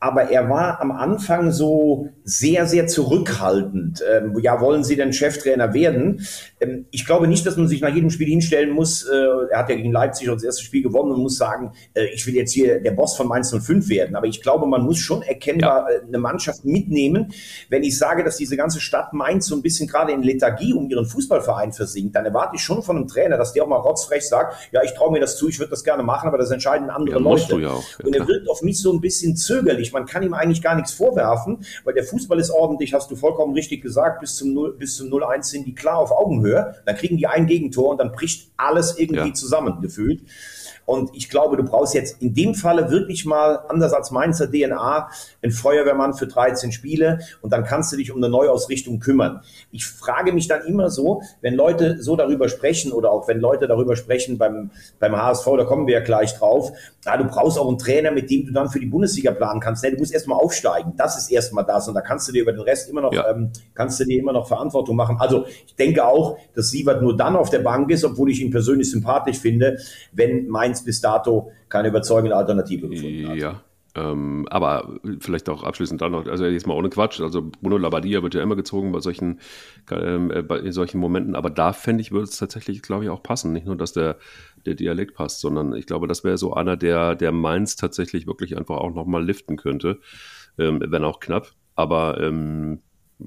aber 0.00 0.30
er 0.30 0.48
war 0.48 0.80
am 0.80 0.92
Anfang 0.92 1.50
so 1.50 2.08
sehr, 2.22 2.66
sehr 2.66 2.86
zurückhaltend. 2.86 4.02
Ähm, 4.08 4.38
ja, 4.40 4.60
wollen 4.60 4.84
Sie 4.84 4.96
denn 4.96 5.12
Cheftrainer 5.12 5.74
werden? 5.74 6.26
Ähm, 6.60 6.86
ich 6.90 7.06
glaube 7.06 7.28
nicht, 7.28 7.46
dass 7.46 7.56
man 7.56 7.68
sich 7.68 7.80
nach 7.80 7.94
jedem 7.94 8.10
Spiel 8.10 8.28
hinstellen 8.28 8.70
muss. 8.70 9.04
Äh, 9.04 9.14
er 9.50 9.58
hat 9.58 9.68
ja 9.68 9.76
gegen 9.76 9.92
Leipzig 9.92 10.28
das 10.28 10.42
erste 10.42 10.62
Spiel 10.62 10.82
gewonnen 10.82 11.12
und 11.12 11.20
muss 11.22 11.36
sagen, 11.36 11.72
äh, 11.94 12.06
ich 12.14 12.26
will 12.26 12.34
jetzt 12.34 12.52
hier 12.52 12.80
der 12.80 12.92
Boss 12.92 13.16
von 13.16 13.28
Mainz 13.28 13.50
05 13.50 13.88
werden. 13.88 14.16
Aber 14.16 14.26
ich 14.26 14.42
glaube, 14.42 14.66
man 14.66 14.82
muss 14.82 14.98
schon 14.98 15.22
erkennbar 15.22 15.90
ja. 15.90 15.98
Äh, 15.98 16.06
eine 16.06 16.18
Mannschaft 16.18 16.64
mitnehmen. 16.64 17.32
Wenn 17.68 17.82
ich 17.82 17.96
sage, 17.98 18.24
dass 18.24 18.36
diese 18.36 18.56
ganze 18.56 18.80
Stadt 18.80 19.12
Mainz 19.12 19.46
so 19.46 19.54
ein 19.54 19.62
bisschen 19.62 19.88
gerade 19.88 20.12
in 20.12 20.22
Lethargie 20.22 20.72
um 20.72 20.88
ihren 20.88 21.06
Fußballverein 21.06 21.72
versinkt, 21.72 22.16
dann 22.16 22.24
erwarte 22.24 22.56
ich 22.56 22.62
schon 22.62 22.82
von 22.82 22.96
einem 22.96 23.06
Trainer, 23.06 23.36
dass 23.36 23.52
der 23.52 23.64
auch 23.64 23.68
mal 23.68 23.76
rotzfrech 23.76 24.26
sagt, 24.26 24.68
ja, 24.72 24.82
ich 24.82 24.94
traue 24.94 25.12
mir 25.12 25.20
das 25.20 25.36
zu, 25.36 25.48
ich 25.48 25.58
würde 25.58 25.70
das 25.70 25.84
gerne 25.84 26.02
machen, 26.02 26.28
aber 26.28 26.38
das 26.38 26.50
entscheiden 26.50 26.90
andere 26.90 27.18
ja, 27.18 27.22
Leute. 27.22 27.60
Ja 27.60 27.70
auch, 27.70 27.84
und 28.04 28.14
er 28.14 28.26
wirkt 28.26 28.48
auf 28.48 28.62
mich 28.62 28.80
so 28.80 28.92
ein 28.92 29.00
bisschen 29.00 29.36
zögerlich. 29.36 29.92
Man 29.92 30.06
kann 30.06 30.22
ihm 30.22 30.34
eigentlich 30.34 30.62
gar 30.62 30.74
nichts 30.74 30.92
vorwerfen, 30.92 31.64
weil 31.84 31.94
der 31.94 32.04
Fußball 32.04 32.38
ist 32.38 32.50
ordentlich, 32.50 32.94
hast 32.94 33.10
du 33.10 33.16
vollkommen 33.16 33.54
richtig 33.54 33.82
gesagt, 33.82 34.20
bis 34.20 34.36
zum 34.36 34.52
0, 34.52 34.76
bis 34.78 34.96
zum 34.96 35.08
0-1 35.08 35.44
sind 35.44 35.66
die 35.66 35.74
klar 35.74 35.98
auf 35.98 36.10
Augenhöhe. 36.10 36.47
Dann 36.84 36.96
kriegen 36.96 37.16
die 37.16 37.26
ein 37.26 37.46
Gegentor 37.46 37.90
und 37.90 37.98
dann 37.98 38.12
bricht 38.12 38.50
alles 38.56 38.98
irgendwie 38.98 39.28
ja. 39.28 39.34
zusammen 39.34 39.80
gefühlt. 39.80 40.22
Und 40.88 41.10
ich 41.14 41.28
glaube, 41.28 41.58
du 41.58 41.64
brauchst 41.64 41.92
jetzt 41.92 42.22
in 42.22 42.32
dem 42.32 42.54
Falle 42.54 42.90
wirklich 42.90 43.26
mal, 43.26 43.58
anders 43.68 43.92
als 43.92 44.10
Mainzer 44.10 44.50
DNA, 44.50 45.10
einen 45.42 45.52
Feuerwehrmann 45.52 46.14
für 46.14 46.26
13 46.26 46.72
Spiele 46.72 47.18
und 47.42 47.52
dann 47.52 47.62
kannst 47.62 47.92
du 47.92 47.98
dich 47.98 48.10
um 48.10 48.16
eine 48.16 48.30
Neuausrichtung 48.30 48.98
kümmern. 48.98 49.42
Ich 49.70 49.84
frage 49.84 50.32
mich 50.32 50.48
dann 50.48 50.64
immer 50.64 50.88
so, 50.88 51.20
wenn 51.42 51.52
Leute 51.52 52.02
so 52.02 52.16
darüber 52.16 52.48
sprechen 52.48 52.90
oder 52.92 53.10
auch 53.10 53.28
wenn 53.28 53.38
Leute 53.38 53.66
darüber 53.66 53.96
sprechen 53.96 54.38
beim, 54.38 54.70
beim 54.98 55.14
HSV, 55.14 55.46
da 55.58 55.64
kommen 55.64 55.86
wir 55.86 55.92
ja 55.92 56.00
gleich 56.00 56.34
drauf, 56.38 56.72
ja, 57.04 57.18
du 57.18 57.24
brauchst 57.24 57.58
auch 57.58 57.68
einen 57.68 57.76
Trainer, 57.76 58.10
mit 58.10 58.30
dem 58.30 58.46
du 58.46 58.52
dann 58.54 58.70
für 58.70 58.80
die 58.80 58.86
Bundesliga 58.86 59.32
planen 59.32 59.60
kannst. 59.60 59.84
Nee, 59.84 59.90
du 59.90 59.98
musst 59.98 60.14
erstmal 60.14 60.38
aufsteigen. 60.38 60.94
Das 60.96 61.18
ist 61.18 61.30
erstmal 61.30 61.66
das 61.66 61.86
und 61.86 61.96
da 61.96 62.00
kannst 62.00 62.28
du 62.28 62.32
dir 62.32 62.40
über 62.40 62.52
den 62.52 62.62
Rest 62.62 62.88
immer 62.88 63.02
noch, 63.02 63.12
ja. 63.12 63.28
ähm, 63.28 63.50
kannst 63.74 64.00
du 64.00 64.06
dir 64.06 64.18
immer 64.18 64.32
noch 64.32 64.48
Verantwortung 64.48 64.96
machen. 64.96 65.18
Also 65.20 65.44
ich 65.66 65.74
denke 65.74 66.06
auch, 66.06 66.37
dass 66.54 66.70
Sievert 66.70 67.02
nur 67.02 67.16
dann 67.16 67.36
auf 67.36 67.50
der 67.50 67.60
Bank 67.60 67.90
ist, 67.90 68.04
obwohl 68.04 68.30
ich 68.30 68.40
ihn 68.40 68.50
persönlich 68.50 68.90
sympathisch 68.90 69.38
finde, 69.38 69.78
wenn 70.12 70.48
Mainz 70.48 70.84
bis 70.84 71.00
dato 71.00 71.50
keine 71.68 71.88
überzeugende 71.88 72.36
Alternative 72.36 72.88
gefunden 72.88 73.28
hat. 73.28 73.36
Ja. 73.36 73.62
Ähm, 73.94 74.46
aber 74.50 75.00
vielleicht 75.20 75.48
auch 75.48 75.62
abschließend 75.64 76.00
dann 76.00 76.12
noch, 76.12 76.26
also 76.26 76.44
jetzt 76.44 76.66
mal 76.66 76.74
ohne 76.74 76.90
Quatsch, 76.90 77.20
also 77.20 77.50
Bruno 77.60 77.78
Labbadia 77.78 78.22
wird 78.22 78.34
ja 78.34 78.42
immer 78.42 78.54
gezogen 78.54 78.92
bei 78.92 79.00
solchen, 79.00 79.40
äh, 79.90 80.42
bei 80.42 80.70
solchen 80.70 80.98
Momenten, 80.98 81.34
aber 81.34 81.50
da 81.50 81.72
fände 81.72 82.02
ich, 82.02 82.12
würde 82.12 82.24
es 82.24 82.36
tatsächlich, 82.36 82.82
glaube 82.82 83.04
ich, 83.04 83.10
auch 83.10 83.22
passen. 83.22 83.52
Nicht 83.52 83.66
nur, 83.66 83.76
dass 83.76 83.92
der, 83.92 84.16
der 84.66 84.74
Dialekt 84.74 85.14
passt, 85.14 85.40
sondern 85.40 85.74
ich 85.74 85.86
glaube, 85.86 86.06
das 86.06 86.22
wäre 86.22 86.38
so 86.38 86.52
einer, 86.52 86.76
der, 86.76 87.14
der 87.14 87.32
Mainz 87.32 87.76
tatsächlich 87.76 88.26
wirklich 88.26 88.56
einfach 88.56 88.76
auch 88.76 88.94
nochmal 88.94 89.24
liften 89.24 89.56
könnte, 89.56 89.98
ähm, 90.58 90.82
wenn 90.86 91.04
auch 91.04 91.18
knapp. 91.18 91.52
Aber 91.74 92.20
ähm, 92.20 92.80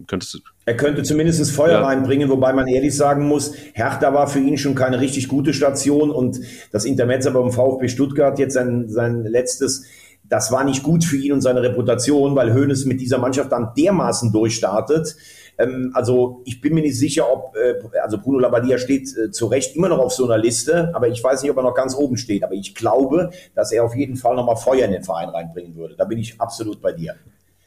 Könntest 0.07 0.41
er 0.65 0.77
könnte 0.77 1.03
zumindest 1.03 1.51
Feuer 1.51 1.79
ja. 1.79 1.83
reinbringen, 1.83 2.29
wobei 2.29 2.53
man 2.53 2.67
ehrlich 2.67 2.95
sagen 2.95 3.27
muss, 3.27 3.53
Hertha 3.73 4.13
war 4.13 4.27
für 4.27 4.39
ihn 4.39 4.57
schon 4.57 4.75
keine 4.75 5.01
richtig 5.01 5.27
gute 5.27 5.53
Station 5.53 6.11
und 6.11 6.39
das 6.71 6.85
Intermezzo 6.85 7.31
beim 7.31 7.51
VfB 7.51 7.89
Stuttgart 7.89 8.39
jetzt 8.39 8.53
sein, 8.53 8.87
sein 8.87 9.25
letztes, 9.25 9.85
das 10.23 10.51
war 10.51 10.63
nicht 10.63 10.83
gut 10.83 11.03
für 11.03 11.17
ihn 11.17 11.33
und 11.33 11.41
seine 11.41 11.61
Reputation, 11.61 12.35
weil 12.35 12.53
Hoeneß 12.53 12.85
mit 12.85 13.01
dieser 13.01 13.17
Mannschaft 13.17 13.51
dann 13.51 13.73
dermaßen 13.75 14.31
durchstartet. 14.31 15.17
Ähm, 15.57 15.91
also 15.93 16.41
ich 16.45 16.61
bin 16.61 16.73
mir 16.73 16.81
nicht 16.81 16.97
sicher, 16.97 17.31
ob, 17.31 17.55
äh, 17.57 17.75
also 17.99 18.17
Bruno 18.17 18.39
Labbadia 18.39 18.77
steht 18.77 19.09
äh, 19.17 19.31
zu 19.31 19.47
Recht 19.47 19.75
immer 19.75 19.89
noch 19.89 19.99
auf 19.99 20.13
so 20.13 20.25
einer 20.25 20.37
Liste, 20.37 20.91
aber 20.93 21.09
ich 21.09 21.21
weiß 21.23 21.41
nicht, 21.41 21.51
ob 21.51 21.57
er 21.57 21.63
noch 21.63 21.75
ganz 21.75 21.95
oben 21.95 22.17
steht. 22.17 22.43
Aber 22.43 22.53
ich 22.53 22.75
glaube, 22.75 23.31
dass 23.55 23.71
er 23.71 23.83
auf 23.83 23.95
jeden 23.95 24.15
Fall 24.15 24.35
nochmal 24.35 24.55
Feuer 24.55 24.85
in 24.85 24.91
den 24.91 25.03
Verein 25.03 25.29
reinbringen 25.29 25.75
würde. 25.75 25.95
Da 25.97 26.05
bin 26.05 26.17
ich 26.17 26.39
absolut 26.39 26.81
bei 26.81 26.93
dir. 26.93 27.15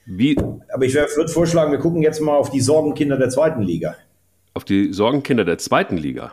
Wie? 0.07 0.37
Aber 0.73 0.85
ich 0.85 0.95
würde 0.95 1.29
vorschlagen, 1.29 1.73
wir 1.73 1.79
gucken 1.79 2.03
jetzt 2.03 2.21
mal 2.21 2.37
auf 2.37 2.51
die 2.51 2.61
Sorgenkinder 2.61 3.17
der 3.17 3.31
zweiten 3.31 3.63
Liga. 3.63 3.97
Auf 4.53 4.65
die 4.65 4.93
Sorgenkinder 4.93 5.45
der 5.45 5.59
zweiten 5.59 5.97
Liga? 5.97 6.33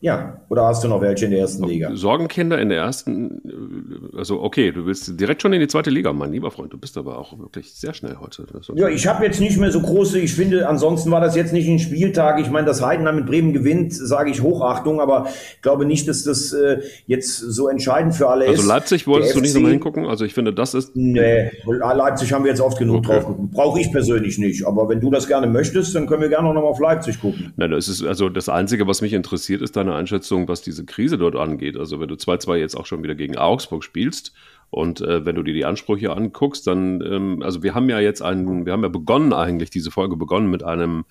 Ja, 0.00 0.42
oder 0.48 0.64
hast 0.66 0.84
du 0.84 0.88
noch 0.88 1.00
welche 1.00 1.24
in 1.24 1.32
der 1.32 1.40
ersten 1.40 1.66
Liga? 1.66 1.90
Sorgenkinder 1.92 2.60
in 2.60 2.68
der 2.68 2.78
ersten, 2.78 4.10
also 4.16 4.40
okay, 4.40 4.70
du 4.70 4.86
willst 4.86 5.18
direkt 5.18 5.42
schon 5.42 5.52
in 5.52 5.58
die 5.58 5.66
zweite 5.66 5.90
Liga, 5.90 6.12
mein 6.12 6.30
lieber 6.30 6.52
Freund. 6.52 6.72
Du 6.72 6.78
bist 6.78 6.96
aber 6.96 7.18
auch 7.18 7.36
wirklich 7.36 7.74
sehr 7.74 7.92
schnell 7.94 8.16
heute. 8.20 8.46
Ja, 8.76 8.88
ich 8.88 9.08
habe 9.08 9.24
jetzt 9.24 9.40
nicht 9.40 9.58
mehr 9.58 9.72
so 9.72 9.80
große, 9.80 10.20
ich 10.20 10.32
finde, 10.34 10.68
ansonsten 10.68 11.10
war 11.10 11.20
das 11.20 11.34
jetzt 11.34 11.52
nicht 11.52 11.68
ein 11.68 11.80
Spieltag. 11.80 12.38
Ich 12.38 12.48
meine, 12.48 12.64
dass 12.64 12.80
Heidenheim 12.80 13.16
mit 13.16 13.26
Bremen 13.26 13.52
gewinnt, 13.52 13.92
sage 13.92 14.30
ich 14.30 14.40
Hochachtung, 14.40 15.00
aber 15.00 15.26
ich 15.56 15.62
glaube 15.62 15.84
nicht, 15.84 16.06
dass 16.06 16.22
das 16.22 16.52
äh, 16.52 16.80
jetzt 17.06 17.36
so 17.36 17.66
entscheidend 17.66 18.14
für 18.14 18.28
alle 18.28 18.42
also 18.42 18.52
ist. 18.52 18.60
Also 18.60 18.72
Leipzig 18.72 19.06
wolltest 19.08 19.34
du 19.34 19.40
nicht 19.40 19.54
nochmal 19.54 19.72
hingucken? 19.72 20.06
Also 20.06 20.24
ich 20.24 20.32
finde, 20.32 20.52
das 20.54 20.74
ist... 20.74 20.94
Nee, 20.94 21.50
Leipzig 21.66 22.32
haben 22.32 22.44
wir 22.44 22.52
jetzt 22.52 22.60
oft 22.60 22.78
genug 22.78 22.98
okay. 22.98 23.18
drauf. 23.20 23.34
Brauche 23.50 23.80
ich 23.80 23.90
persönlich 23.90 24.38
nicht, 24.38 24.64
aber 24.64 24.88
wenn 24.88 25.00
du 25.00 25.10
das 25.10 25.26
gerne 25.26 25.48
möchtest, 25.48 25.96
dann 25.96 26.06
können 26.06 26.22
wir 26.22 26.28
gerne 26.28 26.46
noch 26.46 26.62
mal 26.62 26.68
auf 26.68 26.78
Leipzig 26.78 27.20
gucken. 27.20 27.52
Nein, 27.56 27.72
das 27.72 27.88
ist 27.88 28.04
also 28.04 28.28
das 28.28 28.48
Einzige, 28.48 28.86
was 28.86 29.02
mich 29.02 29.12
interessiert, 29.12 29.60
ist 29.60 29.74
deine 29.74 29.87
deine 29.88 29.98
Einschätzung, 29.98 30.48
was 30.48 30.62
diese 30.62 30.84
Krise 30.84 31.18
dort 31.18 31.36
angeht? 31.36 31.76
Also 31.76 32.00
wenn 32.00 32.08
du 32.08 32.14
2-2 32.14 32.56
jetzt 32.56 32.76
auch 32.76 32.86
schon 32.86 33.02
wieder 33.02 33.14
gegen 33.14 33.36
Augsburg 33.36 33.82
spielst 33.82 34.32
und 34.70 35.00
äh, 35.00 35.24
wenn 35.24 35.36
du 35.36 35.42
dir 35.42 35.54
die 35.54 35.64
Ansprüche 35.64 36.14
anguckst, 36.14 36.66
dann, 36.66 37.00
ähm, 37.00 37.42
also 37.42 37.62
wir 37.62 37.74
haben 37.74 37.88
ja 37.88 38.00
jetzt 38.00 38.22
einen, 38.22 38.66
wir 38.66 38.72
haben 38.72 38.82
ja 38.82 38.88
begonnen 38.88 39.32
eigentlich, 39.32 39.70
diese 39.70 39.90
Folge 39.90 40.16
begonnen 40.16 40.50
mit 40.50 40.62
einem 40.62 41.04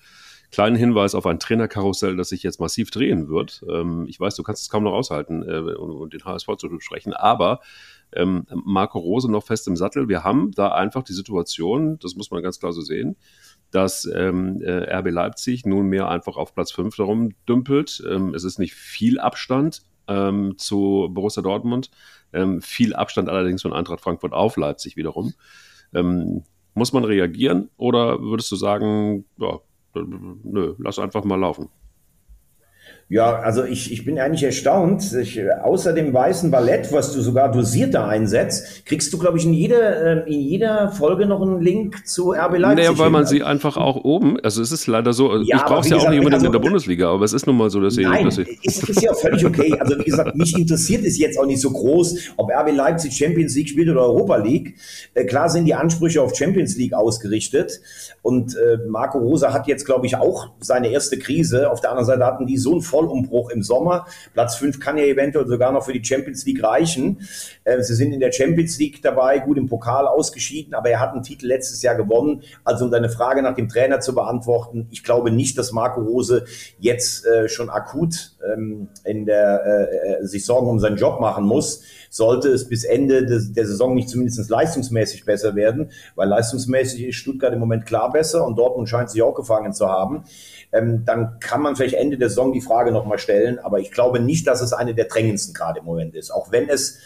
kleinen 0.50 0.76
Hinweis 0.76 1.14
auf 1.14 1.26
ein 1.26 1.38
Trainerkarussell, 1.38 2.16
das 2.16 2.30
sich 2.30 2.42
jetzt 2.42 2.60
massiv 2.60 2.90
drehen 2.90 3.28
wird. 3.28 3.64
Ähm, 3.68 4.06
ich 4.08 4.18
weiß, 4.18 4.34
du 4.36 4.42
kannst 4.42 4.62
es 4.62 4.70
kaum 4.70 4.84
noch 4.84 4.92
aushalten 4.92 5.42
äh, 5.42 5.74
und, 5.74 5.90
und 5.90 6.12
den 6.14 6.24
HSV 6.24 6.48
zu 6.56 6.68
besprechen, 6.68 7.12
aber 7.12 7.60
ähm, 8.12 8.46
Marco 8.64 8.98
Rose 8.98 9.30
noch 9.30 9.44
fest 9.44 9.68
im 9.68 9.76
Sattel. 9.76 10.08
Wir 10.08 10.24
haben 10.24 10.52
da 10.52 10.68
einfach 10.68 11.02
die 11.02 11.12
Situation, 11.12 11.98
das 11.98 12.14
muss 12.14 12.30
man 12.30 12.42
ganz 12.42 12.58
klar 12.58 12.72
so 12.72 12.80
sehen, 12.80 13.16
dass 13.70 14.04
ähm, 14.06 14.60
äh, 14.62 14.94
RB 14.98 15.10
Leipzig 15.10 15.66
nunmehr 15.66 16.08
einfach 16.08 16.36
auf 16.36 16.54
Platz 16.54 16.72
5 16.72 16.96
darum 16.96 17.30
dümpelt. 17.48 18.02
Ähm, 18.08 18.34
es 18.34 18.44
ist 18.44 18.58
nicht 18.58 18.74
viel 18.74 19.20
Abstand 19.20 19.82
ähm, 20.08 20.56
zu 20.56 21.08
Borussia 21.10 21.42
Dortmund, 21.42 21.90
ähm, 22.32 22.62
viel 22.62 22.94
Abstand 22.94 23.28
allerdings 23.28 23.62
von 23.62 23.72
Eintracht 23.72 24.00
Frankfurt 24.00 24.32
auf 24.32 24.56
Leipzig 24.56 24.96
wiederum. 24.96 25.34
Ähm, 25.94 26.44
muss 26.74 26.92
man 26.92 27.04
reagieren 27.04 27.70
oder 27.76 28.20
würdest 28.20 28.50
du 28.52 28.56
sagen, 28.56 29.24
ja, 29.38 29.58
nö, 29.94 30.74
lass 30.78 30.98
einfach 30.98 31.24
mal 31.24 31.38
laufen? 31.40 31.68
Ja, 33.10 33.38
also 33.38 33.64
ich, 33.64 33.90
ich 33.90 34.04
bin 34.04 34.18
eigentlich 34.18 34.42
erstaunt. 34.42 35.14
Ich, 35.14 35.40
außer 35.62 35.94
dem 35.94 36.12
weißen 36.12 36.50
Ballett, 36.50 36.92
was 36.92 37.14
du 37.14 37.22
sogar 37.22 37.50
dosierter 37.50 38.06
einsetzt, 38.06 38.84
kriegst 38.84 39.10
du, 39.14 39.18
glaube 39.18 39.38
ich, 39.38 39.46
in 39.46 39.54
jeder, 39.54 40.26
äh, 40.26 40.30
in 40.30 40.40
jeder 40.40 40.90
Folge 40.90 41.24
noch 41.24 41.40
einen 41.40 41.62
Link 41.62 42.06
zu 42.06 42.32
RB 42.32 42.58
Leipzig. 42.58 42.84
Naja, 42.84 42.98
weil 42.98 43.08
man 43.08 43.24
sie 43.24 43.42
einfach 43.42 43.78
auch 43.78 44.04
oben, 44.04 44.38
also 44.40 44.60
es 44.60 44.72
ist 44.72 44.86
leider 44.86 45.14
so, 45.14 45.34
ja, 45.38 45.56
ich 45.56 45.62
brauche 45.62 45.80
es 45.80 45.88
ja 45.88 45.96
auch 45.96 46.10
nicht 46.10 46.18
unbedingt 46.18 46.34
also, 46.34 46.46
in 46.46 46.52
der 46.52 46.58
Bundesliga, 46.58 47.10
aber 47.10 47.24
es 47.24 47.32
ist 47.32 47.46
nun 47.46 47.56
mal 47.56 47.70
so, 47.70 47.80
dass 47.80 47.96
ich... 47.96 48.06
Nein, 48.06 48.26
dass 48.26 48.36
ich 48.36 48.62
ist, 48.62 48.86
ist 48.86 49.00
ja 49.00 49.14
völlig 49.14 49.42
okay. 49.42 49.74
Also 49.80 49.98
wie 49.98 50.04
gesagt, 50.04 50.36
mich 50.36 50.54
interessiert 50.58 51.02
es 51.06 51.18
jetzt 51.18 51.38
auch 51.38 51.46
nicht 51.46 51.62
so 51.62 51.70
groß, 51.70 52.32
ob 52.36 52.50
RB 52.50 52.76
Leipzig 52.76 53.16
Champions 53.16 53.54
League 53.56 53.70
spielt 53.70 53.88
oder 53.88 54.02
Europa 54.02 54.36
League. 54.36 54.74
Äh, 55.14 55.24
klar 55.24 55.48
sind 55.48 55.64
die 55.64 55.74
Ansprüche 55.74 56.20
auf 56.20 56.36
Champions 56.36 56.76
League 56.76 56.92
ausgerichtet 56.92 57.80
und 58.20 58.54
äh, 58.54 58.76
Marco 58.86 59.16
Rosa 59.16 59.54
hat 59.54 59.66
jetzt, 59.66 59.86
glaube 59.86 60.04
ich, 60.04 60.16
auch 60.16 60.50
seine 60.60 60.88
erste 60.90 61.18
Krise. 61.18 61.70
Auf 61.70 61.80
der 61.80 61.90
anderen 61.90 62.06
Seite 62.06 62.26
hatten 62.26 62.46
die 62.46 62.58
so 62.58 62.74
ein 62.74 62.82
Vollumbruch 62.98 63.50
im 63.50 63.62
Sommer. 63.62 64.06
Platz 64.34 64.56
5 64.56 64.80
kann 64.80 64.98
ja 64.98 65.04
eventuell 65.04 65.46
sogar 65.46 65.72
noch 65.72 65.84
für 65.84 65.92
die 65.92 66.04
Champions 66.04 66.44
League 66.44 66.62
reichen. 66.62 67.20
Äh, 67.64 67.82
sie 67.82 67.94
sind 67.94 68.12
in 68.12 68.20
der 68.20 68.32
Champions 68.32 68.78
League 68.78 69.02
dabei, 69.02 69.38
gut 69.38 69.56
im 69.56 69.68
Pokal 69.68 70.06
ausgeschieden, 70.06 70.74
aber 70.74 70.90
er 70.90 71.00
hat 71.00 71.12
einen 71.12 71.22
Titel 71.22 71.46
letztes 71.46 71.82
Jahr 71.82 71.94
gewonnen. 71.94 72.42
Also 72.64 72.84
um 72.84 72.90
deine 72.90 73.08
Frage 73.08 73.42
nach 73.42 73.54
dem 73.54 73.68
Trainer 73.68 74.00
zu 74.00 74.14
beantworten, 74.14 74.88
ich 74.90 75.04
glaube 75.04 75.30
nicht, 75.30 75.56
dass 75.58 75.72
Marco 75.72 76.00
Rose 76.00 76.44
jetzt 76.78 77.24
äh, 77.26 77.48
schon 77.48 77.70
akut 77.70 78.32
ähm, 78.52 78.88
in 79.04 79.26
der, 79.26 80.20
äh, 80.20 80.26
sich 80.26 80.44
Sorgen 80.44 80.68
um 80.68 80.80
seinen 80.80 80.96
Job 80.96 81.20
machen 81.20 81.44
muss 81.44 81.82
sollte 82.10 82.48
es 82.48 82.68
bis 82.68 82.84
Ende 82.84 83.26
der 83.26 83.66
Saison 83.66 83.94
nicht 83.94 84.08
zumindest 84.08 84.48
leistungsmäßig 84.48 85.24
besser 85.24 85.54
werden, 85.54 85.90
weil 86.14 86.28
leistungsmäßig 86.28 87.06
ist 87.08 87.16
Stuttgart 87.16 87.52
im 87.52 87.58
Moment 87.58 87.86
klar 87.86 88.10
besser 88.12 88.46
und 88.46 88.56
Dortmund 88.56 88.88
scheint 88.88 89.10
sich 89.10 89.22
auch 89.22 89.34
gefangen 89.34 89.72
zu 89.72 89.88
haben, 89.88 90.24
ähm, 90.72 91.04
dann 91.04 91.38
kann 91.40 91.62
man 91.62 91.76
vielleicht 91.76 91.94
Ende 91.94 92.18
der 92.18 92.28
Saison 92.28 92.52
die 92.52 92.60
Frage 92.60 92.87
nochmal 92.90 93.18
stellen, 93.18 93.58
aber 93.58 93.80
ich 93.80 93.90
glaube 93.90 94.20
nicht, 94.20 94.46
dass 94.46 94.60
es 94.60 94.72
eine 94.72 94.94
der 94.94 95.06
drängendsten 95.06 95.54
gerade 95.54 95.80
im 95.80 95.84
Moment 95.84 96.14
ist, 96.14 96.30
auch 96.30 96.52
wenn 96.52 96.68
es 96.68 96.98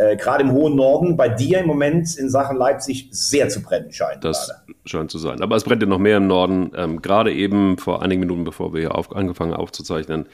äh, 0.00 0.16
gerade 0.16 0.42
im 0.42 0.52
hohen 0.52 0.76
Norden 0.76 1.16
bei 1.18 1.28
dir 1.28 1.58
im 1.58 1.66
Moment 1.66 2.16
in 2.16 2.30
Sachen 2.30 2.56
Leipzig 2.56 3.08
sehr 3.10 3.50
zu 3.50 3.62
brennen 3.62 3.92
scheint. 3.92 4.24
Das 4.24 4.48
gerade. 4.48 4.78
scheint 4.86 5.10
zu 5.10 5.18
sein. 5.18 5.42
Aber 5.42 5.56
es 5.56 5.64
brennt 5.64 5.82
ja 5.82 5.88
noch 5.88 5.98
mehr 5.98 6.16
im 6.16 6.26
Norden. 6.26 6.72
Ähm, 6.74 7.02
gerade 7.02 7.34
eben 7.34 7.76
vor 7.76 8.00
einigen 8.02 8.20
Minuten, 8.20 8.44
bevor 8.44 8.72
wir 8.72 8.80
hier 8.80 8.94
auf, 8.94 9.14
angefangen 9.14 9.52
aufzuzeichnen, 9.52 10.26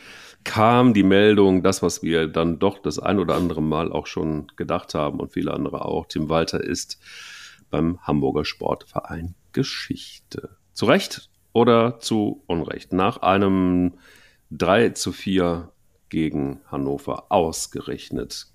kam 0.44 0.94
die 0.94 1.02
Meldung, 1.02 1.64
das, 1.64 1.82
was 1.82 2.04
wir 2.04 2.28
dann 2.28 2.60
doch 2.60 2.78
das 2.78 3.00
ein 3.00 3.18
oder 3.18 3.34
andere 3.34 3.60
Mal 3.60 3.90
auch 3.90 4.06
schon 4.06 4.46
gedacht 4.54 4.94
haben 4.94 5.18
und 5.18 5.32
viele 5.32 5.52
andere 5.52 5.84
auch, 5.84 6.06
Tim 6.06 6.28
Walter 6.28 6.62
ist 6.62 7.00
beim 7.68 7.98
Hamburger 8.02 8.44
Sportverein 8.44 9.34
Geschichte. 9.52 10.50
Zu 10.74 10.86
Recht 10.86 11.28
oder 11.52 11.98
zu 11.98 12.44
Unrecht? 12.46 12.92
Nach 12.92 13.16
einem 13.22 13.94
3 14.50 14.90
zu 14.90 15.12
4 15.12 15.70
gegen 16.08 16.60
Hannover 16.70 17.26
ausgerechnet, 17.30 18.46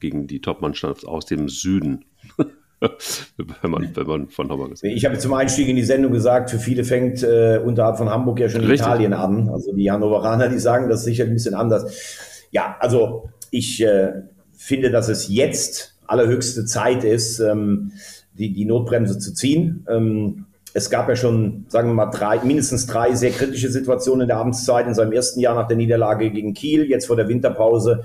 gegen 0.00 0.26
die 0.26 0.40
Topmannschaft 0.40 1.06
aus 1.06 1.26
dem 1.26 1.48
Süden. 1.48 2.04
wenn, 3.62 3.70
man, 3.70 3.96
wenn 3.96 4.06
man 4.06 4.28
von 4.28 4.50
Hamburg 4.50 4.72
ist. 4.72 4.84
Ich 4.84 5.04
habe 5.04 5.18
zum 5.18 5.32
Einstieg 5.32 5.68
in 5.68 5.76
die 5.76 5.82
Sendung 5.82 6.12
gesagt, 6.12 6.50
für 6.50 6.58
viele 6.58 6.84
fängt 6.84 7.22
äh, 7.22 7.60
unterhalb 7.64 7.96
von 7.96 8.10
Hamburg 8.10 8.40
ja 8.40 8.48
schon 8.48 8.62
in 8.62 8.70
Italien 8.70 9.12
an. 9.12 9.48
Also 9.48 9.72
die 9.72 9.90
Hannoveraner, 9.90 10.48
die 10.48 10.58
sagen 10.58 10.88
das 10.88 11.04
sicher 11.04 11.24
ein 11.24 11.32
bisschen 11.32 11.54
anders. 11.54 12.44
Ja, 12.50 12.76
also 12.80 13.30
ich 13.50 13.82
äh, 13.82 14.12
finde, 14.56 14.90
dass 14.90 15.08
es 15.08 15.28
jetzt 15.28 15.96
allerhöchste 16.06 16.64
Zeit 16.64 17.04
ist, 17.04 17.40
ähm, 17.40 17.92
die, 18.34 18.52
die 18.52 18.64
Notbremse 18.64 19.18
zu 19.18 19.32
ziehen. 19.32 19.86
Ähm, 19.88 20.46
es 20.76 20.90
gab 20.90 21.08
ja 21.08 21.14
schon, 21.14 21.66
sagen 21.68 21.88
wir 21.88 21.94
mal, 21.94 22.10
drei, 22.10 22.40
mindestens 22.40 22.86
drei 22.86 23.14
sehr 23.14 23.30
kritische 23.30 23.70
Situationen 23.70 24.22
in 24.22 24.28
der 24.28 24.38
Abendszeit 24.38 24.88
in 24.88 24.94
seinem 24.94 25.12
ersten 25.12 25.38
Jahr 25.38 25.54
nach 25.54 25.68
der 25.68 25.76
Niederlage 25.76 26.30
gegen 26.30 26.52
Kiel, 26.52 26.90
jetzt 26.90 27.06
vor 27.06 27.16
der 27.16 27.28
Winterpause. 27.28 28.02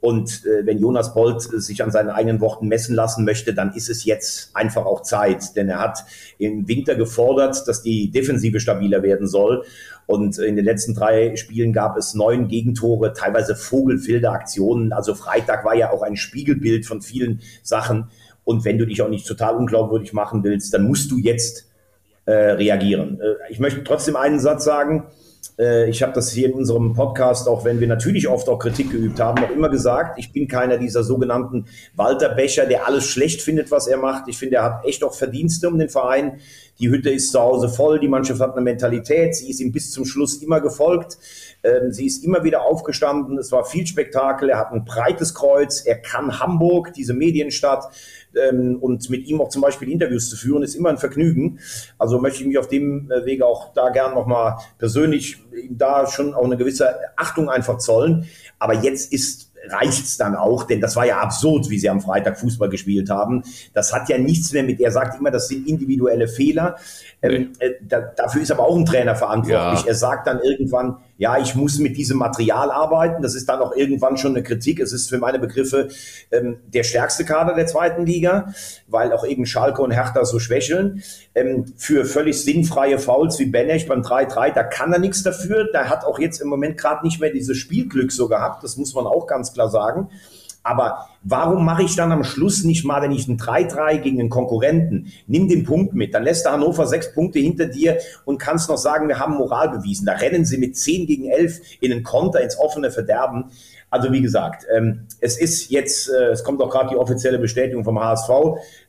Und 0.00 0.44
äh, 0.44 0.66
wenn 0.66 0.78
Jonas 0.78 1.14
Bolt 1.14 1.42
sich 1.42 1.82
an 1.82 1.92
seinen 1.92 2.10
eigenen 2.10 2.40
Worten 2.40 2.66
messen 2.66 2.96
lassen 2.96 3.24
möchte, 3.24 3.54
dann 3.54 3.72
ist 3.72 3.88
es 3.88 4.04
jetzt 4.04 4.50
einfach 4.54 4.84
auch 4.84 5.02
Zeit. 5.02 5.56
Denn 5.56 5.68
er 5.68 5.78
hat 5.78 6.04
im 6.38 6.66
Winter 6.66 6.96
gefordert, 6.96 7.66
dass 7.66 7.82
die 7.82 8.10
Defensive 8.10 8.58
stabiler 8.58 9.04
werden 9.04 9.28
soll. 9.28 9.64
Und 10.06 10.38
in 10.38 10.56
den 10.56 10.64
letzten 10.64 10.94
drei 10.94 11.36
Spielen 11.36 11.72
gab 11.72 11.96
es 11.96 12.14
neun 12.14 12.48
Gegentore, 12.48 13.12
teilweise 13.12 13.54
vogelwilde 13.54 14.30
Aktionen. 14.30 14.92
Also 14.92 15.14
Freitag 15.14 15.64
war 15.64 15.76
ja 15.76 15.92
auch 15.92 16.02
ein 16.02 16.16
Spiegelbild 16.16 16.84
von 16.84 17.00
vielen 17.00 17.42
Sachen. 17.62 18.08
Und 18.42 18.64
wenn 18.64 18.78
du 18.78 18.86
dich 18.86 19.02
auch 19.02 19.08
nicht 19.08 19.26
total 19.26 19.56
unglaubwürdig 19.56 20.12
machen 20.12 20.42
willst, 20.42 20.74
dann 20.74 20.82
musst 20.82 21.10
du 21.10 21.18
jetzt 21.18 21.67
äh, 22.28 22.52
reagieren. 22.52 23.20
Äh, 23.20 23.50
ich 23.52 23.58
möchte 23.58 23.82
trotzdem 23.84 24.16
einen 24.16 24.38
Satz 24.38 24.64
sagen 24.64 25.06
äh, 25.58 25.88
ich 25.88 26.02
habe 26.02 26.12
das 26.12 26.30
hier 26.30 26.48
in 26.48 26.54
unserem 26.54 26.94
Podcast, 26.94 27.48
auch 27.48 27.64
wenn 27.64 27.80
wir 27.80 27.86
natürlich 27.86 28.28
oft 28.28 28.48
auch 28.48 28.58
Kritik 28.58 28.90
geübt 28.90 29.20
haben, 29.20 29.42
auch 29.42 29.50
immer 29.50 29.68
gesagt, 29.68 30.18
ich 30.18 30.32
bin 30.32 30.48
keiner 30.48 30.78
dieser 30.78 31.02
sogenannten 31.02 31.66
Walter 31.94 32.30
Becher, 32.30 32.66
der 32.66 32.86
alles 32.86 33.04
schlecht 33.04 33.42
findet, 33.42 33.70
was 33.70 33.86
er 33.86 33.98
macht. 33.98 34.28
Ich 34.28 34.38
finde, 34.38 34.56
er 34.56 34.64
hat 34.64 34.84
echt 34.84 35.02
auch 35.04 35.14
Verdienste 35.14 35.68
um 35.68 35.78
den 35.78 35.88
Verein. 35.88 36.40
Die 36.78 36.88
Hütte 36.88 37.10
ist 37.10 37.32
zu 37.32 37.40
Hause 37.40 37.68
voll, 37.68 37.98
die 37.98 38.08
Mannschaft 38.08 38.40
hat 38.40 38.52
eine 38.52 38.60
Mentalität, 38.60 39.34
sie 39.34 39.50
ist 39.50 39.60
ihm 39.60 39.72
bis 39.72 39.90
zum 39.90 40.04
Schluss 40.04 40.40
immer 40.42 40.60
gefolgt. 40.60 41.18
Ähm, 41.64 41.92
sie 41.92 42.06
ist 42.06 42.24
immer 42.24 42.44
wieder 42.44 42.62
aufgestanden, 42.62 43.36
es 43.36 43.50
war 43.50 43.64
viel 43.64 43.84
Spektakel, 43.84 44.50
er 44.50 44.58
hat 44.58 44.70
ein 44.72 44.84
breites 44.84 45.34
Kreuz, 45.34 45.80
er 45.84 45.96
kann 45.96 46.38
Hamburg, 46.38 46.92
diese 46.92 47.14
Medienstadt, 47.14 47.84
ähm, 48.36 48.78
und 48.80 49.08
mit 49.10 49.26
ihm 49.26 49.40
auch 49.40 49.48
zum 49.48 49.62
Beispiel 49.62 49.90
Interviews 49.90 50.30
zu 50.30 50.36
führen, 50.36 50.62
ist 50.62 50.74
immer 50.74 50.90
ein 50.90 50.98
Vergnügen. 50.98 51.58
Also 51.98 52.18
möchte 52.18 52.40
ich 52.40 52.46
mich 52.46 52.58
auf 52.58 52.68
dem 52.68 53.10
äh, 53.10 53.24
Wege 53.24 53.46
auch 53.46 53.72
da 53.72 53.90
gern 53.90 54.14
nochmal 54.14 54.58
persönlich 54.78 55.38
da 55.70 56.06
schon 56.06 56.34
auch 56.34 56.44
eine 56.44 56.56
gewisse 56.56 56.94
Achtung 57.16 57.48
einfach 57.48 57.78
zollen. 57.78 58.26
Aber 58.58 58.74
jetzt 58.74 59.12
ist 59.12 59.48
reicht's 59.70 60.16
dann 60.16 60.34
auch, 60.34 60.64
denn 60.64 60.80
das 60.80 60.96
war 60.96 61.06
ja 61.06 61.18
absurd, 61.18 61.68
wie 61.70 61.78
sie 61.78 61.90
am 61.90 62.00
Freitag 62.00 62.38
Fußball 62.38 62.68
gespielt 62.68 63.10
haben. 63.10 63.42
Das 63.74 63.92
hat 63.92 64.08
ja 64.08 64.18
nichts 64.18 64.52
mehr 64.52 64.62
mit, 64.62 64.80
er 64.80 64.92
sagt 64.92 65.18
immer, 65.18 65.30
das 65.30 65.48
sind 65.48 65.66
individuelle 65.66 66.28
Fehler. 66.28 66.76
Ähm, 67.22 67.52
äh, 67.58 67.72
da, 67.80 68.00
dafür 68.00 68.42
ist 68.42 68.50
aber 68.50 68.64
auch 68.64 68.76
ein 68.76 68.86
Trainer 68.86 69.16
verantwortlich. 69.16 69.80
Ja. 69.80 69.88
Er 69.88 69.94
sagt 69.94 70.26
dann 70.26 70.40
irgendwann, 70.40 70.98
ja, 71.18 71.36
ich 71.38 71.56
muss 71.56 71.78
mit 71.80 71.96
diesem 71.96 72.16
Material 72.16 72.70
arbeiten. 72.70 73.22
Das 73.22 73.34
ist 73.34 73.48
dann 73.48 73.60
auch 73.60 73.74
irgendwann 73.74 74.16
schon 74.16 74.36
eine 74.36 74.44
Kritik. 74.44 74.78
Es 74.78 74.92
ist 74.92 75.08
für 75.08 75.18
meine 75.18 75.40
Begriffe 75.40 75.88
ähm, 76.30 76.58
der 76.66 76.84
stärkste 76.84 77.24
Kader 77.24 77.54
der 77.54 77.66
zweiten 77.66 78.06
Liga, 78.06 78.54
weil 78.86 79.12
auch 79.12 79.26
eben 79.26 79.44
Schalke 79.44 79.82
und 79.82 79.90
Hertha 79.90 80.24
so 80.24 80.38
schwächeln. 80.38 81.02
Ähm, 81.34 81.66
für 81.76 82.04
völlig 82.04 82.42
sinnfreie 82.42 83.00
Fouls 83.00 83.38
wie 83.40 83.46
Benech 83.46 83.88
beim 83.88 84.02
3-3, 84.02 84.54
da 84.54 84.62
kann 84.62 84.92
er 84.92 85.00
nichts 85.00 85.24
dafür. 85.24 85.68
Da 85.72 85.88
hat 85.88 86.04
auch 86.04 86.20
jetzt 86.20 86.40
im 86.40 86.48
Moment 86.48 86.78
gerade 86.78 87.04
nicht 87.04 87.20
mehr 87.20 87.30
dieses 87.30 87.58
Spielglück 87.58 88.12
so 88.12 88.28
gehabt. 88.28 88.62
Das 88.62 88.76
muss 88.76 88.94
man 88.94 89.06
auch 89.06 89.26
ganz 89.26 89.52
klar 89.52 89.68
sagen. 89.68 90.08
Aber 90.62 91.08
warum 91.22 91.64
mache 91.64 91.82
ich 91.82 91.96
dann 91.96 92.12
am 92.12 92.24
Schluss 92.24 92.64
nicht 92.64 92.84
mal, 92.84 93.00
wenn 93.00 93.12
ich 93.12 93.26
ein 93.28 93.38
3-3 93.38 93.98
gegen 93.98 94.20
einen 94.20 94.28
Konkurrenten, 94.28 95.12
nimm 95.26 95.48
den 95.48 95.64
Punkt 95.64 95.94
mit, 95.94 96.14
dann 96.14 96.24
lässt 96.24 96.44
der 96.44 96.52
Hannover 96.52 96.86
sechs 96.86 97.14
Punkte 97.14 97.38
hinter 97.38 97.66
dir 97.66 97.98
und 98.24 98.38
kannst 98.38 98.68
noch 98.68 98.76
sagen, 98.76 99.08
wir 99.08 99.18
haben 99.18 99.34
Moral 99.34 99.70
bewiesen. 99.70 100.06
Da 100.06 100.12
rennen 100.12 100.44
sie 100.44 100.58
mit 100.58 100.76
10 100.76 101.06
gegen 101.06 101.30
11 101.30 101.60
in 101.80 101.92
einen 101.92 102.02
Konter 102.02 102.40
ins 102.40 102.58
offene 102.58 102.90
Verderben. 102.90 103.46
Also 103.90 104.12
wie 104.12 104.20
gesagt, 104.20 104.66
ähm, 104.74 105.06
es 105.20 105.38
ist 105.38 105.70
jetzt, 105.70 106.10
äh, 106.10 106.30
es 106.30 106.44
kommt 106.44 106.60
auch 106.60 106.70
gerade 106.70 106.90
die 106.90 106.96
offizielle 106.96 107.38
Bestätigung 107.38 107.84
vom 107.84 107.98
HSV. 107.98 108.28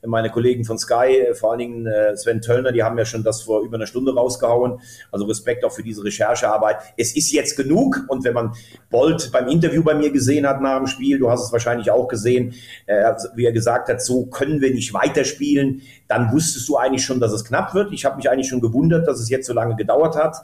Meine 0.06 0.30
Kollegen 0.30 0.66
von 0.66 0.78
Sky, 0.78 1.28
äh, 1.30 1.34
vor 1.34 1.52
allen 1.52 1.60
Dingen 1.60 1.88
äh, 1.88 2.16
Sven 2.18 2.42
Töllner, 2.42 2.72
die 2.74 2.84
haben 2.84 2.98
ja 2.98 3.06
schon 3.06 3.24
das 3.24 3.42
vor 3.44 3.62
über 3.62 3.78
einer 3.78 3.88
Stunde 3.88 4.14
rausgehauen. 4.14 4.80
Also 5.12 5.26
Respekt 5.26 5.64
auch 5.64 5.72
für 5.72 5.84
diese 5.84 6.04
Recherchearbeit. 6.04 6.78
Es 6.98 7.16
ist 7.16 7.32
jetzt 7.32 7.56
genug 7.56 8.06
und 8.10 8.26
wenn 8.26 8.34
man 8.34 8.54
Bolt 8.90 9.32
beim 9.32 9.48
Interview 9.48 9.84
bei 9.84 9.94
mir 9.94 10.12
gesehen 10.12 10.46
hat 10.46 10.62
nach 10.62 10.78
dem 10.78 10.88
Spiel, 10.88 11.18
du 11.18 11.30
hast 11.30 11.46
es 11.46 11.52
wahrscheinlich 11.52 11.92
auch 11.92 12.08
gesehen, 12.08 12.54
äh, 12.86 13.14
wie 13.36 13.46
er 13.46 13.54
gesagt 13.54 13.88
hat, 13.88 14.02
so 14.02 14.26
können 14.26 14.60
wir 14.60 14.74
nicht 14.74 14.94
weiterspielen, 14.94 15.82
dann 16.10 16.32
wusstest 16.34 16.68
du 16.68 16.76
eigentlich 16.76 17.06
schon, 17.06 17.22
dass 17.22 17.32
es 17.32 17.46
knapp 17.46 17.74
wird. 17.74 17.94
Ich 17.94 18.04
habe 18.04 18.18
mich 18.18 18.30
eigentlich 18.30 18.50
schon 18.50 18.62
gewundert, 18.62 19.08
dass 19.08 19.20
es 19.20 19.30
jetzt 19.30 19.48
so 19.48 19.54
lange 19.54 19.76
gedauert 19.76 20.18
hat. 20.18 20.38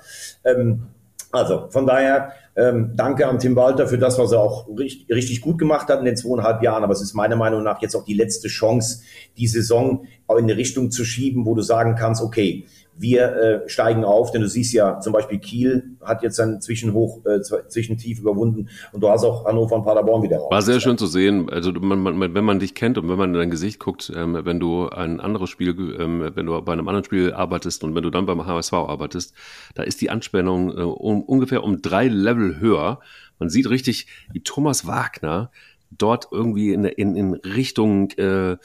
Ähm, 0.45 0.83
also 1.31 1.67
von 1.69 1.85
daher 1.85 2.33
ähm, 2.55 2.93
danke 2.95 3.27
an 3.27 3.39
Tim 3.39 3.55
Walter 3.55 3.87
für 3.87 3.97
das, 3.97 4.17
was 4.17 4.31
er 4.31 4.39
auch 4.39 4.67
richtig, 4.77 5.09
richtig 5.09 5.41
gut 5.41 5.57
gemacht 5.57 5.89
hat 5.89 5.99
in 5.99 6.05
den 6.05 6.15
zweieinhalb 6.15 6.61
Jahren. 6.63 6.83
Aber 6.83 6.93
es 6.93 7.01
ist 7.01 7.13
meiner 7.13 7.35
Meinung 7.35 7.63
nach 7.63 7.81
jetzt 7.81 7.95
auch 7.95 8.05
die 8.05 8.13
letzte 8.13 8.47
Chance, 8.47 9.01
die 9.37 9.47
Saison 9.47 10.05
in 10.29 10.37
eine 10.37 10.55
Richtung 10.55 10.91
zu 10.91 11.03
schieben, 11.03 11.45
wo 11.45 11.53
du 11.53 11.61
sagen 11.61 11.95
kannst, 11.95 12.21
okay, 12.21 12.65
wir 12.97 13.35
äh, 13.65 13.69
steigen 13.69 14.05
auf, 14.05 14.31
denn 14.31 14.41
du 14.41 14.47
siehst 14.47 14.73
ja 14.73 14.99
zum 14.99 15.13
Beispiel 15.13 15.39
Kiel 15.39 15.95
hat 16.01 16.23
jetzt 16.23 16.37
sein 16.37 16.61
Zwischenhoch, 16.61 17.25
äh, 17.25 17.41
Zwischentief 17.41 18.19
überwunden 18.19 18.69
und 18.93 19.01
du 19.01 19.09
hast 19.09 19.23
auch 19.23 19.45
Hannover 19.45 19.75
und 19.75 19.83
Paderborn 19.83 20.23
wieder 20.23 20.37
raus. 20.37 20.51
War 20.51 20.61
sehr 20.61 20.79
schön 20.79 20.97
zu 20.97 21.07
sehen, 21.07 21.49
also 21.49 21.71
man, 21.73 21.99
man, 21.99 22.33
wenn 22.33 22.43
man 22.45 22.59
dich 22.59 22.73
kennt 22.73 22.97
und 22.97 23.09
wenn 23.09 23.17
man 23.17 23.33
in 23.33 23.39
dein 23.39 23.49
Gesicht 23.49 23.79
guckt, 23.79 24.11
ähm, 24.15 24.39
wenn 24.43 24.59
du 24.59 24.87
ein 24.89 25.19
anderes 25.19 25.49
Spiel, 25.49 25.69
ähm, 25.99 26.31
wenn 26.33 26.45
du 26.45 26.61
bei 26.61 26.73
einem 26.73 26.87
anderen 26.87 27.03
Spiel 27.03 27.33
arbeitest 27.33 27.83
und 27.83 27.95
wenn 27.95 28.03
du 28.03 28.09
dann 28.09 28.25
beim 28.25 28.45
HSV 28.45 28.73
arbeitest, 28.73 29.33
da 29.73 29.83
ist 29.83 29.99
die 30.01 30.09
Anspannung 30.09 30.69
äh, 30.69 30.81
um, 30.81 31.21
ungefähr 31.23 31.63
um 31.63 31.81
drei 31.81 32.07
Level 32.07 32.59
höher. 32.59 32.99
Man 33.39 33.49
sieht 33.49 33.69
richtig, 33.69 34.07
wie 34.31 34.41
Thomas 34.41 34.87
Wagner 34.87 35.51
dort 35.91 36.29
irgendwie 36.31 36.73
in, 36.73 36.85
in, 36.85 37.15
in 37.15 37.33
Richtung 37.33 38.11
äh, 38.11 38.57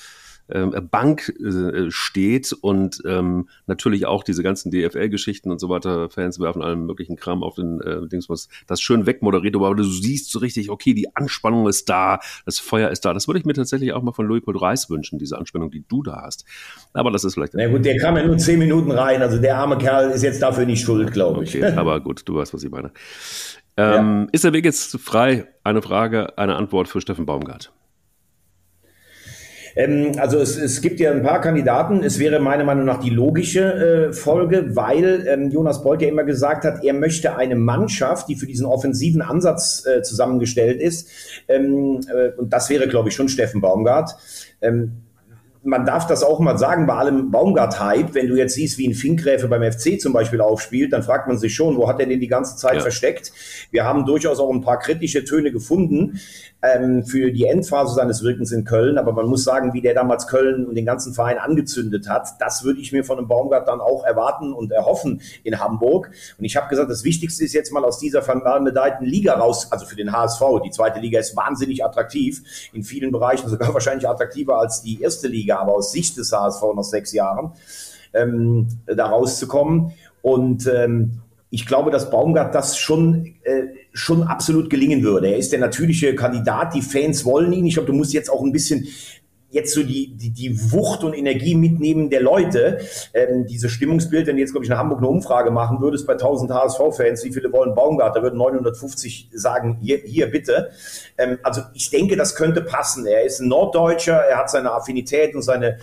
Bank 0.90 1.32
äh, 1.40 1.90
steht 1.90 2.52
und 2.52 3.02
ähm, 3.06 3.48
natürlich 3.66 4.06
auch 4.06 4.24
diese 4.24 4.42
ganzen 4.42 4.70
DFL-Geschichten 4.70 5.50
und 5.50 5.60
so 5.60 5.68
weiter, 5.68 6.10
Fans 6.10 6.40
werfen 6.40 6.62
allen 6.62 6.86
möglichen 6.86 7.16
Kram 7.16 7.42
auf 7.42 7.56
den 7.56 7.80
äh, 7.80 8.06
Dings, 8.08 8.28
was 8.28 8.48
das 8.66 8.80
schön 8.80 9.06
wegmoderiert, 9.06 9.54
aber 9.54 9.74
du 9.74 9.84
siehst 9.84 10.30
so 10.30 10.38
richtig, 10.38 10.70
okay, 10.70 10.94
die 10.94 11.14
Anspannung 11.14 11.68
ist 11.68 11.88
da, 11.88 12.20
das 12.44 12.58
Feuer 12.58 12.90
ist 12.90 13.04
da. 13.04 13.14
Das 13.14 13.28
würde 13.28 13.38
ich 13.38 13.44
mir 13.44 13.54
tatsächlich 13.54 13.92
auch 13.92 14.02
mal 14.02 14.12
von 14.12 14.26
Louis 14.26 14.42
Paul 14.42 14.56
Reis 14.56 14.90
wünschen, 14.90 15.18
diese 15.18 15.38
Anspannung, 15.38 15.70
die 15.70 15.84
du 15.88 16.02
da 16.02 16.22
hast. 16.22 16.44
Aber 16.92 17.10
das 17.10 17.24
ist 17.24 17.34
vielleicht. 17.34 17.54
Na 17.54 17.68
gut, 17.68 17.84
der 17.84 17.98
kam 17.98 18.16
ja 18.16 18.26
nur 18.26 18.38
zehn 18.38 18.58
Minuten 18.58 18.90
rein, 18.90 19.22
also 19.22 19.38
der 19.38 19.56
arme 19.56 19.78
Kerl 19.78 20.10
ist 20.10 20.22
jetzt 20.22 20.42
dafür 20.42 20.66
nicht 20.66 20.84
schuld, 20.84 21.12
glaube 21.12 21.44
ich. 21.44 21.56
Okay, 21.56 21.72
aber 21.76 22.00
gut, 22.00 22.22
du 22.24 22.36
weißt, 22.36 22.54
was 22.54 22.62
ich 22.62 22.70
meine. 22.70 22.90
Ähm, 23.76 24.22
ja. 24.22 24.28
Ist 24.32 24.44
der 24.44 24.52
Weg 24.52 24.64
jetzt 24.64 24.98
frei? 24.98 25.46
Eine 25.64 25.82
Frage, 25.82 26.36
eine 26.38 26.56
Antwort 26.56 26.88
für 26.88 27.00
Steffen 27.00 27.26
Baumgart. 27.26 27.72
Ähm, 29.76 30.12
also 30.18 30.38
es, 30.38 30.56
es 30.56 30.80
gibt 30.80 31.00
ja 31.00 31.10
ein 31.10 31.22
paar 31.22 31.40
Kandidaten. 31.40 32.02
Es 32.02 32.18
wäre 32.18 32.40
meiner 32.40 32.64
Meinung 32.64 32.84
nach 32.84 33.00
die 33.00 33.10
logische 33.10 34.08
äh, 34.08 34.12
Folge, 34.12 34.76
weil 34.76 35.26
ähm, 35.28 35.50
Jonas 35.50 35.82
Bolt 35.82 36.02
ja 36.02 36.08
immer 36.08 36.24
gesagt 36.24 36.64
hat, 36.64 36.84
er 36.84 36.94
möchte 36.94 37.36
eine 37.36 37.56
Mannschaft, 37.56 38.28
die 38.28 38.36
für 38.36 38.46
diesen 38.46 38.66
offensiven 38.66 39.22
Ansatz 39.22 39.84
äh, 39.86 40.02
zusammengestellt 40.02 40.80
ist. 40.80 41.08
Ähm, 41.48 42.00
äh, 42.12 42.30
und 42.38 42.52
das 42.52 42.70
wäre, 42.70 42.88
glaube 42.88 43.08
ich, 43.08 43.14
schon 43.14 43.28
Steffen 43.28 43.60
Baumgart. 43.60 44.16
Ähm, 44.62 44.92
man 45.62 45.84
darf 45.84 46.06
das 46.06 46.22
auch 46.22 46.38
mal 46.40 46.56
sagen, 46.56 46.86
bei 46.86 46.94
allem 46.94 47.30
Baumgart-Hype, 47.30 48.14
wenn 48.14 48.28
du 48.28 48.36
jetzt 48.36 48.54
siehst, 48.54 48.78
wie 48.78 48.88
ein 48.88 48.94
Finkgräfe 48.94 49.46
beim 49.46 49.70
FC 49.70 50.00
zum 50.00 50.12
Beispiel 50.12 50.40
aufspielt, 50.40 50.92
dann 50.92 51.02
fragt 51.02 51.28
man 51.28 51.38
sich 51.38 51.54
schon, 51.54 51.76
wo 51.76 51.86
hat 51.86 52.00
er 52.00 52.06
den 52.06 52.20
die 52.20 52.28
ganze 52.28 52.56
Zeit 52.56 52.76
ja. 52.76 52.80
versteckt? 52.80 53.32
Wir 53.70 53.84
haben 53.84 54.06
durchaus 54.06 54.40
auch 54.40 54.50
ein 54.50 54.62
paar 54.62 54.78
kritische 54.78 55.24
Töne 55.24 55.52
gefunden 55.52 56.18
ähm, 56.62 57.04
für 57.04 57.30
die 57.30 57.44
Endphase 57.44 57.94
seines 57.94 58.22
Wirkens 58.22 58.52
in 58.52 58.64
Köln, 58.64 58.96
aber 58.96 59.12
man 59.12 59.26
muss 59.26 59.44
sagen, 59.44 59.74
wie 59.74 59.82
der 59.82 59.94
damals 59.94 60.26
Köln 60.26 60.66
und 60.66 60.74
den 60.74 60.86
ganzen 60.86 61.12
Verein 61.12 61.38
angezündet 61.38 62.08
hat, 62.08 62.28
das 62.40 62.64
würde 62.64 62.80
ich 62.80 62.92
mir 62.92 63.04
von 63.04 63.18
einem 63.18 63.28
Baumgart 63.28 63.68
dann 63.68 63.80
auch 63.80 64.04
erwarten 64.04 64.54
und 64.54 64.72
erhoffen 64.72 65.20
in 65.42 65.60
Hamburg. 65.60 66.10
Und 66.38 66.44
ich 66.44 66.56
habe 66.56 66.68
gesagt, 66.68 66.90
das 66.90 67.04
Wichtigste 67.04 67.44
ist 67.44 67.52
jetzt 67.52 67.72
mal 67.72 67.84
aus 67.84 67.98
dieser 67.98 68.22
vermeldeten 68.22 69.06
Liga 69.06 69.34
raus, 69.34 69.70
also 69.70 69.84
für 69.84 69.96
den 69.96 70.12
HSV. 70.12 70.42
Die 70.64 70.70
zweite 70.70 71.00
Liga 71.00 71.20
ist 71.20 71.36
wahnsinnig 71.36 71.84
attraktiv, 71.84 72.42
in 72.72 72.82
vielen 72.82 73.12
Bereichen 73.12 73.48
sogar 73.48 73.74
wahrscheinlich 73.74 74.08
attraktiver 74.08 74.58
als 74.58 74.82
die 74.82 75.02
erste 75.02 75.28
Liga. 75.28 75.49
Bundesliga, 75.50 75.58
aber 75.58 75.74
aus 75.74 75.92
Sicht 75.92 76.16
des 76.16 76.32
HSV 76.32 76.62
nach 76.76 76.84
sechs 76.84 77.12
Jahren 77.12 77.52
ähm, 78.14 78.68
da 78.86 79.06
rauszukommen. 79.06 79.92
Und 80.22 80.66
ähm, 80.66 81.20
ich 81.50 81.66
glaube, 81.66 81.90
dass 81.90 82.10
Baumgart 82.10 82.54
das 82.54 82.78
schon, 82.78 83.34
äh, 83.42 83.62
schon 83.92 84.22
absolut 84.22 84.70
gelingen 84.70 85.02
würde. 85.02 85.28
Er 85.28 85.38
ist 85.38 85.52
der 85.52 85.58
natürliche 85.58 86.14
Kandidat, 86.14 86.74
die 86.74 86.82
Fans 86.82 87.24
wollen 87.24 87.52
ihn. 87.52 87.66
Ich 87.66 87.74
glaube, 87.74 87.88
du 87.88 87.92
musst 87.92 88.12
jetzt 88.12 88.30
auch 88.30 88.42
ein 88.42 88.52
bisschen 88.52 88.86
jetzt 89.50 89.74
so 89.74 89.82
die, 89.82 90.16
die, 90.16 90.30
die 90.30 90.72
Wucht 90.72 91.04
und 91.04 91.12
Energie 91.12 91.54
mitnehmen 91.54 92.08
der 92.08 92.22
Leute. 92.22 92.78
Ähm, 93.12 93.46
diese 93.46 93.68
Stimmungsbild, 93.68 94.26
wenn 94.26 94.36
du 94.36 94.40
jetzt, 94.40 94.52
glaube 94.52 94.64
ich, 94.64 94.70
in 94.70 94.78
Hamburg 94.78 94.98
eine 94.98 95.08
Umfrage 95.08 95.50
machen 95.50 95.80
würdest 95.80 96.06
bei 96.06 96.14
1000 96.14 96.52
HSV-Fans, 96.52 97.24
wie 97.24 97.32
viele 97.32 97.52
wollen 97.52 97.74
Baumgart, 97.74 98.16
da 98.16 98.22
würden 98.22 98.38
950 98.38 99.30
sagen, 99.32 99.78
hier, 99.80 99.98
hier 99.98 100.30
bitte. 100.30 100.70
Ähm, 101.18 101.38
also 101.42 101.62
ich 101.74 101.90
denke, 101.90 102.16
das 102.16 102.36
könnte 102.36 102.62
passen. 102.62 103.06
Er 103.06 103.24
ist 103.24 103.40
ein 103.40 103.48
Norddeutscher, 103.48 104.16
er 104.16 104.38
hat 104.38 104.50
seine 104.50 104.72
Affinität 104.72 105.34
und 105.34 105.42
seine 105.42 105.78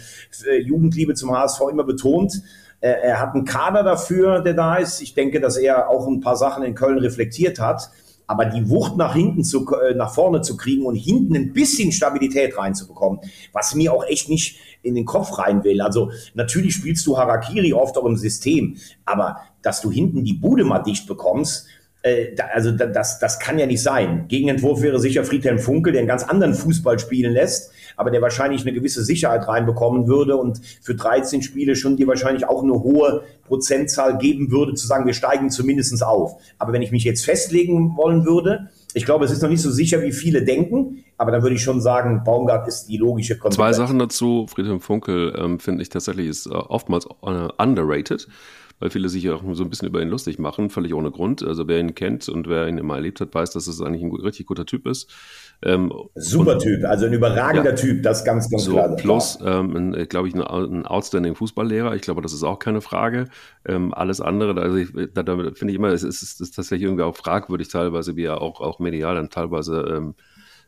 äh, 0.46 0.58
Jugendliebe 0.58 1.14
zum 1.14 1.38
HSV 1.38 1.62
immer 1.70 1.84
betont. 1.84 2.42
Äh, 2.80 2.90
er 2.90 3.20
hat 3.20 3.34
einen 3.34 3.46
Kader 3.46 3.84
dafür, 3.84 4.42
der 4.42 4.54
da 4.54 4.78
ist. 4.78 5.02
Ich 5.02 5.14
denke, 5.14 5.42
dass 5.42 5.58
er 5.58 5.90
auch 5.90 6.08
ein 6.08 6.22
paar 6.22 6.38
Sachen 6.38 6.64
in 6.64 6.76
Köln 6.76 7.00
reflektiert 7.00 7.60
hat. 7.60 7.90
Aber 8.28 8.46
die 8.46 8.70
Wucht 8.70 8.98
nach 8.98 9.16
hinten 9.16 9.44
zu, 9.44 9.66
äh, 9.72 9.96
nach 9.96 10.14
vorne 10.14 10.42
zu 10.42 10.58
kriegen 10.58 10.86
und 10.86 10.96
hinten 10.96 11.36
ein 11.36 11.54
bisschen 11.54 11.92
Stabilität 11.92 12.58
reinzubekommen, 12.58 13.22
was 13.54 13.74
mir 13.74 13.94
auch 13.94 14.06
echt 14.06 14.30
nicht 14.30 14.60
in 14.84 14.96
den 14.96 15.06
Kopf 15.06 15.38
rein 15.38 15.64
will. 15.64 15.82
Also 15.82 16.12
natürlich 16.34 16.76
spielst 16.76 17.08
du 17.08 17.18
Harakiri 17.18 17.74
oft 17.74 17.98
auch 17.98 18.06
im 18.06 18.18
System, 18.18 18.78
aber 19.06 19.38
dass 19.62 19.82
du 19.82 19.92
hinten 19.92 20.24
die 20.24 20.34
Bude 20.34 20.64
mal 20.64 20.80
dicht 20.80 21.08
bekommst, 21.08 21.68
äh, 22.04 22.36
also 22.54 22.72
das, 22.72 23.20
das 23.20 23.40
kann 23.40 23.60
ja 23.60 23.66
nicht 23.66 23.82
sein. 23.82 24.28
Gegenentwurf 24.28 24.82
wäre 24.82 25.00
sicher 25.00 25.24
Friedhelm 25.24 25.60
Funkel, 25.60 25.94
der 25.94 26.02
einen 26.02 26.08
ganz 26.08 26.24
anderen 26.24 26.54
Fußball 26.54 27.00
spielen 27.00 27.34
lässt, 27.34 27.72
aber 27.98 28.12
der 28.12 28.22
wahrscheinlich 28.22 28.62
eine 28.62 28.74
gewisse 28.74 29.04
Sicherheit 29.04 29.48
reinbekommen 29.48 30.08
würde 30.08 30.38
und 30.38 30.62
für 30.82 30.96
13 30.96 31.42
Spiele 31.42 31.76
schon 31.76 31.98
dir 31.98 32.08
wahrscheinlich 32.08 32.48
auch 32.48 32.64
eine 32.64 32.74
hohe 32.74 33.24
Prozentzahl 33.46 34.18
geben 34.18 34.52
würde, 34.52 34.76
zu 34.76 34.88
sagen, 34.88 35.06
wir 35.06 35.14
steigen 35.14 35.50
zumindest 35.50 36.02
auf. 36.04 36.40
Aber 36.60 36.74
wenn 36.74 36.82
ich 36.82 36.92
mich 36.92 37.04
jetzt 37.04 37.26
festlegen 37.26 37.98
wollen 37.98 38.26
würde, 38.26 38.70
ich 38.94 39.06
glaube, 39.06 39.26
es 39.26 39.32
ist 39.32 39.42
noch 39.42 39.50
nicht 39.50 39.62
so 39.62 39.72
sicher, 39.72 40.02
wie 40.02 40.12
viele 40.12 40.44
denken, 40.44 41.04
aber 41.18 41.32
dann 41.32 41.42
würde 41.42 41.56
ich 41.56 41.64
schon 41.64 41.82
sagen, 41.82 42.24
Baumgart 42.24 42.68
ist 42.68 42.86
die 42.86 42.98
logische 42.98 43.38
Konsequenz. 43.38 43.56
Zwei 43.56 43.74
Sachen 43.74 44.00
dazu. 44.00 44.46
Friedhelm 44.48 44.80
Funkel 44.80 45.36
ähm, 45.38 45.60
finde 45.60 45.82
ich 45.82 45.90
tatsächlich 45.90 46.28
ist 46.28 46.46
äh, 46.46 46.50
oftmals 46.50 47.06
äh, 47.06 47.48
underrated 47.58 48.28
weil 48.80 48.90
viele 48.90 49.10
sich 49.10 49.30
auch 49.30 49.42
so 49.54 49.64
ein 49.64 49.70
bisschen 49.70 49.88
über 49.88 50.02
ihn 50.02 50.10
lustig 50.10 50.40
machen, 50.40 50.70
völlig 50.70 50.94
ohne 50.94 51.12
Grund. 51.12 51.44
Also 51.44 51.68
wer 51.68 51.80
ihn 51.80 51.96
kennt 51.96 52.30
und 52.30 52.48
wer 52.48 52.68
ihn 52.68 52.78
immer 52.78 52.96
erlebt 52.96 53.20
hat, 53.22 53.34
weiß, 53.34 53.52
dass 53.52 53.68
es 53.68 53.82
eigentlich 53.82 54.04
ein 54.04 54.12
richtig 54.12 54.46
guter 54.46 54.66
Typ 54.66 54.86
ist. 54.86 55.10
Ähm, 55.64 55.92
Super 56.14 56.54
und, 56.54 56.62
Typ, 56.62 56.86
also 56.86 57.08
ein 57.08 57.14
überragender 57.14 57.72
ja, 57.72 57.76
Typ, 57.76 58.04
das 58.04 58.24
ganz, 58.24 58.50
ganz 58.50 58.66
so, 58.66 58.74
klar. 58.74 58.96
Plus, 58.96 59.40
ähm, 59.44 59.92
glaube 60.08 60.28
ich, 60.28 60.36
ein, 60.36 60.42
ein 60.42 60.86
outstanding 60.86 61.36
Fußballlehrer. 61.36 61.96
Ich 61.96 62.04
glaube, 62.04 62.22
das 62.22 62.34
ist 62.34 62.44
auch 62.44 62.60
keine 62.60 62.82
Frage. 62.82 63.26
Ähm, 63.66 63.94
alles 63.94 64.22
andere, 64.22 64.60
also 64.62 64.78
ich, 64.78 64.90
da, 65.14 65.24
da 65.24 65.36
finde 65.54 65.72
ich 65.72 65.76
immer, 65.76 65.90
es 65.90 66.04
ist, 66.04 66.22
es 66.22 66.40
ist 66.40 66.56
tatsächlich 66.56 66.86
irgendwie 66.86 67.04
auch 67.04 67.16
fragwürdig 67.16 67.70
teilweise, 67.70 68.16
wie 68.16 68.26
er 68.26 68.42
auch, 68.42 68.62
auch 68.62 68.78
medial 68.80 69.16
dann 69.16 69.30
teilweise 69.30 69.82
ähm, 69.82 70.16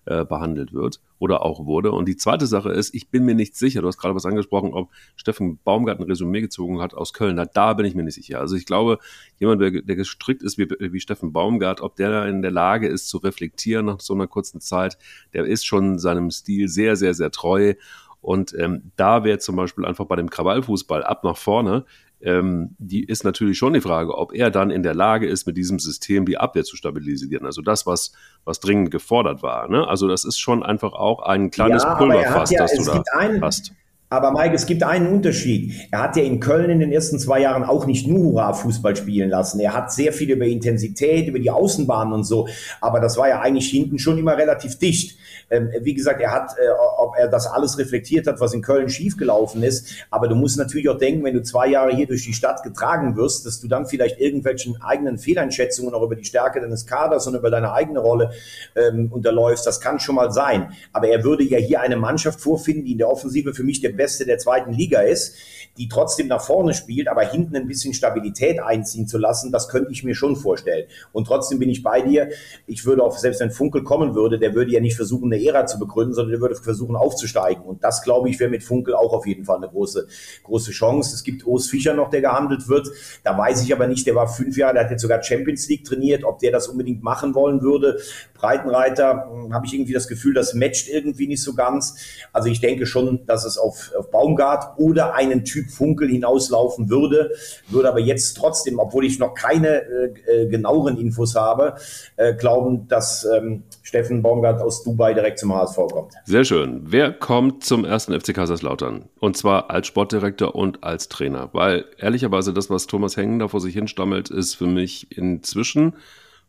äh, 0.06 0.26
behandelt 0.26 0.74
wird 0.74 1.00
oder 1.20 1.44
auch 1.44 1.66
wurde. 1.66 1.92
Und 1.92 2.08
die 2.08 2.16
zweite 2.16 2.48
Sache 2.48 2.72
ist, 2.72 2.94
ich 2.96 3.10
bin 3.10 3.26
mir 3.26 3.36
nicht 3.36 3.56
sicher, 3.56 3.82
du 3.82 3.88
hast 3.88 3.98
gerade 3.98 4.16
was 4.16 4.26
angesprochen, 4.26 4.74
ob 4.74 4.90
Steffen 5.16 5.60
Baumgart 5.64 6.00
ein 6.00 6.06
Resümee 6.06 6.42
gezogen 6.42 6.82
hat 6.82 6.94
aus 6.94 7.14
Köln. 7.14 7.36
Na, 7.36 7.46
da 7.46 7.74
bin 7.74 7.86
ich 7.86 7.96
mir 7.96 8.04
nicht 8.04 8.16
sicher. 8.16 8.40
Also 8.40 8.56
ich 8.56 8.66
glaube, 8.66 9.00
jemand, 9.40 9.62
der, 9.62 9.72
gestrickt 9.72 10.44
ist 10.44 10.58
wie, 10.58 10.70
wie 10.70 11.00
Steffen 11.00 11.34
Baumgart, 11.34 11.82
ob 11.82 11.96
der 11.96 12.26
in 12.28 12.42
der 12.42 12.52
Lage 12.52 12.88
ist 12.88 13.10
zu 13.10 13.18
reflektieren 13.18 13.86
nach 13.86 14.00
so 14.00 14.14
einer 14.14 14.28
kurzen 14.28 14.62
Zeit, 14.62 14.98
der 15.34 15.46
ist 15.46 15.66
schon 15.66 16.00
seinem 16.00 16.32
Stil 16.32 16.68
sehr, 16.68 16.96
sehr, 16.96 17.14
sehr 17.14 17.32
treu. 17.32 17.74
Und 18.22 18.54
ähm, 18.58 18.92
da 18.96 19.24
wäre 19.24 19.40
zum 19.40 19.56
Beispiel 19.56 19.86
einfach 19.86 20.06
bei 20.06 20.18
dem 20.18 20.30
Krawallfußball 20.30 21.04
ab 21.04 21.24
nach 21.24 21.38
vorne 21.38 21.86
ähm, 22.22 22.76
die 22.78 23.04
ist 23.04 23.24
natürlich 23.24 23.58
schon 23.58 23.74
die 23.74 23.82
Frage, 23.82 24.18
ob 24.18 24.34
er 24.34 24.52
dann 24.52 24.72
in 24.72 24.84
der 24.84 24.94
Lage 24.94 25.28
ist, 25.28 25.48
mit 25.48 25.58
diesem 25.58 25.80
System 25.80 26.26
die 26.26 26.38
Abwehr 26.38 26.64
zu 26.64 26.76
stabilisieren. 26.76 27.46
Also 27.46 27.62
das, 27.62 27.86
was, 27.86 28.12
was 28.46 28.60
dringend 28.60 28.92
gefordert 28.92 29.42
war. 29.42 29.70
Ne? 29.70 29.88
Also 29.88 30.08
das 30.08 30.26
ist 30.26 30.38
schon 30.38 30.64
einfach 30.64 30.94
auch 30.94 31.22
ein 31.22 31.52
kleines 31.52 31.84
ja, 31.84 31.96
Pulverfass, 31.96 32.52
ja, 32.52 32.60
das 32.60 32.74
du 32.74 32.84
da 32.84 33.04
einen, 33.18 33.42
hast. 33.42 33.74
Aber 34.12 34.32
Mike, 34.32 34.56
es 34.56 34.66
gibt 34.66 34.82
einen 34.82 35.06
Unterschied. 35.06 35.88
Er 35.92 36.02
hat 36.02 36.16
ja 36.16 36.24
in 36.24 36.40
Köln 36.40 36.72
in 36.72 36.80
den 36.80 36.92
ersten 36.92 37.20
zwei 37.20 37.42
Jahren 37.42 37.64
auch 37.64 37.86
nicht 37.86 38.08
nur 38.08 38.24
Hurra-Fußball 38.24 38.96
spielen 38.96 39.30
lassen. 39.30 39.60
Er 39.60 39.76
hat 39.76 39.92
sehr 39.92 40.14
viel 40.14 40.32
über 40.32 40.46
Intensität, 40.46 41.28
über 41.28 41.38
die 41.38 41.52
Außenbahnen 41.52 42.12
und 42.12 42.24
so. 42.24 42.48
Aber 42.82 43.02
das 43.02 43.18
war 43.18 43.30
ja 43.30 43.42
eigentlich 43.42 43.70
hinten 43.70 44.00
schon 44.00 44.18
immer 44.18 44.36
relativ 44.36 44.80
dicht. 44.80 45.20
Ähm, 45.52 45.70
wie 45.82 45.94
gesagt, 45.94 46.22
er 46.22 46.32
hat, 46.32 46.54
äh, 46.54 46.72
ob 46.98 47.18
er 47.20 47.28
das 47.28 47.46
alles 47.46 47.78
reflektiert 47.78 48.26
hat, 48.26 48.40
was 48.40 48.56
in 48.56 48.64
Köln 48.64 48.90
schiefgelaufen 48.90 49.62
ist. 49.62 50.04
Aber 50.10 50.28
du 50.28 50.34
musst 50.34 50.58
natürlich 50.58 50.90
auch 50.90 50.98
denken, 50.98 51.24
wenn 51.24 51.36
du 51.36 51.44
zwei 51.44 51.68
Jahre 51.68 51.96
hier 51.96 52.08
durch 52.08 52.26
die 52.26 52.34
Stadt 52.34 52.64
getragen 52.64 53.16
wirst, 53.16 53.46
dass 53.46 53.62
du 53.62 53.68
dann 53.68 53.86
vielleicht 53.86 54.20
irgendwelchen 54.20 54.82
eigenen 54.82 55.20
Fehleinschätzungen 55.20 55.94
auch 55.94 56.02
über 56.02 56.16
die 56.16 56.26
Stärke 56.26 56.60
deines 56.60 56.88
Kaders 56.88 57.28
und 57.28 57.36
über 57.36 57.52
deine 57.52 57.74
eigene 57.74 58.00
Rolle 58.00 58.32
ähm, 58.76 59.12
unterläufst. 59.12 59.68
Das 59.68 59.80
kann 59.80 60.00
schon 60.00 60.16
mal 60.16 60.32
sein. 60.32 60.72
Aber 60.94 61.10
er 61.10 61.24
würde 61.24 61.44
ja 61.44 61.60
hier 61.60 61.82
eine 61.82 61.96
Mannschaft 61.96 62.42
vorfinden, 62.42 62.86
die 62.86 62.94
in 62.94 62.98
der 62.98 63.10
Offensive 63.10 63.54
für 63.54 63.64
mich 63.64 63.82
der 63.82 63.99
Beste 64.00 64.26
der 64.26 64.40
zweiten 64.40 64.72
Liga 64.72 65.02
ist, 65.02 65.36
die 65.78 65.88
trotzdem 65.88 66.28
nach 66.28 66.42
vorne 66.42 66.74
spielt, 66.74 67.08
aber 67.08 67.22
hinten 67.22 67.56
ein 67.56 67.68
bisschen 67.68 67.94
Stabilität 67.94 68.60
einziehen 68.60 69.08
zu 69.08 69.18
lassen, 69.18 69.52
das 69.52 69.70
könnte 69.70 69.92
ich 69.92 70.04
mir 70.04 70.14
schon 70.14 70.36
vorstellen. 70.36 70.88
Und 71.14 71.26
trotzdem 71.26 71.60
bin 71.60 71.70
ich 71.70 71.84
bei 71.84 72.02
dir. 72.02 72.30
Ich 72.68 72.86
würde 72.86 73.02
auch, 73.02 73.18
selbst 73.18 73.40
wenn 73.40 73.50
Funkel 73.50 73.84
kommen 73.84 74.14
würde, 74.14 74.40
der 74.40 74.54
würde 74.54 74.72
ja 74.72 74.82
nicht 74.82 74.98
versuchen, 74.98 75.32
eine 75.32 75.42
Ära 75.42 75.66
zu 75.66 75.80
begründen, 75.80 76.14
sondern 76.14 76.32
der 76.32 76.42
würde 76.42 76.56
versuchen 76.56 76.98
aufzusteigen. 76.98 77.64
Und 77.64 77.84
das, 77.84 78.04
glaube 78.04 78.30
ich, 78.30 78.40
wäre 78.42 78.50
mit 78.50 78.62
Funkel 78.62 78.94
auch 78.94 79.14
auf 79.14 79.26
jeden 79.26 79.46
Fall 79.46 79.58
eine 79.58 79.70
große, 79.70 80.08
große 80.44 80.72
Chance. 80.72 81.16
Es 81.16 81.24
gibt 81.24 81.48
Urs 81.48 81.70
Fischer 81.70 81.94
noch, 81.94 82.10
der 82.10 82.22
gehandelt 82.22 82.68
wird. 82.68 82.90
Da 83.24 83.38
weiß 83.38 83.64
ich 83.64 83.74
aber 83.74 83.88
nicht, 83.88 84.06
der 84.06 84.16
war 84.16 84.28
fünf 84.28 84.58
Jahre, 84.58 84.74
der 84.74 84.84
hat 84.84 84.92
jetzt 84.92 85.02
sogar 85.02 85.24
Champions 85.24 85.70
League 85.70 85.86
trainiert, 85.86 86.26
ob 86.26 86.40
der 86.40 86.52
das 86.52 86.68
unbedingt 86.68 87.04
machen 87.04 87.36
wollen 87.36 87.62
würde. 87.62 88.00
Breitenreiter 88.34 89.30
hm, 89.32 89.54
habe 89.54 89.66
ich 89.66 89.74
irgendwie 89.74 89.94
das 89.94 90.10
Gefühl, 90.10 90.34
das 90.34 90.54
matcht 90.54 90.90
irgendwie 90.90 91.28
nicht 91.28 91.42
so 91.42 91.54
ganz. 91.54 91.96
Also 92.34 92.50
ich 92.50 92.60
denke 92.60 92.86
schon, 92.86 93.26
dass 93.26 93.46
es 93.46 93.58
auf 93.58 93.89
auf, 93.96 94.12
Baumgart 94.12 94.78
oder 94.78 95.14
einen 95.14 95.46
Typ 95.46 95.70
Funkel 95.70 96.10
hinauslaufen 96.10 96.90
würde, 96.90 97.32
würde 97.70 97.90
aber 97.90 98.00
jetzt 98.00 98.36
trotzdem, 98.36 98.80
obwohl 98.80 99.06
ich 99.06 99.20
noch 99.20 99.34
keine 99.34 99.82
äh, 99.84 100.44
äh, 100.44 100.48
genaueren 100.48 100.98
Infos 100.98 101.36
habe, 101.36 101.76
äh, 102.18 102.34
glauben, 102.34 102.88
dass 102.88 103.26
ähm, 103.26 103.64
Steffen 103.84 104.22
Baumgart 104.22 104.62
aus 104.62 104.84
Dubai 104.84 105.14
direkt 105.14 105.40
zum 105.40 105.54
HSV 105.54 105.78
kommt. 105.92 106.14
Sehr 106.26 106.44
schön. 106.44 106.82
Wer 106.86 107.12
kommt 107.12 107.64
zum 107.64 107.86
ersten 107.86 108.20
FC 108.20 108.34
Kaiserslautern? 108.34 109.10
Und 109.20 109.38
zwar 109.38 109.70
als 109.70 109.88
Sportdirektor 109.88 110.56
und 110.56 110.84
als 110.84 111.10
Trainer. 111.10 111.50
Weil 111.54 111.86
ehrlicherweise 111.98 112.54
das, 112.54 112.70
was 112.70 112.88
Thomas 112.88 113.18
Hengen 113.18 113.40
da 113.40 113.48
vor 113.48 113.62
sich 113.62 113.74
hinstammelt, 113.74 114.30
ist 114.30 114.56
für 114.56 114.68
mich 114.68 115.16
inzwischen 115.18 115.96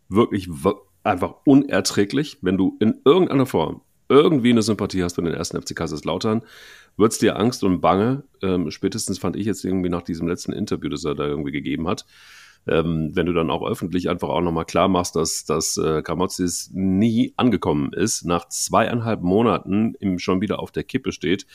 wirklich 0.09 0.49
einfach 1.03 1.35
unerträglich, 1.45 2.39
wenn 2.43 2.59
du 2.59 2.77
in 2.81 3.01
irgendeiner 3.05 3.47
Form 3.47 3.81
irgendwie 4.11 4.51
eine 4.51 4.63
Sympathie 4.63 5.03
hast 5.03 5.15
für 5.15 5.23
den 5.23 5.33
ersten 5.33 5.61
FC 5.61 5.75
Kaiserslautern, 5.75 6.43
wird 6.97 7.13
es 7.13 7.19
dir 7.19 7.39
Angst 7.39 7.65
und 7.65 7.81
Bange. 7.81 8.25
Ähm, 8.43 8.71
spätestens 8.71 9.19
fand 9.19 9.37
ich 9.37 9.47
jetzt 9.47 9.65
irgendwie 9.65 9.89
nach 9.89 10.03
diesem 10.03 10.29
letzten 10.29 10.53
Interview, 10.53 10.91
das 10.91 11.05
er 11.05 11.15
da 11.15 11.27
irgendwie 11.27 11.53
gegeben 11.53 11.89
hat, 11.89 12.05
ähm, 12.67 13.11
wenn 13.15 13.27
du 13.27 13.33
dann 13.33 13.51
auch 13.51 13.67
öffentlich 13.67 14.11
einfach 14.11 14.29
auch 14.29 14.41
nochmal 14.41 14.65
klar 14.65 14.89
machst, 14.89 15.17
dass, 15.17 15.45
dass 15.45 15.77
äh, 15.79 16.03
Kamozis 16.03 16.71
nie 16.75 17.33
angekommen 17.37 17.93
ist, 17.93 18.25
nach 18.25 18.49
zweieinhalb 18.49 19.23
Monaten 19.23 19.95
im, 20.01 20.19
schon 20.19 20.41
wieder 20.41 20.59
auf 20.59 20.73
der 20.73 20.85
Kippe 20.85 21.13
steht, 21.13 21.47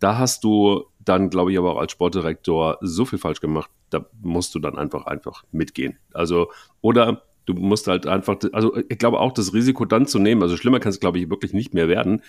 da 0.00 0.16
hast 0.18 0.44
du 0.44 0.84
dann, 1.00 1.30
glaube 1.30 1.52
ich, 1.52 1.58
aber 1.58 1.74
auch 1.74 1.80
als 1.80 1.92
Sportdirektor 1.92 2.78
so 2.80 3.04
viel 3.04 3.18
falsch 3.18 3.40
gemacht, 3.40 3.70
da 3.90 4.06
musst 4.22 4.54
du 4.54 4.58
dann 4.58 4.78
einfach, 4.78 5.06
einfach 5.06 5.44
mitgehen. 5.52 5.98
Also, 6.12 6.50
oder 6.80 7.22
Du 7.48 7.54
musst 7.54 7.86
halt 7.86 8.06
einfach, 8.06 8.36
also 8.52 8.76
ich 8.76 8.98
glaube 8.98 9.20
auch 9.20 9.32
das 9.32 9.54
Risiko 9.54 9.86
dann 9.86 10.06
zu 10.06 10.18
nehmen, 10.18 10.42
also 10.42 10.58
schlimmer 10.58 10.80
kann 10.80 10.90
es, 10.90 11.00
glaube 11.00 11.18
ich, 11.18 11.30
wirklich 11.30 11.54
nicht 11.54 11.72
mehr 11.72 11.88
werden, 11.88 12.20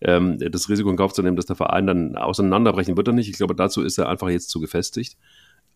ähm, 0.00 0.36
das 0.50 0.68
Risiko 0.68 0.90
in 0.90 0.96
Kauf 0.96 1.12
zu 1.12 1.22
nehmen, 1.22 1.36
dass 1.36 1.46
der 1.46 1.54
Verein 1.54 1.86
dann 1.86 2.16
auseinanderbrechen 2.16 2.96
wird 2.96 3.06
er 3.06 3.14
nicht. 3.14 3.28
Ich 3.28 3.36
glaube, 3.36 3.54
dazu 3.54 3.82
ist 3.82 3.98
er 3.98 4.08
einfach 4.08 4.28
jetzt 4.30 4.50
zu 4.50 4.58
gefestigt. 4.58 5.16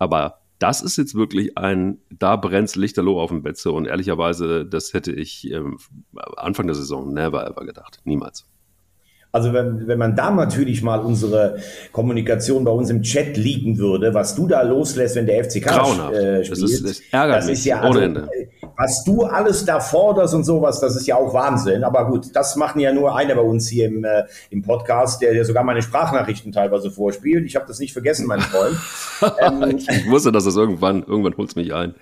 Aber 0.00 0.40
das 0.58 0.82
ist 0.82 0.96
jetzt 0.96 1.14
wirklich 1.14 1.56
ein, 1.56 1.98
da 2.10 2.34
brennt 2.34 2.74
Lichterloh 2.74 3.20
auf 3.20 3.30
dem 3.30 3.44
Betze 3.44 3.70
und 3.70 3.86
ehrlicherweise, 3.86 4.66
das 4.66 4.92
hätte 4.94 5.12
ich 5.12 5.48
ähm, 5.52 5.78
Anfang 6.36 6.66
der 6.66 6.74
Saison 6.74 7.14
never 7.14 7.46
ever 7.46 7.64
gedacht. 7.64 8.00
Niemals. 8.02 8.48
Also 9.30 9.52
wenn, 9.52 9.86
wenn 9.86 9.98
man 9.98 10.16
da 10.16 10.30
natürlich 10.30 10.82
mal 10.82 11.00
unsere 11.00 11.58
Kommunikation 11.92 12.64
bei 12.64 12.70
uns 12.70 12.88
im 12.88 13.02
Chat 13.02 13.36
liegen 13.36 13.76
würde, 13.76 14.14
was 14.14 14.34
du 14.34 14.46
da 14.46 14.62
loslässt, 14.62 15.16
wenn 15.16 15.26
der 15.26 15.44
FCK 15.44 15.66
äh, 15.66 16.44
spielt, 16.44 16.50
das 16.50 16.62
ist, 16.62 16.84
das 16.88 17.00
ärgert 17.10 17.36
das 17.36 17.48
ist 17.48 17.64
ja 17.66 17.80
also, 17.80 17.98
Ende. 17.98 18.28
Was 18.78 19.04
du 19.04 19.24
alles 19.24 19.64
da 19.66 19.80
forderst 19.80 20.34
und 20.34 20.44
sowas, 20.44 20.80
das 20.80 20.96
ist 20.96 21.06
ja 21.06 21.16
auch 21.16 21.34
Wahnsinn. 21.34 21.84
Aber 21.84 22.06
gut, 22.06 22.28
das 22.32 22.56
machen 22.56 22.80
ja 22.80 22.92
nur 22.92 23.16
einer 23.16 23.34
bei 23.34 23.42
uns 23.42 23.68
hier 23.68 23.86
im, 23.86 24.04
äh, 24.04 24.24
im 24.50 24.62
Podcast, 24.62 25.20
der, 25.20 25.34
der 25.34 25.44
sogar 25.44 25.62
meine 25.62 25.82
Sprachnachrichten 25.82 26.52
teilweise 26.52 26.90
vorspielt. 26.90 27.44
Ich 27.44 27.54
habe 27.54 27.66
das 27.66 27.80
nicht 27.80 27.92
vergessen, 27.92 28.26
mein 28.26 28.40
Freund. 28.40 28.76
ähm, 29.40 29.76
ich 29.76 30.08
wusste, 30.08 30.32
dass 30.32 30.44
das 30.44 30.56
irgendwann, 30.56 31.02
irgendwann 31.02 31.36
holt 31.36 31.50
es 31.50 31.56
mich 31.56 31.74
ein. 31.74 31.94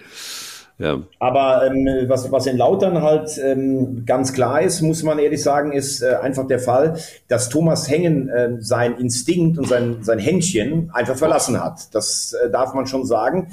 Ja. 0.79 1.01
Aber 1.19 1.67
ähm, 1.67 1.89
was, 2.07 2.31
was 2.31 2.47
in 2.47 2.59
Lautern 2.59 3.01
halt 3.01 3.39
ähm, 3.43 4.05
ganz 4.05 4.35
klar 4.35 4.61
ist, 4.61 4.83
muss 4.83 5.03
man 5.03 5.19
ehrlich 5.19 5.43
sagen, 5.43 5.73
ist 5.73 6.03
äh, 6.03 6.17
einfach 6.17 6.47
der 6.47 6.59
Fall, 6.59 6.99
dass 7.29 7.49
Thomas 7.49 7.89
Hengen 7.89 8.29
äh, 8.29 8.57
sein 8.61 8.99
Instinkt 8.99 9.59
und 9.59 9.69
sein, 9.69 9.99
sein 10.03 10.19
Händchen 10.19 10.91
einfach 10.93 11.17
verlassen 11.17 11.63
hat. 11.63 11.95
Das 11.95 12.35
äh, 12.35 12.51
darf 12.51 12.75
man 12.75 12.87
schon 12.87 13.07
sagen. 13.07 13.49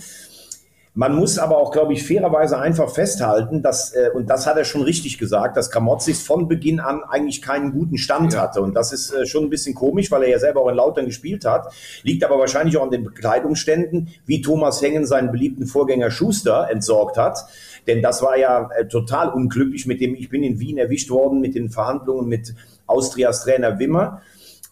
Man 0.95 1.15
muss 1.15 1.39
aber 1.39 1.57
auch, 1.57 1.71
glaube 1.71 1.93
ich, 1.93 2.05
fairerweise 2.05 2.59
einfach 2.59 2.91
festhalten, 2.91 3.63
dass, 3.63 3.93
äh, 3.93 4.11
und 4.13 4.29
das 4.29 4.45
hat 4.45 4.57
er 4.57 4.63
schon 4.63 4.83
richtig 4.83 5.17
gesagt, 5.17 5.57
dass 5.57 5.71
Kramotzis 5.71 6.21
von 6.21 6.47
Beginn 6.47 6.79
an 6.79 7.01
eigentlich 7.03 7.41
keinen 7.41 7.71
guten 7.71 7.97
Stand 7.97 8.33
ja. 8.33 8.41
hatte. 8.41 8.61
Und 8.61 8.75
das 8.75 8.93
ist 8.93 9.11
äh, 9.11 9.25
schon 9.25 9.45
ein 9.45 9.49
bisschen 9.49 9.73
komisch, 9.73 10.11
weil 10.11 10.21
er 10.21 10.29
ja 10.29 10.39
selber 10.39 10.61
auch 10.61 10.69
in 10.69 10.75
Lautern 10.75 11.07
gespielt 11.07 11.45
hat. 11.45 11.73
Liegt 12.03 12.23
aber 12.23 12.37
wahrscheinlich 12.37 12.77
auch 12.77 12.83
an 12.83 12.91
den 12.91 13.03
Bekleidungsständen, 13.03 14.09
wie 14.27 14.41
Thomas 14.41 14.83
Hengen 14.83 15.07
seinen 15.07 15.31
beliebten 15.31 15.65
Vorgänger 15.65 16.11
Schuster 16.11 16.69
entsorgt 16.69 17.17
hat. 17.17 17.39
Denn 17.87 18.03
das 18.03 18.21
war 18.21 18.37
ja 18.37 18.69
äh, 18.77 18.87
total 18.87 19.29
unglücklich 19.29 19.87
mit 19.87 19.99
dem, 19.99 20.13
ich 20.13 20.29
bin 20.29 20.43
in 20.43 20.59
Wien 20.59 20.77
erwischt 20.77 21.09
worden 21.09 21.41
mit 21.41 21.55
den 21.55 21.71
Verhandlungen 21.71 22.27
mit 22.27 22.53
Austrias 22.85 23.43
Trainer 23.43 23.79
Wimmer 23.79 24.21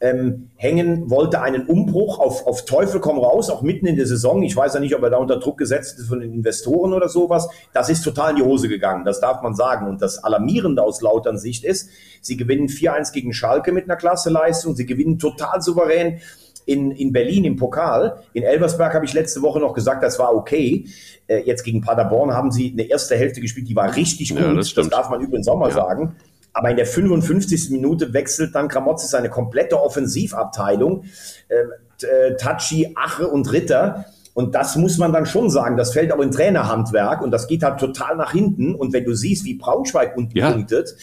ähm, 0.01 0.49
hängen, 0.55 1.09
wollte 1.11 1.41
einen 1.41 1.67
Umbruch 1.67 2.19
auf, 2.19 2.47
auf 2.47 2.65
Teufel 2.65 2.99
komm 2.99 3.19
raus, 3.19 3.51
auch 3.51 3.61
mitten 3.61 3.85
in 3.85 3.95
der 3.95 4.07
Saison. 4.07 4.41
Ich 4.41 4.55
weiß 4.55 4.73
ja 4.73 4.79
nicht, 4.79 4.95
ob 4.95 5.03
er 5.03 5.11
da 5.11 5.17
unter 5.17 5.37
Druck 5.37 5.59
gesetzt 5.59 5.99
ist 5.99 6.09
von 6.09 6.19
den 6.19 6.33
Investoren 6.33 6.93
oder 6.93 7.07
sowas. 7.07 7.47
Das 7.71 7.87
ist 7.89 8.01
total 8.01 8.31
in 8.31 8.37
die 8.37 8.41
Hose 8.41 8.67
gegangen, 8.67 9.05
das 9.05 9.19
darf 9.19 9.43
man 9.43 9.53
sagen. 9.53 9.87
Und 9.87 10.01
das 10.01 10.23
Alarmierende 10.23 10.81
aus 10.81 11.01
Lautern 11.01 11.37
Sicht 11.37 11.63
ist, 11.63 11.89
sie 12.19 12.35
gewinnen 12.35 12.67
4-1 12.67 13.13
gegen 13.13 13.31
Schalke 13.31 13.71
mit 13.71 13.85
einer 13.85 13.95
Klasseleistung, 13.95 14.75
sie 14.75 14.87
gewinnen 14.87 15.19
total 15.19 15.61
souverän 15.61 16.19
in, 16.65 16.91
in 16.91 17.11
Berlin 17.11 17.45
im 17.45 17.55
Pokal. 17.55 18.23
In 18.33 18.43
Elversberg 18.43 18.93
habe 18.95 19.05
ich 19.05 19.13
letzte 19.13 19.41
Woche 19.43 19.59
noch 19.59 19.73
gesagt, 19.73 20.03
das 20.03 20.17
war 20.17 20.33
okay. 20.33 20.85
Äh, 21.27 21.43
jetzt 21.43 21.63
gegen 21.63 21.81
Paderborn 21.81 22.33
haben 22.33 22.51
sie 22.51 22.71
eine 22.71 22.83
erste 22.83 23.15
Hälfte 23.15 23.41
gespielt, 23.41 23.69
die 23.69 23.75
war 23.75 23.95
richtig 23.95 24.29
gut. 24.29 24.39
Ja, 24.39 24.53
das, 24.53 24.73
das, 24.73 24.89
darf 24.89 25.09
man 25.09 25.21
übrigens 25.21 25.47
auch 25.47 25.57
mal 25.57 25.69
ja. 25.69 25.75
sagen. 25.75 26.15
Aber 26.53 26.69
in 26.69 26.75
der 26.75 26.85
55. 26.85 27.69
Minute 27.69 28.13
wechselt 28.13 28.55
dann 28.55 28.67
Gramozzi 28.67 29.07
seine 29.07 29.29
komplette 29.29 29.81
Offensivabteilung. 29.81 31.05
Äh, 31.47 31.63
äh, 32.03 32.35
Tachi, 32.35 32.93
Ache 32.95 33.27
und 33.27 33.51
Ritter. 33.51 34.05
Und 34.33 34.55
das 34.55 34.75
muss 34.75 34.97
man 34.97 35.11
dann 35.13 35.25
schon 35.25 35.49
sagen. 35.49 35.77
Das 35.77 35.93
fällt 35.93 36.11
auch 36.11 36.19
in 36.19 36.31
Trainerhandwerk 36.31 37.21
und 37.21 37.31
das 37.31 37.47
geht 37.47 37.63
halt 37.63 37.79
total 37.79 38.15
nach 38.15 38.31
hinten. 38.31 38.75
Und 38.75 38.93
wenn 38.93 39.05
du 39.05 39.13
siehst, 39.13 39.45
wie 39.45 39.55
Braunschweig 39.55 40.15
unten 40.15 40.37
ja. 40.37 40.51
punktet, 40.51 40.95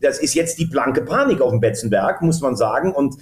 das 0.00 0.18
ist 0.18 0.34
jetzt 0.34 0.58
die 0.58 0.66
blanke 0.66 1.02
Panik 1.02 1.40
auf 1.40 1.50
dem 1.50 1.60
Betzenberg, 1.60 2.22
muss 2.22 2.40
man 2.40 2.56
sagen. 2.56 2.92
Und 2.92 3.16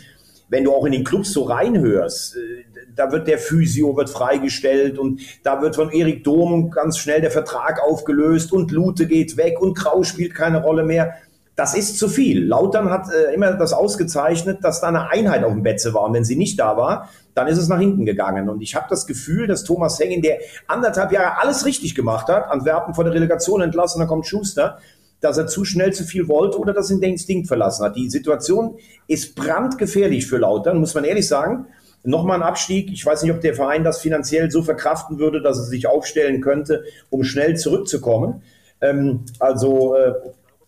wenn 0.48 0.64
du 0.64 0.72
auch 0.72 0.84
in 0.84 0.92
den 0.92 1.04
Clubs 1.04 1.32
so 1.32 1.44
reinhörst, 1.44 2.36
äh, 2.36 2.64
da 2.94 3.12
wird 3.12 3.28
der 3.28 3.38
Physio 3.38 3.96
wird 3.96 4.08
freigestellt 4.08 4.98
und 4.98 5.20
da 5.42 5.60
wird 5.60 5.76
von 5.76 5.90
Erik 5.90 6.24
Dom 6.24 6.70
ganz 6.70 6.98
schnell 6.98 7.20
der 7.20 7.30
Vertrag 7.30 7.82
aufgelöst 7.82 8.52
und 8.52 8.70
Lute 8.70 9.06
geht 9.06 9.36
weg 9.36 9.60
und 9.60 9.76
Grau 9.76 10.02
spielt 10.02 10.34
keine 10.34 10.62
Rolle 10.62 10.82
mehr 10.82 11.14
das 11.56 11.74
ist 11.74 11.98
zu 11.98 12.08
viel. 12.08 12.46
Lautern 12.46 12.90
hat 12.90 13.10
äh, 13.10 13.34
immer 13.34 13.54
das 13.54 13.72
ausgezeichnet, 13.72 14.58
dass 14.62 14.82
da 14.82 14.88
eine 14.88 15.10
Einheit 15.10 15.42
auf 15.42 15.52
dem 15.52 15.62
Betze 15.62 15.94
war. 15.94 16.02
Und 16.02 16.12
wenn 16.12 16.24
sie 16.24 16.36
nicht 16.36 16.60
da 16.60 16.76
war, 16.76 17.08
dann 17.34 17.48
ist 17.48 17.56
es 17.56 17.68
nach 17.68 17.78
hinten 17.78 18.04
gegangen. 18.04 18.50
Und 18.50 18.60
ich 18.60 18.74
habe 18.74 18.86
das 18.90 19.06
Gefühl, 19.06 19.46
dass 19.46 19.64
Thomas 19.64 19.98
Hengen, 19.98 20.20
der 20.20 20.38
anderthalb 20.66 21.12
Jahre 21.12 21.40
alles 21.40 21.64
richtig 21.64 21.94
gemacht 21.94 22.28
hat, 22.28 22.50
Antwerpen 22.50 22.94
vor 22.94 23.04
der 23.04 23.14
Relegation 23.14 23.62
entlassen, 23.62 24.00
dann 24.00 24.08
kommt 24.08 24.26
Schuster, 24.26 24.78
dass 25.20 25.38
er 25.38 25.46
zu 25.46 25.64
schnell 25.64 25.94
zu 25.94 26.04
viel 26.04 26.28
wollte 26.28 26.58
oder 26.58 26.74
dass 26.74 26.90
ihn 26.90 27.00
der 27.00 27.08
Instinkt 27.08 27.48
verlassen 27.48 27.86
hat. 27.86 27.96
Die 27.96 28.10
Situation 28.10 28.76
ist 29.06 29.34
brandgefährlich 29.34 30.26
für 30.26 30.36
Lautern, 30.36 30.78
muss 30.78 30.94
man 30.94 31.04
ehrlich 31.04 31.26
sagen. 31.26 31.66
Nochmal 32.02 32.40
ein 32.40 32.46
Abstieg. 32.46 32.92
Ich 32.92 33.04
weiß 33.04 33.22
nicht, 33.22 33.32
ob 33.32 33.40
der 33.40 33.54
Verein 33.54 33.82
das 33.82 33.98
finanziell 34.00 34.50
so 34.50 34.62
verkraften 34.62 35.18
würde, 35.18 35.40
dass 35.40 35.58
er 35.58 35.64
sich 35.64 35.86
aufstellen 35.86 36.42
könnte, 36.42 36.84
um 37.08 37.24
schnell 37.24 37.56
zurückzukommen. 37.56 38.42
Ähm, 38.82 39.24
also 39.40 39.96
äh, 39.96 40.12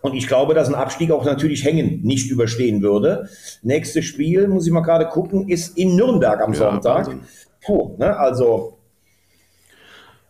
und 0.01 0.15
ich 0.15 0.27
glaube, 0.27 0.55
dass 0.55 0.69
ein 0.69 0.75
Abstieg 0.75 1.11
auch 1.11 1.25
natürlich 1.25 1.65
Hängen 1.65 2.03
nicht 2.03 2.31
überstehen 2.31 2.83
würde. 2.83 3.29
Nächstes 3.63 4.05
Spiel, 4.05 4.49
muss 4.49 4.67
ich 4.67 4.73
mal 4.73 4.81
gerade 4.81 5.07
gucken, 5.07 5.49
ist 5.49 5.77
in 5.77 5.97
Nürnberg 5.97 6.41
am 6.41 6.53
ja, 6.53 6.59
Sonntag. 6.59 7.17
Puh, 7.65 7.97
ne, 7.99 8.17
also 8.17 8.79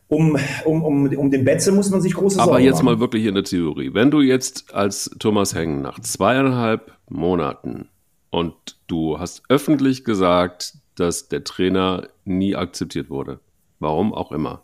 um, 0.09 0.39
um, 0.64 0.83
um, 0.83 1.16
um 1.16 1.31
den 1.31 1.45
Betze 1.45 1.71
muss 1.71 1.91
man 1.91 2.01
sich 2.01 2.14
große 2.14 2.37
Sorgen 2.37 2.51
Aber 2.51 2.61
jetzt 2.61 2.77
machen. 2.77 2.87
mal 2.87 3.01
wirklich 3.01 3.27
in 3.27 3.35
der 3.35 3.45
Theorie. 3.45 3.93
Wenn 3.93 4.11
du 4.11 4.23
jetzt 4.23 4.75
als 4.75 5.11
Thomas 5.19 5.55
Hengen 5.55 5.83
nach 5.83 6.01
zweieinhalb 6.01 6.93
Monaten 7.11 7.91
und 8.31 8.55
du 8.87 9.19
hast 9.19 9.43
öffentlich 9.51 10.05
gesagt, 10.05 10.79
dass 10.95 11.29
der 11.29 11.45
Trainer 11.45 12.09
nie 12.25 12.57
akzeptiert 12.57 13.11
wurde, 13.11 13.41
warum 13.81 14.14
auch 14.14 14.33
immer, 14.33 14.62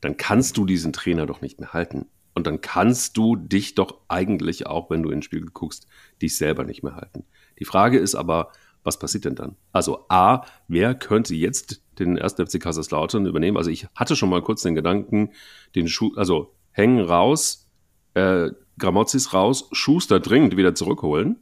dann 0.00 0.16
kannst 0.16 0.56
du 0.56 0.64
diesen 0.64 0.92
Trainer 0.92 1.26
doch 1.26 1.40
nicht 1.40 1.58
mehr 1.58 1.72
halten. 1.72 2.06
Und 2.38 2.46
dann 2.46 2.60
kannst 2.60 3.16
du 3.16 3.34
dich 3.34 3.74
doch 3.74 3.98
eigentlich 4.06 4.68
auch, 4.68 4.90
wenn 4.90 5.02
du 5.02 5.10
ins 5.10 5.24
Spiel 5.24 5.44
guckst, 5.46 5.88
dich 6.22 6.36
selber 6.36 6.62
nicht 6.62 6.84
mehr 6.84 6.94
halten. 6.94 7.24
Die 7.58 7.64
Frage 7.64 7.98
ist 7.98 8.14
aber, 8.14 8.52
was 8.84 8.96
passiert 8.96 9.24
denn 9.24 9.34
dann? 9.34 9.56
Also 9.72 10.06
A, 10.08 10.42
wer 10.68 10.94
könnte 10.94 11.34
jetzt 11.34 11.82
den 11.98 12.16
ersten 12.16 12.46
FC 12.46 12.60
Kaiserslautern 12.60 13.26
übernehmen? 13.26 13.56
Also 13.56 13.70
ich 13.70 13.88
hatte 13.96 14.14
schon 14.14 14.30
mal 14.30 14.40
kurz 14.40 14.62
den 14.62 14.76
Gedanken, 14.76 15.32
den 15.74 15.88
Schuh, 15.88 16.12
also 16.14 16.54
hängen 16.70 17.00
raus, 17.00 17.68
äh, 18.14 18.50
Gramozis 18.78 19.34
raus, 19.34 19.68
Schuster 19.72 20.20
dringend 20.20 20.56
wieder 20.56 20.76
zurückholen 20.76 21.40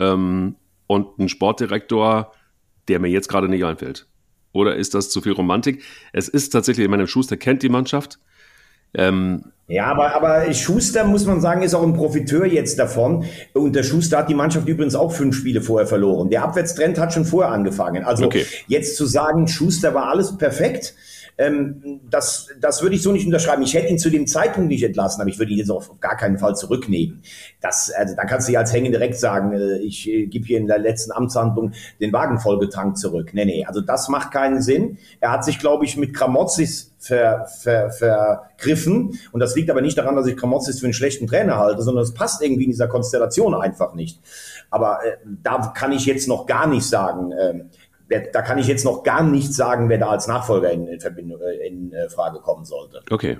ähm, 0.00 0.56
und 0.88 1.16
einen 1.16 1.28
Sportdirektor, 1.28 2.32
der 2.88 2.98
mir 2.98 3.06
jetzt 3.06 3.28
gerade 3.28 3.48
nicht 3.48 3.64
einfällt. 3.64 4.08
Oder 4.50 4.74
ist 4.74 4.94
das 4.94 5.10
zu 5.10 5.20
viel 5.20 5.32
Romantik? 5.32 5.84
Es 6.12 6.28
ist 6.28 6.50
tatsächlich, 6.50 6.86
ich 6.86 6.90
meine, 6.90 7.06
Schuster 7.06 7.36
kennt 7.36 7.62
die 7.62 7.68
Mannschaft. 7.68 8.18
Ähm, 8.94 9.44
ja, 9.66 9.86
aber, 9.86 10.14
aber 10.14 10.52
Schuster, 10.52 11.04
muss 11.04 11.24
man 11.24 11.40
sagen, 11.40 11.62
ist 11.62 11.74
auch 11.74 11.82
ein 11.82 11.94
Profiteur 11.94 12.44
jetzt 12.44 12.78
davon. 12.78 13.24
Und 13.54 13.74
der 13.74 13.82
Schuster 13.82 14.18
hat 14.18 14.28
die 14.28 14.34
Mannschaft 14.34 14.68
übrigens 14.68 14.94
auch 14.94 15.12
fünf 15.12 15.36
Spiele 15.36 15.62
vorher 15.62 15.86
verloren. 15.86 16.28
Der 16.28 16.42
Abwärtstrend 16.42 16.98
hat 16.98 17.14
schon 17.14 17.24
vorher 17.24 17.50
angefangen. 17.50 18.04
Also 18.04 18.26
okay. 18.26 18.44
jetzt 18.66 18.96
zu 18.96 19.06
sagen, 19.06 19.48
Schuster 19.48 19.94
war 19.94 20.08
alles 20.08 20.36
perfekt, 20.36 20.94
ähm, 21.36 22.00
das, 22.10 22.48
das 22.60 22.82
würde 22.82 22.94
ich 22.94 23.02
so 23.02 23.12
nicht 23.12 23.26
unterschreiben. 23.26 23.62
Ich 23.62 23.74
hätte 23.74 23.88
ihn 23.88 23.98
zu 23.98 24.10
dem 24.10 24.26
Zeitpunkt 24.26 24.68
nicht 24.68 24.82
entlassen, 24.82 25.20
aber 25.20 25.30
ich 25.30 25.38
würde 25.38 25.52
ihn 25.52 25.58
jetzt 25.58 25.70
auf 25.70 25.90
gar 26.00 26.16
keinen 26.16 26.38
Fall 26.38 26.54
zurücknehmen. 26.54 27.22
Das, 27.60 27.90
also, 27.90 28.14
dann 28.14 28.26
kannst 28.26 28.48
du 28.48 28.52
ja 28.52 28.60
als 28.60 28.72
Hängen 28.72 28.92
direkt 28.92 29.16
sagen, 29.16 29.52
äh, 29.52 29.78
ich 29.78 30.08
äh, 30.08 30.26
gebe 30.26 30.46
hier 30.46 30.58
in 30.58 30.66
der 30.66 30.78
letzten 30.78 31.12
Amtshandlung 31.12 31.72
den 32.00 32.12
Wagen 32.12 32.38
vollgetankt 32.38 32.98
zurück. 32.98 33.30
Nee, 33.32 33.44
nee, 33.44 33.64
also 33.64 33.80
das 33.80 34.08
macht 34.08 34.30
keinen 34.30 34.62
Sinn. 34.62 34.98
Er 35.20 35.32
hat 35.32 35.44
sich, 35.44 35.58
glaube 35.58 35.84
ich, 35.84 35.96
mit 35.96 36.14
Kramotzis 36.14 36.94
ver, 37.04 37.46
ver, 37.46 37.90
vergriffen. 37.90 39.18
Und 39.32 39.40
das 39.40 39.54
liegt 39.54 39.70
aber 39.70 39.80
nicht 39.80 39.98
daran, 39.98 40.16
dass 40.16 40.26
ich 40.26 40.36
Kramotzis 40.36 40.80
für 40.80 40.86
einen 40.86 40.94
schlechten 40.94 41.26
Trainer 41.26 41.58
halte, 41.58 41.82
sondern 41.82 42.02
es 42.02 42.14
passt 42.14 42.42
irgendwie 42.42 42.64
in 42.64 42.70
dieser 42.70 42.88
Konstellation 42.88 43.54
einfach 43.54 43.94
nicht. 43.94 44.20
Aber 44.70 45.04
äh, 45.04 45.16
da 45.42 45.72
kann 45.74 45.92
ich 45.92 46.06
jetzt 46.06 46.28
noch 46.28 46.46
gar 46.46 46.66
nicht 46.66 46.86
sagen, 46.86 47.32
äh, 47.32 47.64
da 48.20 48.42
kann 48.42 48.58
ich 48.58 48.66
jetzt 48.66 48.84
noch 48.84 49.02
gar 49.02 49.22
nicht 49.22 49.52
sagen, 49.54 49.88
wer 49.88 49.98
da 49.98 50.08
als 50.08 50.26
Nachfolger 50.26 50.70
in, 50.70 50.86
in, 50.86 51.00
Verbindung, 51.00 51.40
äh, 51.40 51.66
in 51.66 51.92
äh, 51.92 52.08
Frage 52.08 52.40
kommen 52.40 52.64
sollte. 52.64 53.02
Okay. 53.10 53.38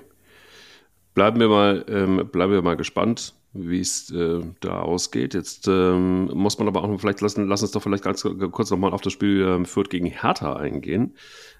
Bleiben 1.13 1.39
wir 1.39 1.47
mal, 1.47 1.85
ähm, 1.87 2.29
bleiben 2.31 2.51
wir 2.51 2.61
mal 2.61 2.75
gespannt, 2.75 3.33
wie 3.53 3.79
es 3.79 4.11
äh, 4.11 4.41
da 4.59 4.81
ausgeht. 4.81 5.33
Jetzt 5.33 5.67
ähm, 5.67 6.25
muss 6.33 6.59
man 6.59 6.67
aber 6.67 6.83
auch 6.83 6.99
vielleicht 6.99 7.21
lassen, 7.21 7.47
lass 7.47 7.61
uns 7.61 7.71
doch 7.71 7.81
vielleicht 7.81 8.03
ganz 8.03 8.21
kurz 8.23 8.69
nochmal 8.69 8.91
auf 8.91 9.01
das 9.01 9.13
Spiel 9.13 9.41
ähm, 9.47 9.65
Fürth 9.65 9.89
gegen 9.89 10.07
Hertha 10.07 10.57
eingehen. 10.57 11.15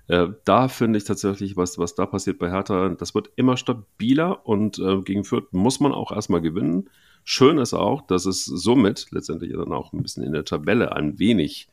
Äh, 0.07 0.27
da 0.43 0.67
finde 0.67 0.97
ich 0.97 1.05
tatsächlich, 1.05 1.55
was, 1.55 1.79
was 1.79 1.95
da 1.95 2.05
passiert 2.05 2.37
bei 2.37 2.51
Hertha, 2.51 2.89
das 2.89 3.15
wird 3.15 3.31
immer 3.37 3.55
stabiler 3.55 4.45
und 4.45 4.77
äh, 4.77 5.01
gegen 5.01 5.23
Fürth 5.23 5.47
muss 5.51 5.79
man 5.79 5.93
auch 5.93 6.11
erstmal 6.11 6.41
gewinnen. 6.41 6.89
Schön 7.23 7.57
ist 7.57 7.73
auch, 7.73 8.05
dass 8.05 8.25
es 8.25 8.45
somit 8.45 9.07
letztendlich 9.11 9.53
dann 9.53 9.71
auch 9.71 9.93
ein 9.93 10.03
bisschen 10.03 10.23
in 10.23 10.33
der 10.33 10.45
Tabelle 10.45 10.95
ein 10.95 11.17
wenig 11.17 11.69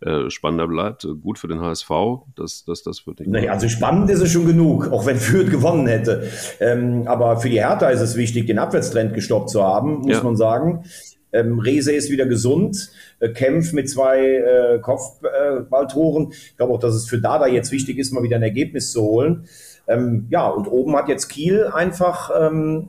äh, 0.00 0.30
spannender 0.30 0.68
bleibt. 0.68 1.06
Gut 1.22 1.38
für 1.38 1.48
den 1.48 1.60
HSV, 1.60 1.90
dass 2.36 2.64
das, 2.64 2.82
das 2.82 3.00
für 3.00 3.14
den. 3.14 3.30
Naja, 3.30 3.52
also 3.52 3.68
spannend 3.68 4.08
ist 4.10 4.20
es 4.20 4.30
schon 4.30 4.46
genug, 4.46 4.92
auch 4.92 5.06
wenn 5.06 5.16
Fürth 5.16 5.50
gewonnen 5.50 5.86
hätte. 5.86 6.28
Ähm, 6.60 7.02
aber 7.06 7.38
für 7.38 7.48
die 7.48 7.60
Hertha 7.60 7.88
ist 7.88 8.00
es 8.00 8.16
wichtig, 8.16 8.46
den 8.46 8.58
Abwärtstrend 8.58 9.14
gestoppt 9.14 9.50
zu 9.50 9.62
haben, 9.62 10.02
muss 10.02 10.12
ja. 10.12 10.22
man 10.22 10.36
sagen. 10.36 10.84
Ähm, 11.32 11.58
Rese 11.58 11.92
ist 11.92 12.10
wieder 12.10 12.26
gesund, 12.26 12.90
äh, 13.20 13.28
Kempf 13.30 13.72
mit 13.72 13.90
zwei 13.90 14.20
äh, 14.20 14.78
Kopfballtoren. 14.78 16.28
ich 16.30 16.56
glaube 16.56 16.72
auch, 16.72 16.80
dass 16.80 16.94
es 16.94 17.08
für 17.08 17.20
Dada 17.20 17.46
jetzt 17.46 17.70
wichtig 17.70 17.98
ist, 17.98 18.12
mal 18.12 18.22
wieder 18.22 18.36
ein 18.36 18.42
Ergebnis 18.42 18.92
zu 18.92 19.02
holen. 19.02 19.46
Ähm, 19.88 20.26
ja, 20.30 20.48
und 20.48 20.68
oben 20.68 20.96
hat 20.96 21.08
jetzt 21.08 21.28
Kiel 21.28 21.66
einfach 21.66 22.30
ähm, 22.38 22.88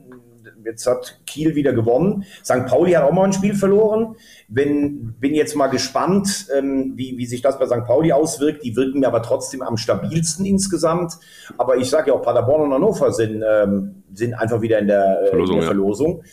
Jetzt 0.69 0.85
hat 0.85 1.19
Kiel 1.25 1.55
wieder 1.55 1.73
gewonnen. 1.73 2.25
St. 2.43 2.67
Pauli 2.67 2.91
hat 2.91 3.03
auch 3.03 3.11
mal 3.11 3.23
ein 3.23 3.33
Spiel 3.33 3.55
verloren. 3.55 4.15
Wenn, 4.47 5.13
bin 5.13 5.33
jetzt 5.33 5.55
mal 5.55 5.67
gespannt, 5.67 6.47
ähm, 6.55 6.93
wie, 6.95 7.17
wie 7.17 7.25
sich 7.25 7.41
das 7.41 7.57
bei 7.57 7.65
St. 7.65 7.85
Pauli 7.85 8.11
auswirkt. 8.11 8.63
Die 8.63 8.75
wirken 8.75 8.99
mir 8.99 9.07
aber 9.07 9.23
trotzdem 9.23 9.63
am 9.63 9.77
stabilsten 9.77 10.45
insgesamt. 10.45 11.13
Aber 11.57 11.77
ich 11.77 11.89
sage 11.89 12.11
ja 12.11 12.13
auch, 12.13 12.21
Paderborn 12.21 12.61
und 12.61 12.73
Hannover 12.73 13.11
sind, 13.11 13.43
ähm, 13.47 14.03
sind 14.13 14.35
einfach 14.35 14.61
wieder 14.61 14.77
in 14.77 14.87
der 14.87 15.23
äh, 15.23 15.27
Verlosung. 15.29 15.55
In 15.55 15.59
der 15.59 15.67
Verlosung. 15.67 16.23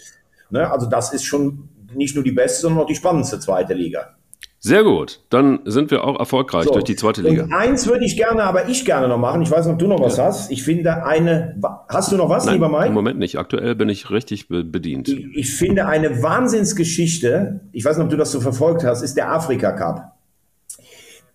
Ja. 0.50 0.60
Ne? 0.60 0.70
Also 0.70 0.86
das 0.86 1.14
ist 1.14 1.24
schon 1.24 1.70
nicht 1.94 2.14
nur 2.14 2.24
die 2.24 2.32
beste, 2.32 2.60
sondern 2.60 2.82
auch 2.82 2.86
die 2.86 2.94
spannendste 2.94 3.40
zweite 3.40 3.72
Liga. 3.72 4.16
Sehr 4.58 4.82
gut. 4.84 5.20
Dann 5.30 5.60
sind 5.64 5.90
wir 5.90 6.04
auch 6.04 6.18
erfolgreich 6.18 6.64
so. 6.64 6.72
durch 6.72 6.84
die 6.84 6.96
zweite 6.96 7.22
Liga. 7.22 7.44
Und 7.44 7.52
eins 7.52 7.86
würde 7.86 8.04
ich 8.04 8.16
gerne, 8.16 8.42
aber 8.42 8.68
ich 8.68 8.84
gerne 8.84 9.06
noch 9.06 9.18
machen. 9.18 9.42
Ich 9.42 9.50
weiß 9.50 9.66
nicht, 9.66 9.74
ob 9.74 9.78
du 9.78 9.86
noch 9.86 10.00
was 10.00 10.16
ja. 10.16 10.24
hast. 10.24 10.50
Ich 10.50 10.64
finde 10.64 11.04
eine. 11.04 11.56
Hast 11.88 12.10
du 12.10 12.16
noch 12.16 12.28
was, 12.28 12.46
Nein, 12.46 12.54
lieber 12.54 12.68
Mike? 12.68 12.86
Im 12.86 12.94
Moment 12.94 13.18
nicht. 13.18 13.38
Aktuell 13.38 13.74
bin 13.74 13.88
ich 13.88 14.10
richtig 14.10 14.48
bedient. 14.48 15.08
Ich, 15.08 15.26
ich 15.36 15.54
finde 15.54 15.86
eine 15.86 16.22
Wahnsinnsgeschichte. 16.22 17.60
Ich 17.72 17.84
weiß 17.84 17.96
nicht, 17.96 18.04
ob 18.04 18.10
du 18.10 18.16
das 18.16 18.32
so 18.32 18.40
verfolgt 18.40 18.82
hast. 18.82 19.02
Ist 19.02 19.16
der 19.16 19.30
Afrika 19.30 19.72
Cup. 19.72 20.16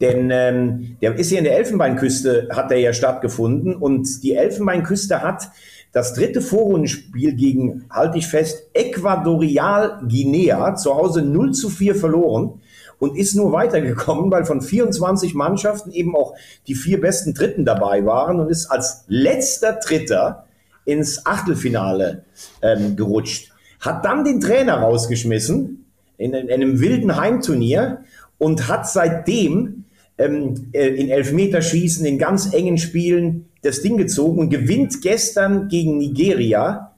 Denn 0.02 0.32
ähm, 0.32 0.98
der 1.02 1.16
ist 1.16 1.30
hier 1.30 1.38
in 1.38 1.44
der 1.44 1.58
Elfenbeinküste, 1.58 2.50
hat 2.52 2.72
der 2.72 2.80
ja 2.80 2.92
stattgefunden. 2.92 3.76
Und 3.76 4.24
die 4.24 4.34
Elfenbeinküste 4.34 5.22
hat 5.22 5.50
das 5.92 6.16
dritte 6.16 6.42
Vorrundenspiel 6.42 7.36
gegen, 7.36 7.86
halte 7.90 8.18
ich 8.18 8.28
fest, 8.28 8.70
Äquatorial 8.74 10.02
Guinea 10.10 10.76
zu 10.76 10.96
Hause 10.96 11.22
0 11.22 11.52
zu 11.52 11.70
4 11.70 11.96
verloren 11.96 12.62
und 13.02 13.18
ist 13.18 13.36
nur 13.36 13.52
weitergekommen, 13.52 14.30
weil 14.30 14.46
von 14.46 14.62
24 14.62 15.34
Mannschaften 15.34 15.90
eben 15.92 16.16
auch 16.16 16.36
die 16.68 16.76
vier 16.76 17.02
besten 17.02 17.34
Dritten 17.34 17.66
dabei 17.66 18.06
waren 18.06 18.40
und 18.40 18.52
ist 18.52 18.68
als 18.68 19.06
letzter 19.08 19.80
Dritter 19.84 20.46
ins 20.86 21.26
Achtelfinale 21.26 22.26
ähm, 22.62 22.96
gerutscht. 22.96 23.54
Hat 23.80 24.06
dann 24.06 24.24
den 24.24 24.40
Trainer 24.40 24.76
rausgeschmissen 24.76 25.84
in, 26.18 26.36
in 26.36 26.52
einem 26.52 26.80
wilden 26.80 27.16
Heimturnier 27.16 28.04
und 28.38 28.68
hat 28.68 28.88
seitdem 28.88 29.86
ähm, 30.20 30.68
äh, 30.72 30.90
in 30.90 31.10
Elfmeterschießen, 31.10 32.06
in 32.06 32.20
ganz 32.20 32.54
engen 32.54 32.78
Spielen 32.78 33.48
das 33.64 33.82
Ding 33.82 33.98
gezogen 33.98 34.38
und 34.38 34.52
gewinnt 34.52 35.02
gestern 35.02 35.70
gegen 35.70 35.98
Nigeria 35.98 36.91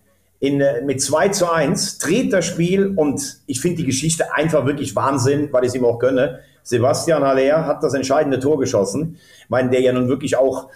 in, 0.44 0.60
äh, 0.60 0.82
mit 0.82 1.02
2 1.02 1.30
zu 1.30 1.50
1, 1.50 2.00
dreht 2.00 2.34
das 2.34 2.46
Spiel 2.46 2.88
und 2.98 3.38
ich 3.46 3.62
finde 3.62 3.78
die 3.78 3.86
Geschichte 3.86 4.34
einfach 4.34 4.66
wirklich 4.66 4.94
Wahnsinn, 4.94 5.48
weil 5.54 5.64
ich 5.64 5.70
es 5.70 5.76
ihm 5.76 5.86
auch 5.86 6.00
gönne. 6.00 6.42
Sebastian 6.64 7.24
Haller 7.24 7.66
hat 7.66 7.82
das 7.82 7.94
entscheidende 7.94 8.42
Tor 8.42 8.60
geschossen. 8.60 9.18
Ich 9.40 9.50
meine, 9.50 9.70
der 9.70 9.80
ja 9.80 9.94
nun 9.94 10.10
wirklich 10.10 10.36
auch 10.36 10.68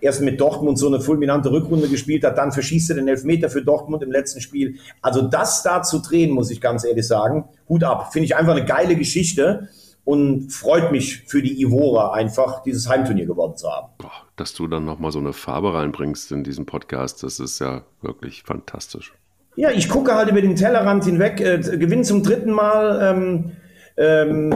erst 0.00 0.20
mit 0.20 0.40
Dortmund 0.40 0.78
so 0.78 0.86
eine 0.86 1.00
fulminante 1.00 1.50
Rückrunde 1.50 1.88
gespielt 1.88 2.22
hat, 2.22 2.38
dann 2.38 2.52
verschießt 2.52 2.90
er 2.90 2.96
den 2.96 3.08
Elfmeter 3.08 3.50
für 3.50 3.62
Dortmund 3.62 4.04
im 4.04 4.12
letzten 4.12 4.40
Spiel. 4.40 4.76
Also 5.02 5.22
das 5.22 5.64
da 5.64 5.82
zu 5.82 5.98
drehen, 5.98 6.30
muss 6.30 6.52
ich 6.52 6.60
ganz 6.60 6.84
ehrlich 6.84 7.08
sagen, 7.08 7.48
Hut 7.68 7.82
ab. 7.82 8.12
Finde 8.12 8.26
ich 8.26 8.36
einfach 8.36 8.54
eine 8.54 8.64
geile 8.64 8.94
Geschichte 8.94 9.68
und 10.06 10.50
freut 10.50 10.92
mich 10.92 11.24
für 11.26 11.42
die 11.42 11.60
Ivora 11.60 12.12
einfach, 12.12 12.62
dieses 12.62 12.88
Heimturnier 12.88 13.26
gewonnen 13.26 13.56
zu 13.56 13.68
haben. 13.68 13.88
Boah, 13.98 14.12
dass 14.36 14.54
du 14.54 14.68
dann 14.68 14.84
nochmal 14.84 15.10
so 15.10 15.18
eine 15.18 15.32
Farbe 15.32 15.74
reinbringst 15.74 16.30
in 16.30 16.44
diesen 16.44 16.64
Podcast, 16.64 17.24
das 17.24 17.40
ist 17.40 17.58
ja 17.58 17.82
wirklich 18.02 18.44
fantastisch. 18.44 19.12
Ja, 19.56 19.72
ich 19.72 19.88
gucke 19.88 20.14
halt 20.14 20.30
über 20.30 20.40
den 20.40 20.54
Tellerrand 20.54 21.04
hinweg, 21.04 21.40
äh, 21.40 21.58
gewinne 21.58 22.02
zum 22.02 22.22
dritten 22.22 22.52
Mal. 22.52 23.00
Ähm, 23.02 23.52
ähm, 23.98 24.52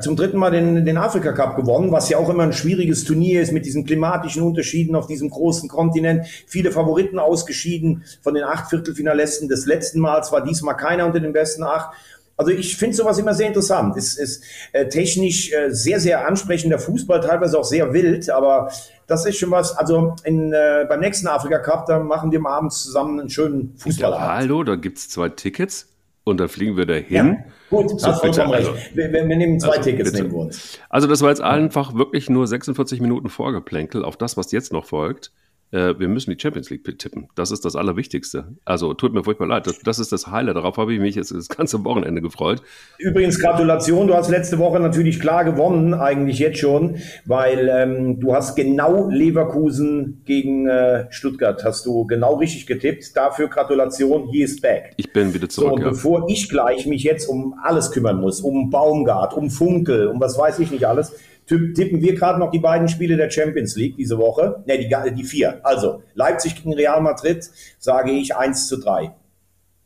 zum 0.00 0.16
dritten 0.16 0.38
Mal 0.38 0.50
den, 0.50 0.86
den 0.86 0.96
Afrika 0.96 1.32
Cup 1.32 1.56
gewonnen, 1.56 1.92
was 1.92 2.08
ja 2.08 2.16
auch 2.16 2.30
immer 2.30 2.44
ein 2.44 2.54
schwieriges 2.54 3.04
Turnier 3.04 3.42
ist 3.42 3.52
mit 3.52 3.66
diesen 3.66 3.84
klimatischen 3.84 4.42
Unterschieden 4.42 4.96
auf 4.96 5.06
diesem 5.06 5.28
großen 5.28 5.68
Kontinent. 5.68 6.26
Viele 6.46 6.70
Favoriten 6.70 7.18
ausgeschieden 7.18 8.02
von 8.22 8.32
den 8.32 8.44
acht 8.44 8.70
Viertelfinalisten 8.70 9.46
des 9.48 9.66
letzten 9.66 10.00
Mals, 10.00 10.32
war 10.32 10.42
diesmal 10.42 10.76
keiner 10.76 11.04
unter 11.04 11.20
den 11.20 11.34
besten 11.34 11.64
acht. 11.64 11.94
Also 12.38 12.52
ich 12.52 12.76
finde 12.76 12.96
sowas 12.96 13.18
immer 13.18 13.34
sehr 13.34 13.48
interessant. 13.48 13.96
Es 13.96 14.16
ist 14.16 14.44
äh, 14.72 14.88
technisch 14.88 15.52
äh, 15.52 15.70
sehr, 15.70 15.98
sehr 15.98 16.26
ansprechender 16.26 16.78
Fußball, 16.78 17.20
teilweise 17.20 17.58
auch 17.58 17.64
sehr 17.64 17.92
wild, 17.92 18.30
aber 18.30 18.70
das 19.08 19.26
ist 19.26 19.38
schon 19.38 19.50
was. 19.50 19.76
Also 19.76 20.14
in, 20.22 20.52
äh, 20.52 20.86
beim 20.88 21.00
nächsten 21.00 21.26
Afrika 21.26 21.58
Cup, 21.58 21.86
da 21.86 21.98
machen 21.98 22.30
wir 22.30 22.40
abends 22.46 22.84
zusammen 22.84 23.18
einen 23.18 23.28
schönen 23.28 23.74
Fußball. 23.78 24.12
Ja, 24.12 24.34
hallo, 24.36 24.62
da 24.62 24.76
gibt 24.76 24.98
es 24.98 25.08
zwei 25.08 25.30
Tickets 25.30 25.88
und 26.22 26.38
dann 26.38 26.48
fliegen 26.48 26.76
wir 26.76 26.86
dahin. 26.86 27.26
Ja, 27.26 27.36
gut, 27.70 28.00
so, 28.00 28.06
hast 28.06 28.20
vollkommen 28.20 28.52
recht. 28.52 28.68
Also, 28.68 28.80
wir, 28.94 29.12
wir, 29.12 29.24
nehmen 29.24 29.58
zwei 29.58 29.70
also, 29.70 29.82
Tickets, 29.82 30.12
bitte. 30.12 30.22
nehmen 30.22 30.34
wir 30.34 30.40
uns. 30.42 30.78
Also 30.88 31.08
das 31.08 31.22
war 31.22 31.30
jetzt 31.30 31.42
einfach 31.42 31.94
wirklich 31.94 32.30
nur 32.30 32.46
46 32.46 33.00
Minuten 33.00 33.30
Vorgeplänkel 33.30 34.04
auf 34.04 34.16
das, 34.16 34.36
was 34.36 34.52
jetzt 34.52 34.72
noch 34.72 34.86
folgt 34.86 35.32
wir 35.70 36.08
müssen 36.08 36.30
die 36.30 36.40
Champions 36.40 36.70
League 36.70 36.84
tippen. 36.98 37.28
Das 37.34 37.50
ist 37.50 37.64
das 37.64 37.76
Allerwichtigste. 37.76 38.56
Also 38.64 38.94
tut 38.94 39.12
mir 39.12 39.24
furchtbar 39.24 39.46
leid. 39.46 39.66
Das, 39.66 39.78
das 39.80 39.98
ist 39.98 40.12
das 40.12 40.28
Highlight. 40.28 40.56
Darauf 40.56 40.76
habe 40.78 40.94
ich 40.94 41.00
mich 41.00 41.14
jetzt 41.14 41.30
das 41.30 41.48
ganze 41.48 41.84
Wochenende 41.84 42.22
gefreut. 42.22 42.62
Übrigens 42.98 43.38
Gratulation. 43.38 44.06
Du 44.06 44.14
hast 44.14 44.30
letzte 44.30 44.58
Woche 44.58 44.80
natürlich 44.80 45.20
klar 45.20 45.44
gewonnen, 45.44 45.94
eigentlich 45.94 46.38
jetzt 46.38 46.58
schon, 46.58 46.96
weil 47.26 47.70
ähm, 47.70 48.18
du 48.18 48.34
hast 48.34 48.56
genau 48.56 49.08
Leverkusen 49.10 50.22
gegen 50.24 50.66
äh, 50.68 51.06
Stuttgart 51.10 51.62
hast 51.64 51.84
du 51.84 52.06
genau 52.06 52.36
richtig 52.36 52.66
getippt. 52.66 53.16
Dafür 53.16 53.48
Gratulation. 53.48 54.28
He 54.30 54.42
is 54.42 54.60
back. 54.60 54.92
Ich 54.96 55.12
bin 55.12 55.34
wieder 55.34 55.48
zurück. 55.48 55.68
So, 55.68 55.74
und 55.74 55.82
ja. 55.82 55.88
bevor 55.90 56.28
ich 56.28 56.48
gleich 56.48 56.86
mich 56.86 57.02
jetzt 57.02 57.26
um 57.28 57.54
alles 57.62 57.90
kümmern 57.90 58.20
muss, 58.20 58.40
um 58.40 58.70
Baumgart, 58.70 59.34
um 59.34 59.50
Funkel, 59.50 60.08
um 60.08 60.20
was 60.20 60.38
weiß 60.38 60.58
ich 60.60 60.70
nicht 60.70 60.86
alles, 60.86 61.12
tippen 61.48 62.00
wir 62.02 62.14
gerade 62.14 62.38
noch 62.38 62.50
die 62.50 62.58
beiden 62.58 62.88
Spiele 62.88 63.16
der 63.16 63.30
Champions 63.30 63.74
League 63.76 63.96
diese 63.96 64.18
Woche. 64.18 64.62
Ne, 64.66 64.78
die, 64.78 65.14
die 65.14 65.24
vier. 65.24 65.60
Also 65.64 66.02
Leipzig 66.14 66.56
gegen 66.56 66.74
Real 66.74 67.00
Madrid, 67.00 67.50
sage 67.78 68.12
ich 68.12 68.36
1 68.36 68.68
zu 68.68 68.78
3. 68.78 69.12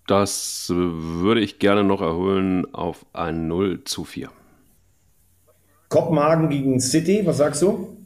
Das 0.06 0.70
würde 0.74 1.40
ich 1.40 1.58
gerne 1.58 1.84
noch 1.84 2.02
erholen 2.02 2.66
auf 2.74 3.06
ein 3.12 3.46
0 3.46 3.84
zu 3.84 4.04
4. 4.04 4.28
Kopenhagen 5.88 6.48
gegen 6.48 6.80
City, 6.80 7.22
was 7.24 7.36
sagst 7.38 7.62
du? 7.62 7.96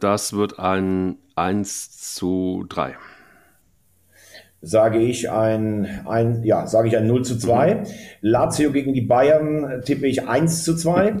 Das 0.00 0.32
wird 0.32 0.58
ein 0.58 1.18
1 1.36 2.14
zu 2.14 2.64
3 2.68 2.96
sage 4.62 4.98
ich 4.98 5.30
ein, 5.30 6.02
ein 6.06 6.44
ja, 6.44 6.66
sage 6.66 6.88
ich 6.88 6.96
ein 6.96 7.06
0 7.06 7.24
zu 7.24 7.36
2. 7.36 7.74
Mhm. 7.74 7.80
Lazio 8.20 8.70
gegen 8.70 8.94
die 8.94 9.02
Bayern 9.02 9.82
tippe 9.84 10.06
ich 10.06 10.26
1 10.26 10.64
zu 10.64 10.76
2. 10.76 11.16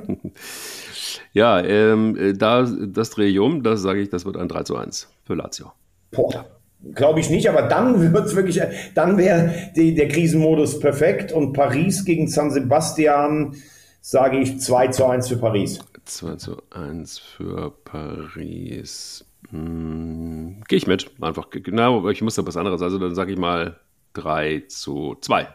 ja, 1.32 1.60
ähm, 1.60 2.34
da, 2.38 2.62
das 2.62 3.10
drehe 3.10 3.28
ich 3.28 3.38
um, 3.40 3.62
das 3.62 3.82
sage 3.82 4.00
ich, 4.00 4.08
das 4.08 4.24
wird 4.24 4.36
ein 4.36 4.48
3 4.48 4.62
zu 4.62 4.76
1 4.76 5.08
für 5.24 5.34
Lazio. 5.34 5.72
Boah. 6.12 6.46
Glaube 6.94 7.20
ich 7.20 7.30
nicht, 7.30 7.48
aber 7.48 7.62
dann 7.62 8.12
wird 8.12 8.26
es 8.26 8.34
wirklich, 8.34 8.60
dann 8.96 9.16
wäre 9.16 9.54
der 9.76 10.08
Krisenmodus 10.08 10.80
perfekt 10.80 11.30
und 11.30 11.52
Paris 11.52 12.04
gegen 12.04 12.26
San 12.26 12.50
Sebastian 12.50 13.54
sage 14.00 14.38
ich 14.38 14.58
2 14.58 14.88
zu 14.88 15.06
1 15.06 15.28
für 15.28 15.36
Paris. 15.36 15.78
2 16.04 16.36
zu 16.36 16.56
1 16.70 17.20
für 17.20 17.70
Paris. 17.84 19.24
Hm, 19.52 20.62
Gehe 20.66 20.78
ich 20.78 20.86
mit. 20.86 21.10
Einfach, 21.20 21.50
genau, 21.50 22.08
ich 22.08 22.22
muss 22.22 22.34
da 22.34 22.46
was 22.46 22.56
anderes. 22.56 22.82
Also 22.82 22.98
dann 22.98 23.14
sage 23.14 23.32
ich 23.32 23.38
mal 23.38 23.78
3 24.14 24.64
zu 24.68 25.16
2. 25.20 25.46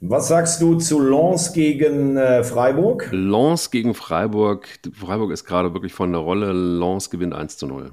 Was 0.00 0.28
sagst 0.28 0.62
du 0.62 0.76
zu 0.76 1.00
Lens 1.00 1.52
gegen 1.52 2.16
äh, 2.16 2.44
Freiburg? 2.44 3.08
Lens 3.10 3.70
gegen 3.70 3.94
Freiburg. 3.94 4.68
Freiburg 4.92 5.32
ist 5.32 5.44
gerade 5.44 5.74
wirklich 5.74 5.92
von 5.92 6.12
der 6.12 6.20
Rolle. 6.20 6.52
Lens 6.52 7.10
gewinnt 7.10 7.34
1 7.34 7.56
zu 7.56 7.66
0. 7.66 7.90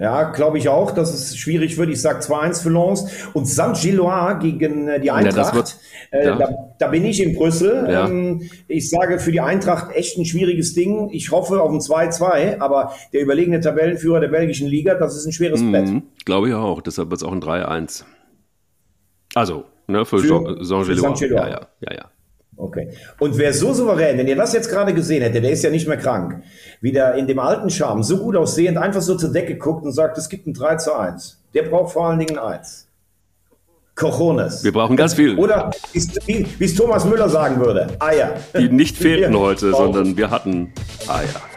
Ja, 0.00 0.30
glaube 0.30 0.56
ich 0.56 0.70
auch, 0.70 0.92
dass 0.92 1.12
es 1.12 1.36
schwierig 1.36 1.76
wird. 1.76 1.90
Ich 1.90 2.00
sage 2.00 2.20
2-1 2.20 2.62
für 2.62 2.70
Lens. 2.70 3.04
Und 3.34 3.46
Saint-Gillois 3.46 4.38
gegen 4.40 4.88
äh, 4.88 4.98
die 4.98 5.10
Eintracht. 5.10 5.48
Ja, 5.48 5.54
wird, 5.54 5.76
äh, 6.10 6.24
ja. 6.24 6.36
da, 6.36 6.74
da, 6.78 6.88
bin 6.88 7.04
ich 7.04 7.22
in 7.22 7.34
Brüssel. 7.34 7.86
Ja. 7.86 8.06
Ähm, 8.06 8.48
ich 8.66 8.88
sage 8.88 9.18
für 9.18 9.30
die 9.30 9.42
Eintracht 9.42 9.94
echt 9.94 10.16
ein 10.16 10.24
schwieriges 10.24 10.72
Ding. 10.72 11.10
Ich 11.12 11.30
hoffe 11.32 11.60
auf 11.60 11.70
ein 11.70 11.80
2-2, 11.80 12.60
aber 12.60 12.94
der 13.12 13.20
überlegene 13.20 13.60
Tabellenführer 13.60 14.20
der 14.20 14.28
belgischen 14.28 14.68
Liga, 14.68 14.94
das 14.94 15.16
ist 15.16 15.26
ein 15.26 15.32
schweres 15.32 15.60
mhm, 15.60 15.72
Brett. 15.72 16.02
Glaube 16.24 16.48
ich 16.48 16.54
auch. 16.54 16.80
Deshalb 16.80 17.10
wird 17.10 17.20
es 17.20 17.26
auch 17.26 17.32
ein 17.32 17.42
3-1. 17.42 18.04
Also, 19.34 19.64
ne, 19.86 20.06
für, 20.06 20.20
für 20.20 20.64
Saint-Gillois. 20.64 21.18
Ja, 21.28 21.48
ja, 21.48 21.60
ja, 21.80 21.92
ja. 21.92 22.10
Okay. 22.60 22.90
Und 23.18 23.38
wer 23.38 23.52
so 23.52 23.72
souverän, 23.72 24.18
wenn 24.18 24.28
ihr 24.28 24.36
das 24.36 24.52
jetzt 24.52 24.68
gerade 24.68 24.94
gesehen 24.94 25.22
hättet, 25.22 25.44
der 25.44 25.50
ist 25.50 25.62
ja 25.62 25.70
nicht 25.70 25.88
mehr 25.88 25.96
krank, 25.96 26.42
wieder 26.80 27.14
in 27.14 27.26
dem 27.26 27.38
alten 27.38 27.70
Charme, 27.70 28.02
so 28.02 28.18
gut 28.18 28.36
aussehend, 28.36 28.78
einfach 28.78 29.02
so 29.02 29.16
zur 29.16 29.32
Decke 29.32 29.56
guckt 29.56 29.84
und 29.84 29.92
sagt, 29.92 30.18
es 30.18 30.28
gibt 30.28 30.46
ein 30.46 30.54
3 30.54 30.76
zu 30.76 30.94
1. 30.94 31.40
Der 31.54 31.62
braucht 31.62 31.92
vor 31.92 32.08
allen 32.08 32.18
Dingen 32.18 32.38
ein 32.38 32.58
1. 32.58 32.86
Cojones. 33.94 34.64
Wir 34.64 34.72
brauchen 34.72 34.96
ganz 34.96 35.14
viel. 35.14 35.36
Oder 35.36 35.70
wie 35.92 36.64
es 36.64 36.74
Thomas 36.74 37.04
Müller 37.04 37.28
sagen 37.28 37.60
würde, 37.60 37.88
Eier. 37.98 38.34
Die 38.56 38.68
nicht 38.68 38.96
fehlten 38.98 39.36
heute, 39.38 39.72
sondern 39.72 40.16
wir 40.16 40.30
hatten 40.30 40.72
Eier. 41.06 41.49